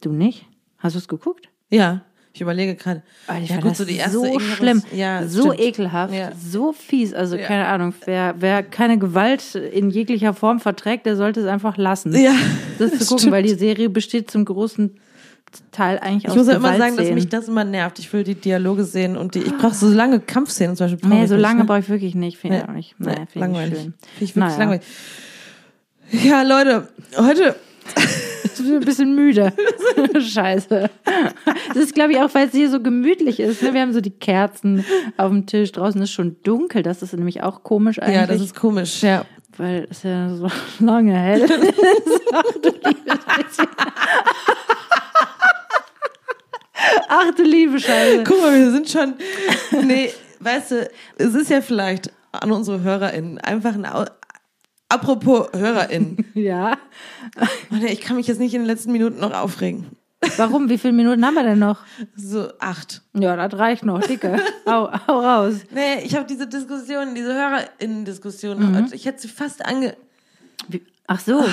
[0.00, 0.46] Du nicht?
[0.78, 1.48] Hast du es geguckt?
[1.70, 2.02] Ja.
[2.34, 3.02] Ich überlege gerade.
[3.42, 5.60] Ich ja, gut, das so die erste so schlimm, Ja, so stimmt.
[5.60, 6.30] ekelhaft, Ja.
[6.36, 7.12] so fies.
[7.14, 7.46] Also Ja.
[7.46, 12.14] keine Ahnung, wer, wer keine Gewalt in jeglicher Form verträgt, der sollte es einfach lassen.
[12.14, 12.34] Ja,
[12.78, 13.32] das zu gucken, stimmt.
[13.32, 15.00] weil die Serie besteht zum großen
[15.72, 17.98] Teil eigentlich Ich aus muss ja immer sagen, dass mich das immer nervt.
[17.98, 19.40] Ich will die Dialoge sehen und die.
[19.40, 21.08] Ich brauche so lange Kampfszenen zum Beispiel.
[21.08, 21.64] Nee, ich so lange ne?
[21.66, 22.38] brauche ich wirklich nicht.
[22.38, 22.94] Finde ich Nee, auch nicht.
[23.00, 23.70] nee, ich langweilig.
[23.72, 23.94] nicht schön.
[23.94, 24.58] Finde ich wirklich Naja.
[24.58, 24.86] langweilig.
[26.10, 27.56] Ja, Leute, heute.
[28.44, 29.52] Ich bin ein bisschen müde.
[30.20, 30.90] Scheiße.
[31.68, 33.62] Das ist, glaube ich, auch, weil es hier so gemütlich ist.
[33.62, 33.72] Ne?
[33.72, 34.84] Wir haben so die Kerzen
[35.16, 35.70] auf dem Tisch.
[35.72, 36.82] Draußen ist schon dunkel.
[36.82, 38.16] Das ist nämlich auch komisch eigentlich.
[38.16, 39.02] Ja, das ist komisch.
[39.02, 39.24] Ja.
[39.56, 40.48] weil es ja so
[40.84, 41.52] lange hell ist.
[42.32, 42.72] Ach du.
[47.08, 48.24] Ach du liebe Scheiße.
[48.24, 49.14] Guck mal, wir sind schon.
[49.84, 50.10] Nee,
[50.40, 53.86] weißt du, es ist ja vielleicht an unsere HörerInnen einfach ein.
[53.86, 54.04] Au
[54.90, 56.24] Apropos HörerInnen.
[56.34, 56.78] Ja.
[57.68, 59.86] Mann, ich kann mich jetzt nicht in den letzten Minuten noch aufregen.
[60.38, 60.68] Warum?
[60.70, 61.80] Wie viele Minuten haben wir denn noch?
[62.16, 63.02] So acht.
[63.14, 64.38] Ja, das reicht noch, dicke.
[64.66, 65.56] Hau, hau raus.
[65.72, 68.88] Nee, ich habe diese Diskussion, diese HörerInnen-Diskussion, Mhm.
[68.92, 69.94] ich hätte sie fast ange...
[70.68, 71.44] Wie, ach so,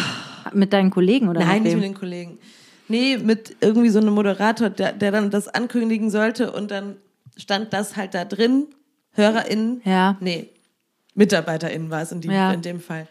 [0.54, 2.40] mit deinen Kollegen oder Nein, nicht mit den Kollegen.
[2.88, 6.98] Nee, mit irgendwie so einem Moderator, der, der dann das ankündigen sollte und dann
[7.38, 8.68] stand das halt da drin,
[9.14, 9.82] HörerInnen.
[9.86, 10.18] Ja.
[10.20, 10.50] Nee,
[11.16, 12.52] MitarbeiterInnen war es in, die, Ja.
[12.52, 13.08] in dem Fall.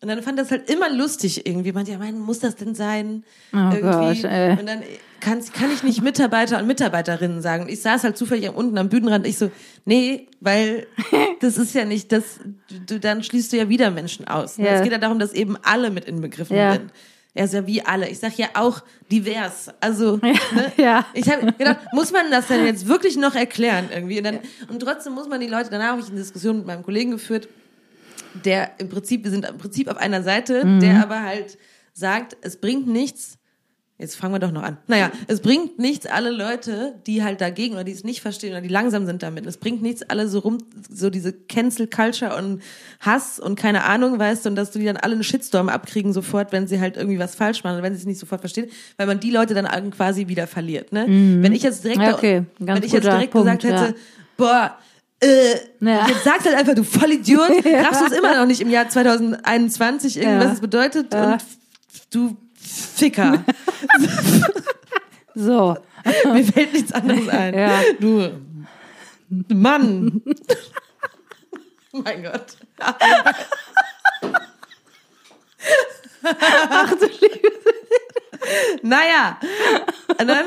[0.00, 1.72] Und dann fand das halt immer lustig irgendwie.
[1.72, 3.24] Man ja, mein, muss das denn sein?
[3.52, 4.22] Oh irgendwie.
[4.22, 4.50] Gott, ey.
[4.52, 4.82] Und dann
[5.18, 7.64] kann, kann ich nicht Mitarbeiter und Mitarbeiterinnen sagen.
[7.64, 9.26] Und ich saß halt zufällig unten am Bühnenrand.
[9.26, 9.50] Ich so,
[9.84, 10.86] nee, weil
[11.40, 12.38] das ist ja nicht, das,
[12.86, 14.58] du, dann schließt du ja wieder Menschen aus.
[14.58, 14.66] Ne?
[14.66, 14.74] Ja.
[14.74, 16.74] Es geht ja darum, dass eben alle mit inbegriffen Ja.
[16.74, 16.92] sind.
[17.34, 18.08] Er ist ja wie alle.
[18.08, 19.70] Ich sag ja auch divers.
[19.80, 20.34] Also, ne?
[20.76, 21.06] Ja.
[21.14, 24.18] Ich habe gedacht, muss man das denn jetzt wirklich noch erklären irgendwie?
[24.18, 26.82] Und, dann, und trotzdem muss man die Leute, danach habe ich eine Diskussion mit meinem
[26.82, 27.48] Kollegen geführt,
[28.44, 30.80] der im Prinzip, wir sind im Prinzip auf einer Seite, Mhm.
[30.80, 31.58] der aber halt
[31.92, 33.38] sagt, es bringt nichts,
[34.00, 34.76] Jetzt fangen wir doch noch an.
[34.86, 38.60] Naja, es bringt nichts, alle Leute, die halt dagegen oder die es nicht verstehen oder
[38.60, 39.44] die langsam sind damit.
[39.44, 42.62] Es bringt nichts, alle so rum, so diese Cancel Culture und
[43.00, 46.12] Hass und keine Ahnung, weißt du, und dass du die dann alle einen Shitstorm abkriegen
[46.12, 48.70] sofort, wenn sie halt irgendwie was falsch machen oder wenn sie es nicht sofort verstehen,
[48.98, 51.04] weil man die Leute dann quasi wieder verliert, ne?
[51.08, 52.04] Wenn ich jetzt direkt, Mhm.
[52.04, 52.44] Ja, okay.
[52.60, 53.94] Wenn ich jetzt direkt Punkt, gesagt hätte, ja.
[54.36, 54.76] boah,
[55.20, 56.06] äh, Ja.
[56.06, 60.18] jetzt sag's halt einfach, du Vollidiot, raffst du es immer noch nicht im Jahr 2021
[60.18, 60.44] irgendwie, Ja.
[60.44, 61.32] was es bedeutet Ja.
[61.32, 61.44] und
[62.10, 62.36] du
[62.68, 63.44] Ficker.
[65.38, 65.76] So.
[66.32, 67.54] Mir fällt nichts anderes ein.
[67.54, 67.80] Ja.
[68.00, 68.28] Du
[69.54, 70.20] Mann.
[71.92, 72.56] mein Gott.
[76.24, 77.52] Ach du Liebe.
[78.82, 79.38] Naja.
[80.18, 80.46] Und dann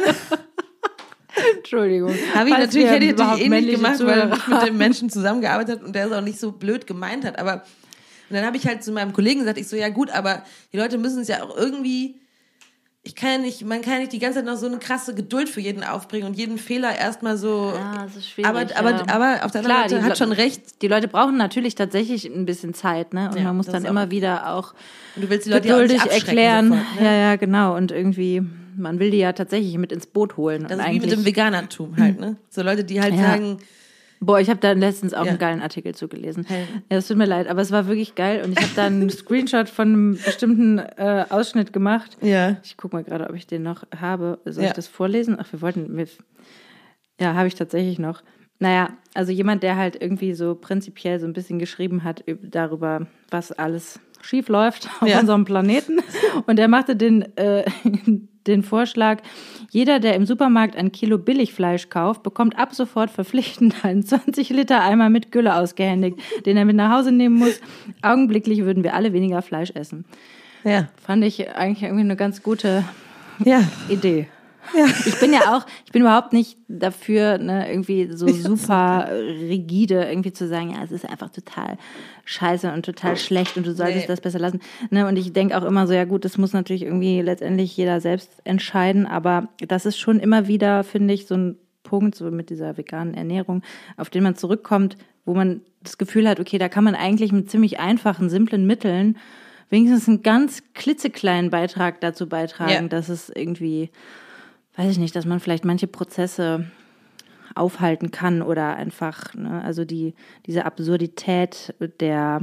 [1.56, 2.14] Entschuldigung.
[2.36, 5.10] habe ich natürlich hätte ich eh nicht männliche gemacht, weil Zuhörer ich mit dem Menschen
[5.10, 7.40] zusammengearbeitet habe und der es auch nicht so blöd gemeint hat.
[7.40, 7.64] Aber
[8.32, 10.78] und dann habe ich halt zu meinem Kollegen gesagt, ich so, ja gut, aber die
[10.78, 12.16] Leute müssen es ja auch irgendwie.
[13.04, 15.16] Ich kann ja nicht, man kann ja nicht die ganze Zeit noch so eine krasse
[15.16, 17.74] Geduld für jeden aufbringen und jeden Fehler erstmal so.
[17.76, 18.48] Ja, das ist schwierig.
[18.48, 19.06] aber, aber, ja.
[19.08, 20.84] aber auf der anderen Seite hat Le- schon recht.
[20.84, 23.30] Die Leute brauchen natürlich tatsächlich ein bisschen Zeit, ne?
[23.32, 24.76] Und Ja, man muss dann immer wieder auch
[25.16, 26.70] Und du willst die Leute geduldig erklären.
[26.70, 27.06] Sofort, ne?
[27.06, 27.76] Ja, ja, genau.
[27.76, 28.44] Und irgendwie,
[28.78, 30.64] man will die ja tatsächlich mit ins Boot holen.
[30.70, 32.36] Das und ist wie mit eigentlich, dem Veganertum halt, ne?
[32.52, 33.58] So Leute, die halt sagen,
[34.24, 35.32] Boah, ich habe da letztens auch Ja.
[35.32, 36.46] einen geilen Artikel zugelesen.
[36.48, 36.66] Hey.
[36.92, 39.10] Ja, es tut mir leid, aber es war wirklich geil und ich habe da einen
[39.10, 42.18] Screenshot von einem bestimmten äh, Ausschnitt gemacht.
[42.22, 44.40] ja, Ich guck mal gerade, ob ich den noch habe.
[44.46, 44.70] Soll Ja.
[44.70, 45.38] ich das vorlesen?
[45.40, 45.98] Ach, wir wollten.
[45.98, 46.06] Wir,
[47.20, 48.22] ja, habe ich tatsächlich noch.
[48.60, 53.08] Naja, also jemand, der halt irgendwie so prinzipiell so ein bisschen geschrieben hat üb- darüber,
[53.32, 55.20] was alles schief läuft auf Ja.
[55.20, 55.98] unserem Planeten.
[56.46, 57.66] Und er machte den, äh,
[58.48, 59.22] den Vorschlag,
[59.70, 64.82] jeder, der im Supermarkt ein Kilo Billigfleisch kauft, bekommt ab sofort verpflichtend einen 20 Liter
[64.82, 67.60] Eimer mit Gülle ausgehändigt, den er mit nach Hause nehmen muss.
[68.02, 70.06] Augenblicklich würden wir alle weniger Fleisch essen.
[70.64, 72.84] ja, Fand ich eigentlich irgendwie eine ganz gute
[73.46, 73.64] ja.
[73.90, 74.28] Idee.
[74.76, 74.86] Ja.
[75.06, 80.32] Ich bin ja auch, ich bin überhaupt nicht dafür, ne, irgendwie so super rigide irgendwie
[80.34, 81.78] zu sagen, ja, es ist einfach total
[82.26, 84.08] scheiße und total schlecht und du solltest Nee.
[84.08, 84.60] das besser lassen.
[84.90, 88.00] Ne, und ich denke auch immer so, ja gut, das muss natürlich irgendwie letztendlich jeder
[88.02, 92.50] selbst entscheiden, aber das ist schon immer wieder, finde ich, so ein Punkt, so mit
[92.50, 93.64] dieser veganen Ernährung,
[93.98, 94.96] auf den man zurückkommt,
[95.26, 99.18] wo man das Gefühl hat, okay, da kann man eigentlich mit ziemlich einfachen, simplen Mitteln
[99.70, 102.88] wenigstens einen ganz klitzekleinen Beitrag dazu beitragen, Ja.
[102.88, 103.90] dass es irgendwie,
[104.76, 106.66] weiß ich nicht, dass man vielleicht manche Prozesse
[107.56, 110.14] aufhalten kann oder einfach, ne, also die,
[110.46, 112.42] diese Absurdität der,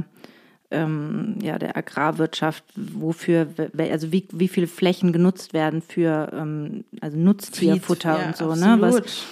[0.69, 7.17] ähm, ja, der Agrarwirtschaft, wofür, also wie, wie viele Flächen genutzt werden für, ähm, also
[7.17, 8.79] Nutztierfutter Ja, und so, absolut.
[8.79, 9.25] ne, was,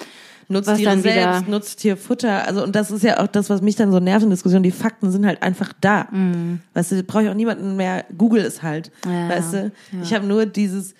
[0.50, 2.48] Nutztiere dann wieder- selbst, Nutztierfutter.
[2.48, 4.64] Also, und das ist ja auch das, was mich dann so nervt in Diskussionen.
[4.64, 6.08] Die Fakten sind halt einfach da.
[6.74, 8.06] Weißt du, brauche ich auch niemanden mehr.
[8.18, 8.90] Google es halt.
[9.06, 9.58] Ja, weißt du?
[9.92, 10.02] ja.
[10.02, 10.96] Ich habe nur dieses,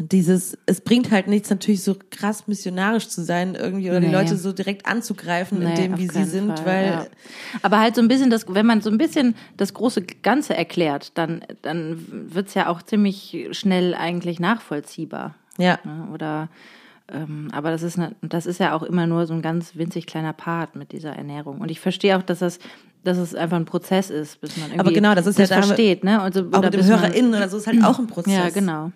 [0.00, 4.12] dieses, es bringt halt nichts, natürlich so krass missionarisch zu sein irgendwie oder die Nee.
[4.12, 7.06] Leute so direkt anzugreifen in Nee, dem, auf wie sie sind, Fall, weil ja.
[7.62, 11.12] Aber halt so ein bisschen das, wenn man so ein bisschen das große Ganze erklärt,
[11.18, 15.34] dann, dann wird's ja auch ziemlich schnell eigentlich nachvollziehbar.
[15.58, 16.08] ja, Ne?
[16.12, 16.48] Oder
[17.10, 20.06] ähm, aber das ist ne, das ist ja auch immer nur so ein ganz winzig
[20.06, 21.58] kleiner Part mit dieser Ernährung.
[21.58, 22.58] Und ich verstehe auch, dass das
[23.04, 25.56] dass es einfach ein Prozess ist, bis man irgendwie Aber genau, das ist ja das
[25.56, 26.20] wir- versteht, ne?
[26.22, 28.34] Und so, auch oder mit dem HörerInnen oder so ist halt auch ein Prozess.
[28.34, 28.90] Ja, genau.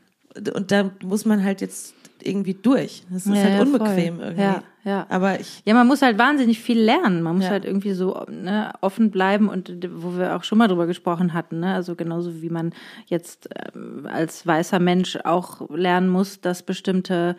[0.54, 3.02] Und da muss man halt jetzt irgendwie durch.
[3.10, 4.24] Das ist Ja, halt ja, unbequem voll.
[4.26, 4.42] irgendwie.
[4.42, 5.06] Ja, ja.
[5.08, 7.22] Aber ich, Ja, man muss halt wahnsinnig viel lernen.
[7.22, 10.86] Man muss halt irgendwie so ne, offen bleiben und wo wir auch schon mal drüber
[10.86, 11.58] gesprochen hatten.
[11.60, 11.74] Ne?
[11.74, 12.72] Also genauso wie man
[13.06, 17.36] jetzt ähm, als weißer Mensch auch lernen muss, dass bestimmte,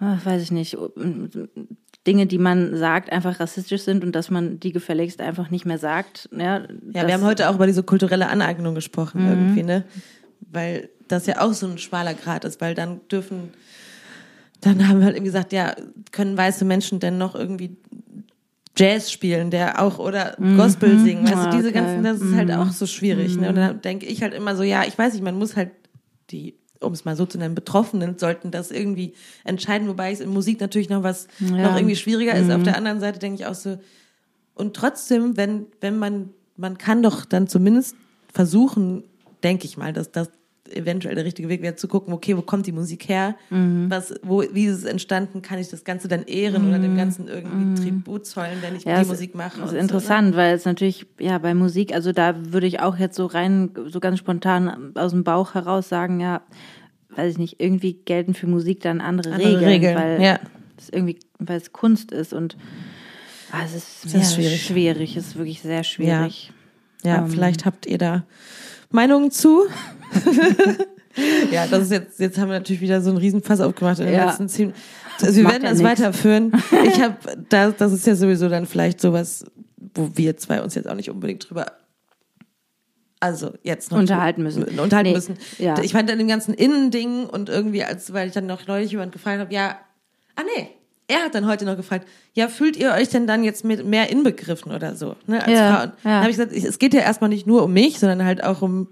[0.00, 0.76] äh, weiß ich nicht,
[2.06, 5.78] Dinge, die man sagt, einfach rassistisch sind und dass man die gefälligst einfach nicht mehr
[5.78, 6.28] sagt.
[6.36, 6.62] Ja,
[6.94, 9.28] Ja, wir haben heute auch über diese kulturelle Aneignung gesprochen Mhm.
[9.28, 9.84] irgendwie, ne?
[10.40, 13.50] Weil das ja auch so ein schmaler Grad ist, weil dann dürfen,
[14.60, 15.74] dann haben wir halt eben gesagt, ja,
[16.12, 17.76] können weiße Menschen denn noch irgendwie
[18.76, 21.78] Jazz spielen, der auch oder Gospel singen, weißt Ah, du, diese okay.
[21.78, 23.48] ganzen, das ist halt auch so schwierig, ne?
[23.48, 25.70] Und dann denke ich halt immer so, ja, ich weiß nicht, man muss halt
[26.30, 29.12] die um es mal so zu nennen, Betroffenen sollten das irgendwie
[29.44, 31.68] entscheiden, wobei es in Musik natürlich noch was Ja.
[31.68, 32.50] noch irgendwie schwieriger ist.
[32.50, 33.78] Auf der anderen Seite denke ich auch so,
[34.54, 37.96] und trotzdem, wenn, wenn man, man kann doch dann zumindest
[38.32, 39.04] versuchen,
[39.42, 40.30] denke ich mal, dass das
[40.76, 43.36] eventuell der richtige Weg wäre, zu gucken, okay, wo kommt die Musik her?
[43.50, 43.86] Mhm.
[43.88, 45.42] Was, wo, wie ist es entstanden?
[45.42, 48.90] Kann ich das Ganze dann ehren oder dem Ganzen irgendwie Tribut zollen, wenn ich Mhm.
[48.90, 49.60] Ja, die Musik mache?
[49.60, 53.16] Das ist interessant, weil es natürlich, ja, bei Musik, also da würde ich auch jetzt
[53.16, 56.42] so rein, so ganz spontan aus dem Bauch heraus sagen, ja,
[57.16, 60.38] weiß ich nicht, irgendwie gelten für Musik dann andere, Andere Regeln, Regeln, weil ja.
[60.78, 62.56] es irgendwie, weil es Kunst ist und
[63.52, 64.64] ah, es ist, ja, ist schwierig.
[64.64, 66.52] schwierig, es ist wirklich sehr schwierig.
[67.02, 67.08] So.
[67.08, 67.28] Ja, Ähm.
[67.30, 68.24] vielleicht habt ihr da
[68.90, 69.64] Meinungen zu.
[71.50, 74.14] ja, das ist jetzt, jetzt haben wir natürlich wieder so einen Riesen-Fass aufgemacht in den
[74.14, 74.26] Ja.
[74.26, 74.72] letzten zehn.
[75.20, 75.90] Also wir Macht werden ja das nix.
[75.90, 76.52] weiterführen.
[76.84, 77.16] Ich habe,
[77.48, 79.44] da, das ist ja sowieso dann vielleicht sowas,
[79.94, 81.66] wo wir zwei uns jetzt auch nicht unbedingt drüber
[83.22, 84.62] also jetzt noch Unterhalten müssen.
[84.78, 85.36] Unterhalten Nee, müssen.
[85.58, 85.78] ja.
[85.82, 89.12] Ich fand dann dem ganzen Innending und irgendwie, als weil ich dann noch neulich jemand
[89.12, 89.76] gefragt habe, ja,
[90.36, 90.70] ah nee,
[91.10, 94.10] er hat dann heute noch gefragt, ja, fühlt ihr euch denn dann jetzt mit mehr
[94.10, 95.92] inbegriffen oder so, ne, als Ja, Frauen?
[96.04, 96.10] ja.
[96.10, 98.62] Dann habe ich gesagt, es geht ja erstmal nicht nur um mich, sondern halt auch
[98.62, 98.88] um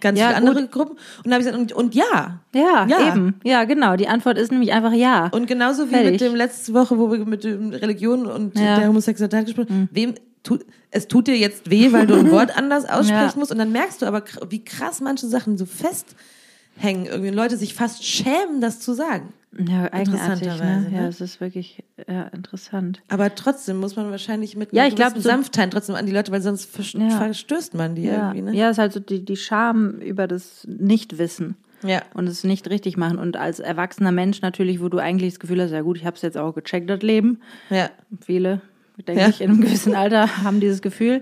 [0.00, 0.48] ganz Ja, viele gut.
[0.50, 0.92] andere Gruppen.
[0.92, 2.40] Und dann habe ich gesagt, und, und ja.
[2.54, 3.08] Ja, Ja.
[3.08, 3.40] eben.
[3.44, 3.96] Ja, genau.
[3.96, 5.28] Die Antwort ist nämlich einfach ja.
[5.32, 6.12] Und genauso wie Fertig.
[6.12, 8.76] mit dem letzte Woche, wo wir mit dem Religion und Ja.
[8.76, 8.80] Mhm.
[8.80, 12.50] der Homosexualität gesprochen haben, wem tut, es tut dir jetzt weh, weil du ein Wort
[12.56, 13.32] anders aussprechen Ja.
[13.36, 17.74] musst und dann merkst du aber, wie krass manche Sachen so festhängen, irgendwie Leute sich
[17.74, 19.32] fast schämen, das zu sagen.
[19.68, 20.46] Ja, eigenartig.
[20.48, 20.86] Ne?
[20.92, 21.08] Ja, ne?
[21.08, 23.02] es ist wirklich ja, interessant.
[23.08, 26.32] Aber trotzdem muss man wahrscheinlich mit Ja, ich glaub, so- Sanftheit trotzdem an die Leute,
[26.32, 27.10] weil sonst Ja.
[27.10, 28.56] verstößt man die Ja, irgendwie, ne?
[28.56, 31.56] ja, ist halt so die, die Scham über das Nichtwissen.
[31.86, 32.00] Ja.
[32.14, 33.18] und es nicht richtig machen.
[33.18, 36.16] Und als erwachsener Mensch natürlich, wo du eigentlich das Gefühl hast, ja gut, ich habe
[36.16, 37.40] es jetzt auch gecheckt, das Leben.
[37.68, 37.90] Ja.
[38.24, 38.62] Viele,
[39.06, 39.28] denke Ja.
[39.28, 41.20] ich, in einem gewissen Alter haben dieses Gefühl.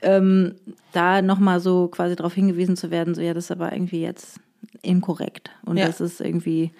[0.00, 0.54] Ähm,
[0.92, 4.38] da nochmal so quasi darauf hingewiesen zu werden, so ja, das ist aber irgendwie jetzt
[4.82, 5.50] inkorrekt.
[5.64, 5.86] Und Ja.
[5.86, 6.70] das ist irgendwie,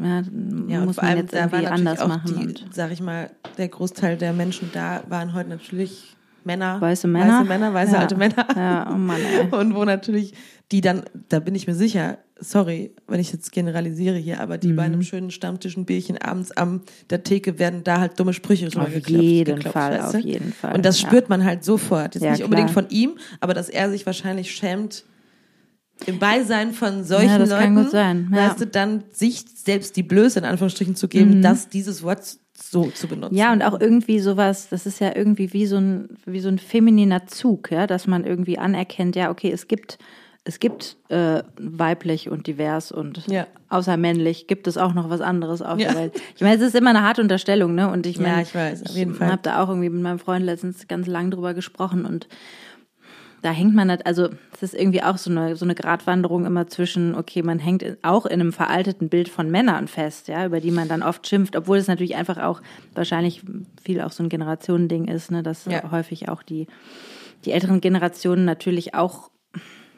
[0.00, 0.22] ja,
[0.68, 2.34] Ja, muss man jetzt irgendwie anders machen.
[2.34, 6.80] die, und sag ich mal, der Großteil der Menschen da waren heute natürlich Männer.
[6.80, 7.38] Weiße Männer.
[7.40, 7.98] Weiße Männer, weiße Ja.
[8.00, 8.46] alte Männer.
[8.56, 9.48] Ja, oh Mann, ey.
[9.58, 10.32] Und wo natürlich
[10.72, 14.72] die dann, da bin ich mir sicher, sorry, wenn ich jetzt generalisiere hier, aber die
[14.72, 14.76] Mhm.
[14.76, 16.80] bei einem schönen Stammtisch ein Bierchen abends am
[17.10, 20.22] der Theke werden da halt dumme Sprüche drüber Auf geklopft, jeden geklopft, Fall, weißt auf
[20.22, 20.26] du?
[20.26, 21.06] jeden Fall, Und das ja.
[21.08, 22.14] spürt man halt sofort.
[22.16, 22.82] Jetzt Ja, nicht unbedingt klar.
[22.84, 25.04] von ihm, aber dass er sich wahrscheinlich schämt,
[26.06, 28.42] im Beisein von solchen Ja, das Leuten, kann gut sein, ja.
[28.42, 28.48] Mhm.
[28.48, 32.90] weißt du, dann sich selbst die Blöße in Anführungsstrichen zu geben, dass dieses Wort so
[32.90, 33.34] zu benutzen.
[33.34, 36.58] Ja, und auch irgendwie sowas, das ist ja irgendwie wie so ein, wie so ein
[36.58, 39.98] femininer Zug, ja, dass man irgendwie anerkennt, ja, okay, es gibt,
[40.44, 43.46] es gibt äh, weiblich und divers und Ja.
[43.68, 45.88] außer männlich gibt es auch noch was anderes auf Ja.
[45.92, 46.12] der Welt.
[46.34, 47.90] Ich meine, es ist immer eine harte Unterstellung, ne?
[47.90, 49.30] Und ich Ja, meine, ich weiß, auf jeden Fall.
[49.30, 52.26] habe da auch irgendwie mit meinem Freund letztens ganz lang drüber gesprochen und
[53.42, 56.68] da hängt man halt, also es ist irgendwie auch so eine, so eine Gratwanderung immer
[56.68, 60.70] zwischen, okay, man hängt auch in einem veralteten Bild von Männern fest, ja, über die
[60.70, 62.62] man dann oft schimpft, obwohl es natürlich einfach auch
[62.94, 63.42] wahrscheinlich
[63.82, 65.90] viel auch so ein Generationending ist, ne, dass Ja.
[65.90, 66.68] häufig auch die,
[67.44, 69.31] die älteren Generationen natürlich auch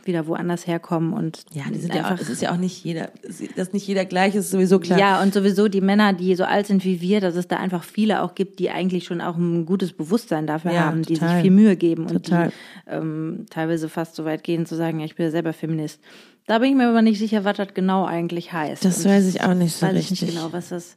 [0.07, 2.85] wieder woanders herkommen und Ja, die sind ja auch, einfach es ist ja auch nicht
[2.85, 3.11] jeder,
[3.57, 4.99] dass nicht jeder gleich ist, sowieso klar.
[4.99, 7.83] ja, und sowieso die Männer, die so alt sind wie wir, dass es da einfach
[7.85, 11.21] viele auch gibt, die eigentlich schon auch ein gutes Bewusstsein dafür Ja, haben, die sich
[11.21, 11.43] total.
[11.43, 12.49] viel Mühe geben und Total.
[12.49, 16.01] die ähm, teilweise fast so weit gehen zu sagen, ja, ich bin ja selber Feminist.
[16.47, 18.85] Da bin ich mir aber nicht sicher, was das genau eigentlich heißt.
[18.85, 20.23] Das Und weiß ich auch nicht so weiß ich richtig.
[20.23, 20.97] nicht genau, was das.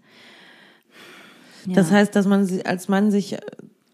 [1.65, 1.73] Ja.
[1.75, 3.37] Das heißt, dass man als Mann sich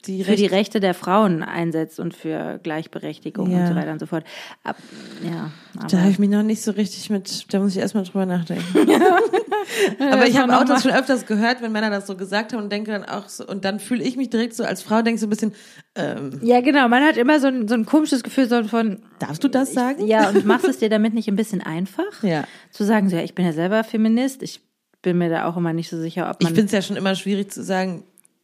[0.08, 3.62] die für die Rechte, der Frauen einsetzt und für Gleichberechtigung Ja.
[3.62, 4.24] und so weiter und so fort.
[4.64, 4.78] Ab,
[5.24, 5.52] ja,
[5.90, 8.64] da habe ich mich noch nicht so richtig mit, da muss ich erstmal drüber nachdenken.
[10.00, 12.72] Aber ich habe auch das schon öfters gehört, wenn Männer das so gesagt haben und
[12.72, 15.28] denke dann auch so, und dann fühle ich mich direkt so als Frau, denke so
[15.28, 15.54] ein bisschen,
[15.96, 16.88] ähm, ja, genau.
[16.88, 20.06] Man hat immer so ein, so ein komisches Gefühl so von, darfst du das sagen?
[20.06, 22.24] Ja, und machst es dir damit nicht ein bisschen einfach?
[22.24, 22.44] Ja.
[22.72, 24.44] Zu sagen, so, ja, ich bin ja selber Feminist.
[24.44, 24.62] Ich
[25.02, 26.56] bin mir da auch immer nicht so sicher, ob Ich man.
[26.56, 28.04] finde es ja schon immer schwierig zu sagen,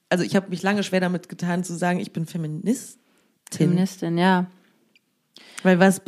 [0.10, 3.00] also ich habe mich lange schwer damit getan zu sagen, ich bin Feministin.
[3.52, 4.46] Feministin, ja.
[5.64, 6.02] Weil was,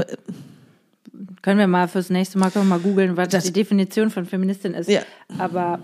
[1.41, 4.26] Können wir mal fürs nächste Mal, können wir mal googeln, was Das- die Definition von
[4.26, 4.89] Feministin ist.
[4.89, 5.02] Ja.
[5.38, 5.80] Aber,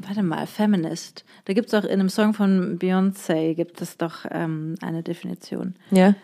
[0.00, 1.24] warte mal, Feminist.
[1.44, 5.74] Da gibt es auch in einem Song von Beyoncé, gibt es doch ähm, eine Definition.
[5.90, 6.14] ja.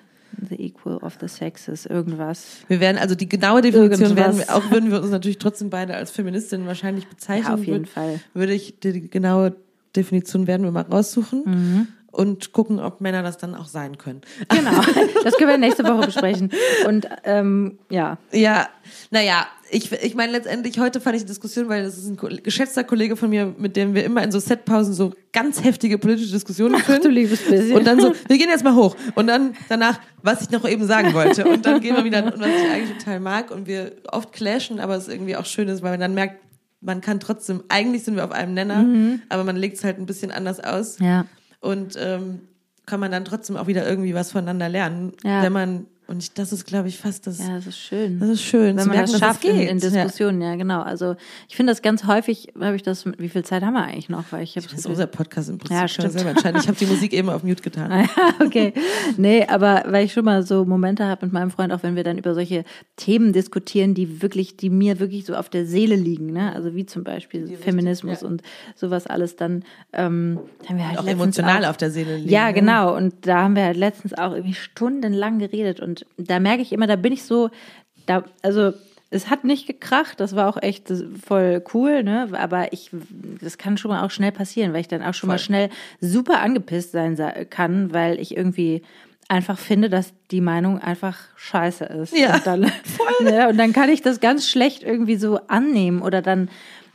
[0.49, 2.59] The equal of the sexes, irgendwas.
[2.68, 5.95] Wir werden, also die genaue Definition werden wir, auch würden wir uns natürlich trotzdem beide
[5.97, 7.49] als Feministinnen wahrscheinlich bezeichnen.
[7.49, 8.20] Ja, auf jeden würd- Fall.
[8.32, 9.57] Würde ich, die genaue
[9.97, 11.88] Definition werden wir mal raussuchen Mhm.
[12.12, 14.20] und gucken, ob Männer das dann auch sein können.
[14.49, 14.80] Genau.
[15.22, 16.51] Das können wir nächste Woche besprechen.
[16.86, 18.68] Und ähm, ja, Ja,
[19.11, 22.84] naja, ich, ich meine letztendlich, heute fand ich die Diskussion, weil das ist ein geschätzter
[22.84, 26.78] Kollege von mir, mit dem wir immer in so Setpausen so ganz heftige politische Diskussionen
[26.80, 27.03] führen.
[27.03, 27.76] du liebes bisschen.
[27.76, 28.97] Und dann so, wir gehen jetzt mal hoch.
[29.14, 31.45] Und dann danach, was ich noch eben sagen wollte.
[31.47, 33.51] Und dann gehen wir wieder, und was ich eigentlich total mag.
[33.51, 36.41] Und wir oft clashen, aber es irgendwie auch schön ist, weil man dann merkt,
[36.80, 38.84] man kann trotzdem, eigentlich sind wir auf einem Nenner,
[39.28, 40.98] aber man legt es halt ein bisschen anders aus.
[40.98, 41.26] ja.
[41.60, 42.40] Und ähm,
[42.86, 45.42] kann man dann trotzdem auch wieder irgendwie was voneinander lernen, Ja.
[45.42, 47.38] wenn man Und ich, das ist, glaube ich, fast das.
[47.38, 48.18] Ja, das ist schön.
[48.18, 48.76] Das ist schön.
[48.76, 49.70] Wenn man merken, das schafft es in, geht.
[49.70, 50.56] in Diskussionen, ja.
[50.56, 50.82] genau.
[50.82, 51.14] Also
[51.48, 54.24] ich finde das ganz häufig, habe ich das, wie viel Zeit haben wir eigentlich noch?
[54.32, 55.76] Weil ich habe Das ist unser Podcast im Prinzip.
[55.76, 56.11] Ja, stimmt.
[56.11, 56.61] selber entscheiden.
[56.61, 57.92] Ich habe die Musik eben auf Mute getan.
[57.92, 58.06] Ja,
[58.44, 58.72] okay.
[59.18, 62.02] Nee, aber weil ich schon mal so Momente habe mit meinem Freund, auch wenn wir
[62.02, 62.64] dann über solche
[62.96, 66.52] Themen diskutieren, die wirklich, die mir wirklich so auf der Seele liegen, ne?
[66.56, 68.26] Also wie zum Beispiel Feminismus ja.
[68.26, 68.42] und
[68.74, 72.30] sowas alles, dann ähm, haben wir halt Auch emotional auch, auf der Seele liegen.
[72.30, 72.54] Ja, ne?
[72.54, 72.96] genau.
[72.96, 75.78] Und da haben wir halt letztens auch irgendwie stundenlang geredet.
[75.78, 77.51] Und da merke ich immer, da bin ich so,
[78.07, 78.72] da, also
[79.11, 80.92] es hat nicht gekracht, das war auch echt
[81.26, 82.28] voll cool, ne?
[82.32, 82.90] Aber ich,
[83.40, 85.44] das kann schon mal auch schnell passieren, weil ich dann auch schon mal Voll.
[85.44, 85.70] schnell
[86.01, 87.18] super angepisst sein
[87.51, 88.82] kann, weil ich irgendwie
[89.28, 92.16] einfach finde, dass die Meinung einfach scheiße ist.
[92.16, 92.61] Ja, und dann,
[93.20, 96.48] ne, und dann kann ich das ganz schlecht irgendwie so annehmen oder dann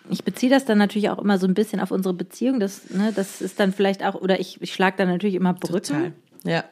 [0.09, 2.59] ich beziehe das dann natürlich auch immer so ein bisschen auf unsere Beziehung.
[2.59, 5.83] Das, ne, das ist dann vielleicht auch, oder ich, ich schlage dann natürlich immer Brücken.
[5.83, 6.11] Total.
[6.43, 6.63] Ja.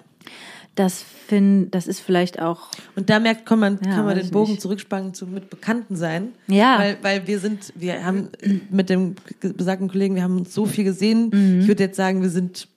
[0.76, 4.30] Das finde, das ist vielleicht auch, Und da merkt, kann man, Ja, kann man den
[4.30, 4.62] Bogen nicht.
[4.62, 6.30] zurückspannen zu mit Bekannten sein.
[6.48, 6.78] Ja.
[6.80, 8.30] Weil, weil wir sind, wir haben
[8.70, 11.30] mit dem besagten Kollegen, wir haben uns so viel gesehen.
[11.34, 11.62] Mhm.
[11.62, 12.68] Ich würde jetzt sagen, wir sind,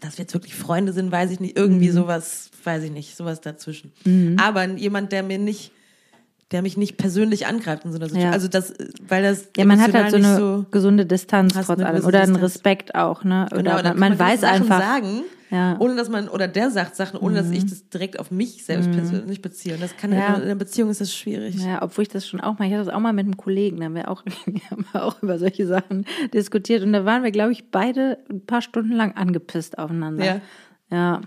[0.00, 1.56] dass wir jetzt wirklich Freunde sind, weiß ich nicht.
[1.56, 1.92] Irgendwie Mhm.
[1.94, 3.92] sowas, weiß ich nicht, sowas dazwischen.
[4.38, 5.70] Aber jemand, der mir nicht,
[6.52, 8.30] der mich nicht persönlich angreift in so einer Situation.
[8.30, 8.34] Ja.
[8.34, 8.74] Also das,
[9.08, 11.94] weil das ja, man hat halt so eine nicht gesunde Distanz trotz eine allem.
[11.96, 12.36] gewisse Oder einen.
[12.36, 13.46] Respekt auch, ne?
[13.52, 14.78] Oder Genau, man, man weiß einfach.
[14.80, 15.74] sagen, Ja.
[15.74, 15.80] Mhm.
[15.80, 18.90] ohne dass man, oder der sagt Sachen, ohne dass ich das direkt auf mich selbst
[18.90, 19.74] persönlich beziehe.
[19.74, 20.34] Und das kann Ja.
[20.36, 21.56] in einer Beziehung ist das schwierig.
[21.56, 23.78] Ja, obwohl ich das schon auch mal, ich hatte das auch mal mit einem Kollegen,
[23.78, 27.30] da haben wir auch, wir haben auch über solche Sachen diskutiert und da waren wir,
[27.32, 30.24] glaube ich, beide ein paar Stunden lang angepisst aufeinander.
[30.24, 30.40] Ja.
[30.90, 31.20] Ja.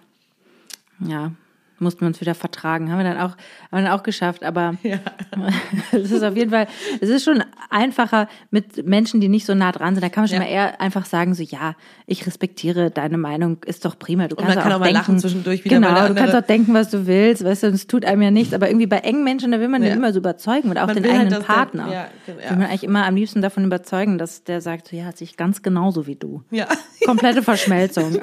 [1.06, 1.32] Ja.
[1.80, 2.90] Mussten wir uns wieder vertragen.
[2.92, 3.38] Haben wir dann auch, haben
[3.72, 4.98] wir dann auch geschafft, aber Ja.
[5.92, 6.68] es ist auf jeden Fall,
[7.02, 10.04] es ist schon einfacher mit Menschen, die nicht so nah dran sind.
[10.04, 10.44] Da kann man schon Ja.
[10.44, 14.28] mal eher einfach sagen, so, ja, ich respektiere deine Meinung, ist doch prima.
[14.28, 16.90] Du kannst kann auch mal denken, lachen zwischendurch wieder, Genau, du kannst auch denken, was
[16.90, 18.54] du willst, weißt du, es tut einem ja nichts.
[18.54, 19.90] Aber irgendwie bei engen Menschen, da will man Ja.
[19.90, 21.92] den immer so überzeugen und auch Man den halt, eigenen der- Partner.
[21.92, 22.50] ja, genau, ja.
[22.52, 25.36] Will man eigentlich immer am liebsten davon überzeugen, dass der sagt, so, ja, hat sich
[25.38, 26.44] ganz genauso wie du.
[26.52, 26.68] Ja.
[27.06, 28.20] Komplette Verschmelzung.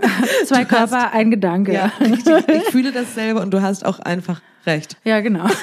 [0.47, 1.73] Zwei Körper, ein Gedanke.
[1.75, 2.49] Ja, richtig.
[2.49, 4.97] Ich fühle das selber und du hast auch einfach recht.
[5.05, 5.47] Ja, genau.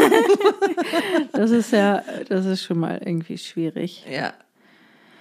[1.34, 4.06] Das ist ja, das ist schon mal irgendwie schwierig.
[4.12, 4.34] Ja.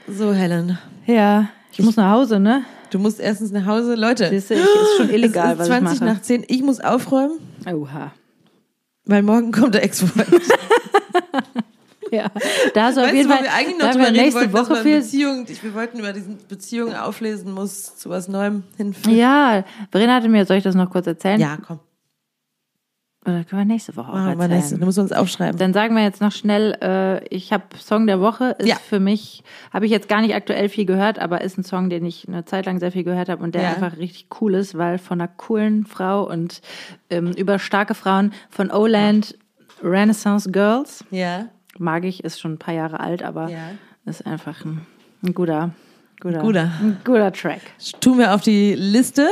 [0.08, 0.78] So, Helen.
[1.06, 2.64] Ja, ich muss nach Hause, ne?
[2.90, 3.94] Du musst erstens nach Hause.
[3.94, 6.14] Leute, Siehst du, ich, ist schon illegal, es was ist ich 20 mache.
[6.14, 6.44] nach 10.
[6.48, 8.12] Ich muss aufräumen, Oha.
[9.04, 10.26] weil morgen kommt der Ex-Freund.
[12.10, 12.30] Ja,
[12.72, 15.00] da auf jeden Fall, wir eigentlich noch drüber reden nächste wollten, dass Woche man viel.
[15.00, 19.14] Beziehungen, ich, wir wollten über diesen Beziehungen auflesen muss, zu was Neuem hinführen.
[19.14, 21.38] Ja, Verena hatte mir, soll ich das noch kurz erzählen?
[21.38, 21.80] Ja, komm.
[23.26, 24.50] Oder können wir nächste Woche auch Machen wir erzählen?
[24.52, 24.78] nächste.
[24.78, 25.58] Du musst uns aufschreiben.
[25.58, 28.76] Dann sagen wir jetzt noch schnell, äh, ich habe Song der Woche, ist Ja.
[28.76, 29.42] für mich,
[29.72, 32.44] habe ich jetzt gar nicht aktuell viel gehört, aber ist ein Song, den ich eine
[32.44, 33.68] Zeit lang sehr viel gehört habe und der Ja.
[33.70, 36.62] einfach richtig cool ist, weil von einer coolen Frau und
[37.10, 39.36] ähm, über starke Frauen von Oland
[39.82, 41.46] Renaissance Girls, Ja.
[41.78, 43.70] mag ich, ist schon ein paar Jahre alt, aber Ja.
[44.06, 44.86] ist einfach ein,
[45.24, 45.70] ein guter,
[46.20, 46.70] guter, Guter.
[47.04, 47.60] guter Track.
[48.00, 49.28] tun wir auf die Liste.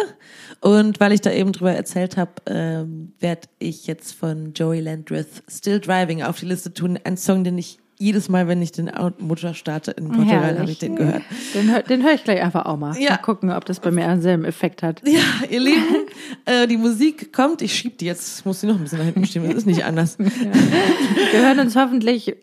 [0.60, 5.42] Und weil ich da eben drüber erzählt habe, ähm, werde ich jetzt von Joey Landreth
[5.48, 6.98] Still Driving auf die Liste tun.
[7.04, 10.78] Ein Song, den ich jedes Mal, wenn ich den Motor starte in Portugal, habe ich
[10.78, 11.22] den gehört.
[11.54, 12.94] Den, hör- den höre ich gleich einfach auch mal.
[12.98, 13.10] Ja.
[13.12, 15.00] Mal gucken, ob das bei mir denselben Effekt hat.
[15.06, 15.20] Ja,
[15.50, 16.06] ihr Lieben,
[16.46, 17.62] äh, die Musik kommt.
[17.62, 18.44] Ich schieb die jetzt.
[18.44, 19.48] Muss die noch ein bisschen nach hinten schieben.
[19.48, 20.18] Das ist nicht anders.
[20.18, 22.34] Wir hören uns hoffentlich äh,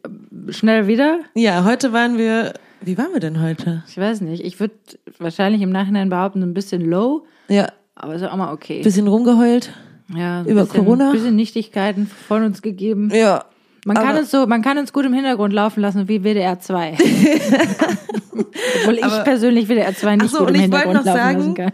[0.50, 1.20] schnell wieder.
[1.36, 2.54] Ja, heute waren wir.
[2.86, 3.84] Wie waren wir denn heute?
[3.88, 4.44] Ich weiß nicht.
[4.44, 4.74] Ich würde
[5.20, 8.82] wahrscheinlich im Nachhinein behaupten, ein bisschen low, Ja, aber ist auch mal okay.
[8.82, 9.72] bisschen rumgeheult.
[10.16, 11.08] ja, über bisschen, Corona?
[11.08, 13.10] Ein bisschen Nichtigkeiten von uns gegeben.
[13.14, 13.46] Ja.
[13.86, 16.98] Man kann uns so, man kann uns gut im Hintergrund laufen lassen wie WDR 2.
[18.82, 21.06] Obwohl ich Aber- persönlich WDR 2 nicht so, gut und im ich wollte Hintergrund noch
[21.06, 21.72] laufen sagen, lassen kann.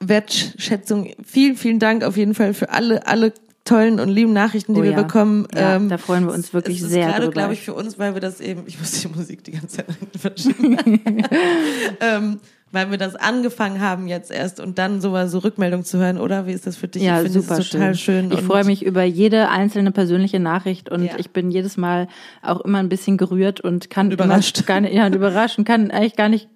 [0.00, 1.10] Wertschätzung.
[1.24, 3.32] Vielen, vielen Dank auf jeden Fall für alle, alle
[3.68, 5.02] tollen und lieben Nachrichten, die Oh wir ja.
[5.02, 5.46] bekommen.
[5.54, 7.98] Ja, Ähm, da freuen wir uns wirklich es ist sehr gerade, glaube ich, für uns,
[7.98, 9.86] weil wir das eben, ich muss die Musik die ganze Zeit
[10.18, 10.76] verschieben,
[12.00, 12.40] ähm,
[12.70, 16.46] weil wir das angefangen haben jetzt erst und dann sowas so Rückmeldung zu hören, oder?
[16.46, 17.02] Wie ist das für dich?
[17.02, 18.30] Ja, ich finde super es total schön.
[18.30, 21.12] Ich und- freue mich über jede einzelne persönliche Nachricht und Ja.
[21.16, 22.08] ich bin jedes Mal
[22.42, 24.58] auch immer ein bisschen gerührt und kann überrascht.
[24.58, 26.48] Immer gar nicht, ja, und überrascht und kann eigentlich gar nicht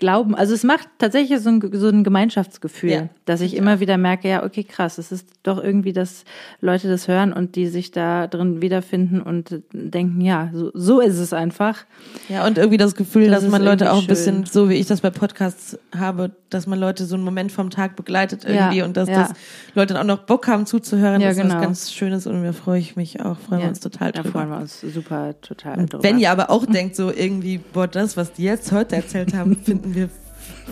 [0.00, 0.34] glauben.
[0.34, 4.28] Also es macht tatsächlich so ein, so ein Gemeinschaftsgefühl, Ja, dass ich immer wieder merke,
[4.28, 6.24] ja, okay, krass, es ist doch irgendwie, dass
[6.60, 11.18] Leute das hören und die sich da drin wiederfinden und denken, ja, so, so ist
[11.18, 11.84] es einfach.
[12.28, 14.74] Ja, und irgendwie das Gefühl, Das dass man ist Leute auch ein bisschen, so wie
[14.74, 18.50] ich das bei Podcasts habe, dass man Leute so einen Moment vom Tag begleitet Ja,
[18.50, 19.20] irgendwie und dass ja.
[19.28, 19.32] das
[19.74, 21.54] Leute dann auch noch Bock haben zuzuhören, Ja, das ist genau.
[21.56, 24.32] was ganz Schönes und da freue ich mich auch, freuen wir uns total da drüber.
[24.40, 26.02] freuen wir uns super, total drüber.
[26.02, 29.56] wenn ihr aber auch denkt, so irgendwie, boah, das, was die jetzt heute erzählt haben,
[29.64, 30.08] finden wir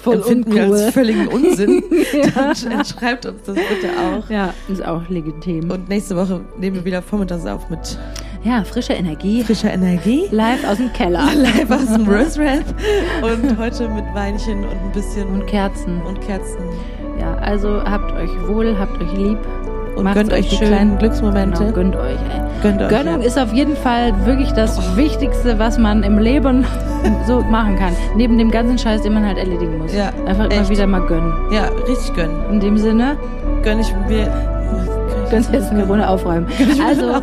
[0.02, 0.80] Voll empfinden wir uncool.
[0.80, 1.82] als völligen Unsinn,
[2.12, 2.52] Ja.
[2.70, 4.28] dann schreibt uns das bitte auch.
[4.30, 5.70] Ja, ist auch legitim.
[5.70, 7.98] Und nächste Woche nehmen wir wieder vormittags auf mit
[8.44, 9.42] ja, frische Energie.
[9.42, 10.22] frischer Energie.
[10.30, 11.28] Live aus dem Keller.
[11.34, 12.64] Live aus dem Rose Rap.
[13.22, 16.00] Und heute mit Weinchen und ein bisschen Und Kerzen.
[16.02, 16.58] und Kerzen.
[17.20, 19.38] Ja, also habt euch wohl, habt euch lieb.
[19.98, 20.68] Und Macht's gönnt euch die schön.
[20.68, 21.58] kleinen Glücksmomente.
[21.58, 22.12] Genau, gönnt euch.
[22.12, 22.40] Ey.
[22.62, 22.88] Gönnt euch.
[22.88, 23.26] Gönnung ja.
[23.26, 26.64] ist auf jeden Fall wirklich das Wichtigste, was man im Leben
[27.26, 27.92] so machen kann.
[28.14, 29.92] Neben dem ganzen Scheiß, den man halt erledigen muss.
[29.92, 30.70] Ja, Einfach immer echt.
[30.70, 31.32] wieder mal gönnen.
[31.52, 32.36] Ja, richtig gönnen.
[32.52, 33.16] In dem Sinne,
[33.64, 34.28] Gönn ich mir.
[35.30, 36.46] gönnst jetzt eine Runde aufräumen.
[36.86, 37.06] Also,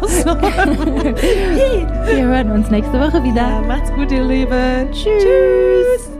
[2.05, 3.41] wir hören uns nächste Woche wieder.
[3.41, 4.91] ja, macht's gut, ihr Lieben.
[4.91, 6.14] Tschüss.